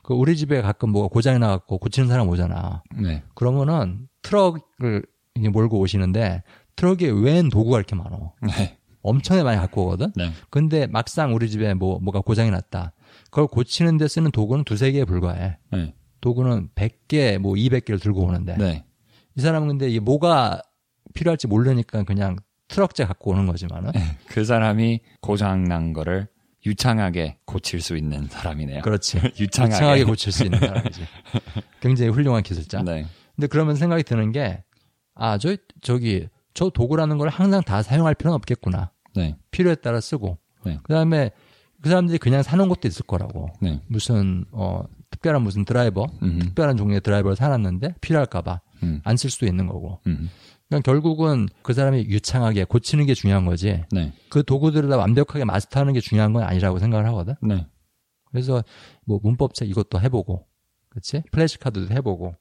그 0.03 0.13
우리 0.13 0.35
집에 0.35 0.61
가끔 0.61 0.91
뭐가 0.91 1.09
고장이 1.09 1.39
나갖고 1.39 1.77
고치는 1.77 2.07
사람 2.07 2.27
오잖아. 2.29 2.83
네. 2.99 3.23
그러면은 3.35 4.07
트럭을 4.21 5.03
이제 5.35 5.49
몰고 5.49 5.79
오시는데 5.79 6.43
트럭에 6.75 7.09
웬 7.09 7.49
도구가 7.49 7.77
이렇게 7.77 7.95
많어. 7.95 8.33
네. 8.41 8.77
엄청나게 9.03 9.43
많이 9.43 9.57
갖고 9.59 9.85
오거든. 9.85 10.11
네. 10.15 10.31
근데 10.49 10.87
막상 10.87 11.33
우리 11.33 11.49
집에 11.49 11.73
뭐 11.73 11.99
뭐가 11.99 12.21
고장이 12.21 12.51
났다. 12.51 12.93
그걸 13.25 13.47
고치는 13.47 13.97
데 13.97 14.07
쓰는 14.07 14.31
도구는 14.31 14.63
두세 14.63 14.91
개에 14.91 15.05
불과해. 15.05 15.57
네. 15.71 15.93
도구는 16.21 16.69
100개, 16.75 17.39
뭐 17.39 17.53
200개를 17.53 18.01
들고 18.01 18.21
오는데. 18.21 18.57
네. 18.57 18.85
이 19.35 19.41
사람은 19.41 19.67
근데 19.67 19.89
이게 19.89 19.99
뭐가 19.99 20.61
필요할지 21.13 21.47
모르니까 21.47 22.03
그냥 22.03 22.37
트럭째 22.71 23.05
갖고 23.05 23.31
오는 23.31 23.45
거지만은. 23.45 23.91
그 24.27 24.45
사람이 24.45 25.01
고장 25.19 25.65
난 25.65 25.93
거를 25.93 26.27
유창하게 26.65 27.37
고칠 27.45 27.81
수 27.81 27.97
있는 27.97 28.27
사람이네요. 28.27 28.81
그렇지. 28.81 29.17
유창하게. 29.39 29.75
유창하게 29.75 30.03
고칠 30.05 30.31
수 30.31 30.43
있는 30.45 30.59
사람이지. 30.59 31.01
굉장히 31.81 32.11
훌륭한 32.11 32.43
기술자. 32.43 32.81
네. 32.83 33.05
근데 33.35 33.47
그러면 33.47 33.75
생각이 33.75 34.03
드는 34.03 34.31
게, 34.31 34.63
아, 35.15 35.37
저, 35.37 35.55
저기, 35.81 36.27
저 36.53 36.69
도구라는 36.69 37.17
걸 37.17 37.29
항상 37.29 37.61
다 37.61 37.81
사용할 37.81 38.15
필요는 38.15 38.35
없겠구나. 38.35 38.91
네. 39.15 39.35
필요에 39.51 39.75
따라 39.75 39.99
쓰고. 39.99 40.37
네. 40.63 40.79
그 40.83 40.93
다음에 40.93 41.31
그 41.81 41.89
사람들이 41.89 42.19
그냥 42.19 42.43
사는 42.43 42.67
것도 42.69 42.87
있을 42.87 43.05
거라고. 43.05 43.49
네. 43.59 43.81
무슨, 43.87 44.45
어, 44.51 44.83
특별한 45.09 45.41
무슨 45.41 45.65
드라이버, 45.65 46.07
음. 46.21 46.39
특별한 46.39 46.77
종류의 46.77 47.01
드라이버를 47.01 47.35
사놨는데 47.35 47.95
필요할까봐 48.01 48.61
음. 48.83 49.01
안쓸 49.03 49.29
수도 49.29 49.45
있는 49.45 49.67
거고. 49.67 49.99
음. 50.07 50.29
그러니까 50.71 50.89
결국은 50.89 51.49
그 51.63 51.73
사람이 51.73 52.05
유창하게 52.05 52.63
고치는 52.63 53.05
게 53.05 53.13
중요한 53.13 53.45
거지. 53.45 53.83
네. 53.91 54.13
그 54.29 54.41
도구들을 54.41 54.87
다 54.89 54.95
완벽하게 54.95 55.43
마스터하는 55.43 55.91
게 55.91 55.99
중요한 55.99 56.31
건 56.31 56.43
아니라고 56.43 56.79
생각을 56.79 57.05
하거든. 57.07 57.35
네. 57.41 57.67
그래서 58.31 58.63
뭐 59.05 59.19
문법책 59.21 59.69
이것도 59.69 59.99
해보고, 59.99 60.47
그렇지? 60.87 61.23
플래시카드도 61.31 61.93
해보고, 61.93 62.35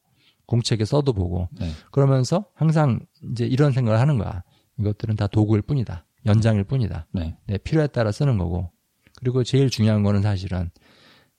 공책에 0.47 0.85
써도 0.85 1.13
보고, 1.13 1.49
네. 1.59 1.71
그러면서 1.91 2.45
항상 2.55 3.01
이제 3.33 3.47
이런 3.47 3.73
생각을 3.73 3.99
하는 3.99 4.17
거야. 4.17 4.45
이것들은 4.79 5.17
다 5.17 5.27
도구일 5.27 5.63
뿐이다. 5.63 6.07
연장일 6.27 6.63
뿐이다. 6.63 7.09
네. 7.13 7.37
내 7.49 7.59
필요에 7.59 7.89
따라 7.89 8.13
쓰는 8.13 8.39
거고. 8.39 8.71
그리고 9.17 9.43
제일 9.43 9.71
중요한 9.71 10.05
거는 10.05 10.23
사실은 10.23 10.71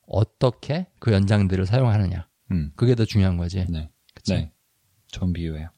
어떻게 0.06 0.88
그 1.00 1.14
연장들을 1.14 1.66
사용하느냐. 1.66 2.28
음. 2.52 2.74
그게 2.76 2.96
더 2.96 3.06
중요한 3.06 3.38
거지. 3.38 3.66
네. 3.70 3.89
그치? 4.14 4.34
네. 4.34 4.52
좋은 5.08 5.32
비유예요. 5.32 5.70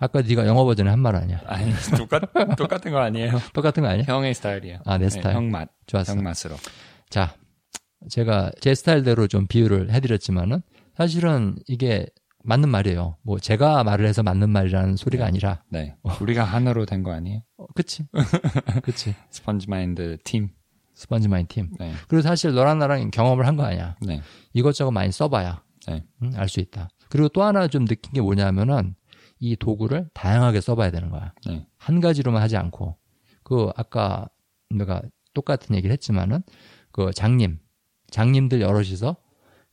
아까 0.00 0.22
네가 0.22 0.46
영어 0.46 0.64
버전에 0.64 0.88
한 0.90 1.00
말 1.00 1.14
아니야? 1.16 1.40
아니, 1.46 1.72
똑같, 1.96 2.22
똑같은 2.56 2.90
거 2.90 2.98
아니에요. 3.00 3.32
똑같은 3.54 3.82
거 3.82 3.88
아니야? 3.88 4.04
형의 4.06 4.34
스타일이에요. 4.34 4.78
아, 4.86 4.98
내 4.98 5.04
네, 5.04 5.10
스타일. 5.10 5.36
형 5.36 5.50
맛. 5.50 5.68
좋았어. 5.86 6.14
형 6.14 6.22
맛으로. 6.22 6.56
자, 7.10 7.34
제가 8.08 8.50
제 8.60 8.74
스타일대로 8.74 9.26
좀 9.28 9.46
비유를 9.46 9.92
해드렸지만은 9.92 10.62
사실은 10.96 11.56
이게 11.66 12.06
맞는 12.44 12.70
말이에요. 12.70 13.18
뭐 13.22 13.38
제가 13.38 13.84
말을 13.84 14.06
해서 14.06 14.22
맞는 14.22 14.48
말이라는 14.48 14.96
소리가 14.96 15.26
아니라, 15.26 15.62
네. 15.68 15.94
우리가 16.20 16.44
하나로 16.44 16.86
된 16.86 17.02
거 17.02 17.12
아니에요? 17.12 17.42
어, 17.58 17.66
그치? 17.74 18.06
그치. 18.82 19.14
스펀지 19.30 19.68
마인드 19.68 20.16
팀. 20.24 20.48
스펀지 20.94 21.28
마인 21.28 21.46
팀. 21.46 21.70
네. 21.78 21.92
그리고 22.08 22.22
사실 22.22 22.52
너랑 22.54 22.78
나랑 22.78 23.10
경험을 23.10 23.46
한 23.46 23.56
거 23.56 23.64
아니야. 23.64 23.96
네. 24.00 24.22
이것저것 24.54 24.90
많이 24.90 25.12
써봐야 25.12 25.62
네. 25.86 26.04
알수 26.36 26.60
있다. 26.60 26.88
그리고 27.10 27.28
또 27.28 27.42
하나 27.42 27.68
좀 27.68 27.86
느낀 27.86 28.12
게 28.14 28.20
뭐냐면은 28.22 28.94
이 29.40 29.56
도구를 29.56 30.08
다양하게 30.14 30.60
써봐야 30.60 30.90
되는 30.90 31.10
거야. 31.10 31.32
네. 31.46 31.66
한 31.78 32.00
가지로만 32.00 32.42
하지 32.42 32.56
않고 32.56 32.96
그 33.42 33.70
아까 33.74 34.28
내가 34.68 35.02
똑같은 35.34 35.74
얘기를 35.74 35.92
했지만은 35.92 36.42
그 36.92 37.10
장님 37.12 37.58
장님들 38.10 38.60
여럿이서 38.60 39.16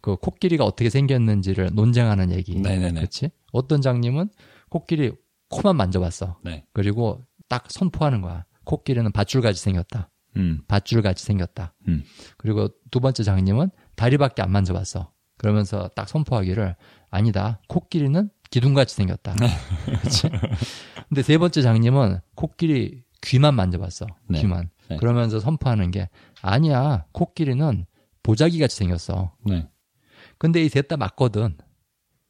그 0.01 0.15
코끼리가 0.15 0.63
어떻게 0.63 0.89
생겼는지를 0.89 1.71
논쟁하는 1.73 2.31
얘기. 2.31 2.55
네네네. 2.59 2.93
그렇지? 2.93 3.29
어떤 3.51 3.81
장님은 3.81 4.29
코끼리 4.69 5.11
코만 5.49 5.75
만져봤어. 5.75 6.39
네. 6.43 6.65
그리고 6.73 7.25
딱 7.49 7.65
선포하는 7.69 8.21
거야. 8.21 8.45
코끼리는 8.63 9.11
밧줄같이 9.11 9.61
생겼다. 9.61 10.09
음. 10.37 10.61
밧줄같이 10.67 11.25
생겼다. 11.25 11.73
음. 11.87 12.03
그리고 12.37 12.69
두 12.91 12.99
번째 12.99 13.23
장님은 13.23 13.71
다리밖에 13.95 14.41
안 14.41 14.51
만져봤어. 14.51 15.11
그러면서 15.37 15.89
딱 15.95 16.09
선포하기를 16.09 16.75
아니다. 17.09 17.61
코끼리는 17.67 18.29
기둥같이 18.49 18.95
생겼다. 18.95 19.35
그치? 20.01 20.29
근데 21.09 21.21
세 21.21 21.37
번째 21.37 21.61
장님은 21.61 22.19
코끼리 22.35 23.03
귀만 23.21 23.55
만져봤어. 23.55 24.05
네. 24.29 24.39
귀만. 24.41 24.69
네. 24.89 24.97
그러면서 24.97 25.39
선포하는 25.39 25.91
게 25.91 26.09
아니야. 26.41 27.05
코끼리는 27.11 27.85
보자기 28.23 28.59
같이 28.59 28.75
생겼어. 28.77 29.33
네. 29.45 29.67
근데 30.37 30.63
이 30.63 30.69
셋 30.69 30.87
다 30.87 30.97
맞거든. 30.97 31.57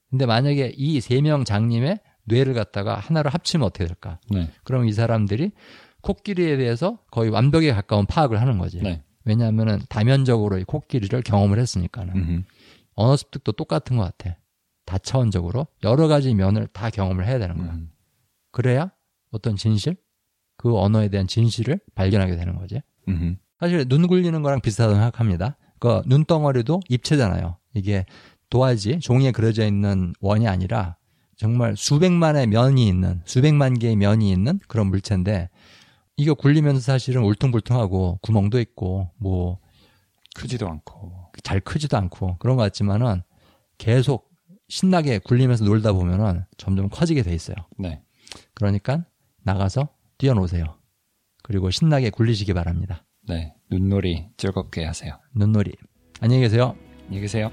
근데 0.10 0.26
만약에 0.26 0.74
이 0.78 0.98
세 1.02 1.22
명 1.22 1.44
장님의 1.44 2.00
뇌를 2.26 2.54
갖다가 2.54 2.96
하나로 3.00 3.30
합치면 3.30 3.66
어떻게 3.66 3.86
될까? 3.86 4.20
네. 4.30 4.50
그럼 4.64 4.88
이 4.88 4.94
사람들이 4.94 5.52
코끼리에 6.02 6.58
대해서 6.58 7.00
거의 7.12 7.30
완벽에 7.30 7.72
가까운 7.74 8.06
파악을 8.06 8.40
하는 8.40 8.58
거지. 8.58 8.80
네. 8.82 9.04
왜냐하면은 9.26 9.80
다면적으로 9.90 10.58
이 10.58 10.64
코끼리를 10.64 11.22
경험을 11.22 11.60
했으니까는. 11.60 12.16
음. 12.16 12.44
언어 12.96 13.16
습득도 13.18 13.52
똑같은 13.52 13.98
것 13.98 14.04
같아. 14.04 14.38
다차원적으로 14.88 15.68
여러 15.84 16.08
가지 16.08 16.34
면을 16.34 16.66
다 16.68 16.90
경험을 16.90 17.28
해야 17.28 17.38
되는 17.38 17.58
거야. 17.58 17.74
음. 17.74 17.92
그래야 18.52 18.92
어떤 19.30 19.56
진실, 19.56 19.98
그 20.56 20.76
언어에 20.76 21.10
대한 21.10 21.28
진실을 21.28 21.80
발견하게 21.94 22.36
되는 22.38 22.56
거지. 22.56 22.82
음. 23.10 23.38
사실 23.60 23.88
눈 23.88 24.08
굴리는 24.08 24.42
거랑 24.42 24.62
비슷하다고 24.62 24.96
생각합니다. 24.96 25.58
그 25.80 26.02
눈덩어리도 26.08 26.80
입체잖아요. 26.90 27.58
이게 27.74 28.06
도화지, 28.50 29.00
종이에 29.00 29.32
그려져 29.32 29.66
있는 29.68 30.14
원이 30.22 30.48
아니라 30.48 30.96
정말 31.36 31.76
수백만의 31.76 32.48
면이 32.48 32.88
있는, 32.88 33.22
수백만 33.26 33.78
개의 33.78 33.96
면이 33.98 34.32
있는 34.32 34.60
그런 34.68 34.88
물체인데 34.88 35.50
이거 36.16 36.34
굴리면서 36.34 36.80
사실은 36.80 37.24
울퉁불퉁하고 37.24 38.20
구멍도 38.22 38.60
있고 38.62 39.12
뭐잘 39.18 39.60
크지도 40.36 40.68
않고. 40.68 41.32
크지도 41.64 41.98
않고 41.98 42.38
그런 42.40 42.56
것 42.56 42.64
같지만은 42.64 43.22
계속 43.78 44.27
신나게 44.70 45.20
굴리면서 45.20 45.66
놀다 45.66 45.94
보면은 45.94 46.44
점점 46.58 46.90
커지게 46.90 47.24
돼 47.24 47.34
있어요. 47.34 47.56
네. 47.78 48.02
그러니까 48.54 49.06
나가서 49.44 49.90
뛰어노세요. 50.18 50.78
그리고 51.44 51.70
신나게 51.72 52.10
굴리시기 52.10 52.54
바랍니다. 52.54 53.06
네. 53.28 53.54
눈놀이 53.70 54.28
즐겁게 54.38 54.84
하세요. 54.84 55.20
눈놀이. 55.34 55.72
안녕히 56.20 56.42
계세요. 56.42 56.76
안녕히 57.06 57.22
계세요. 57.22 57.52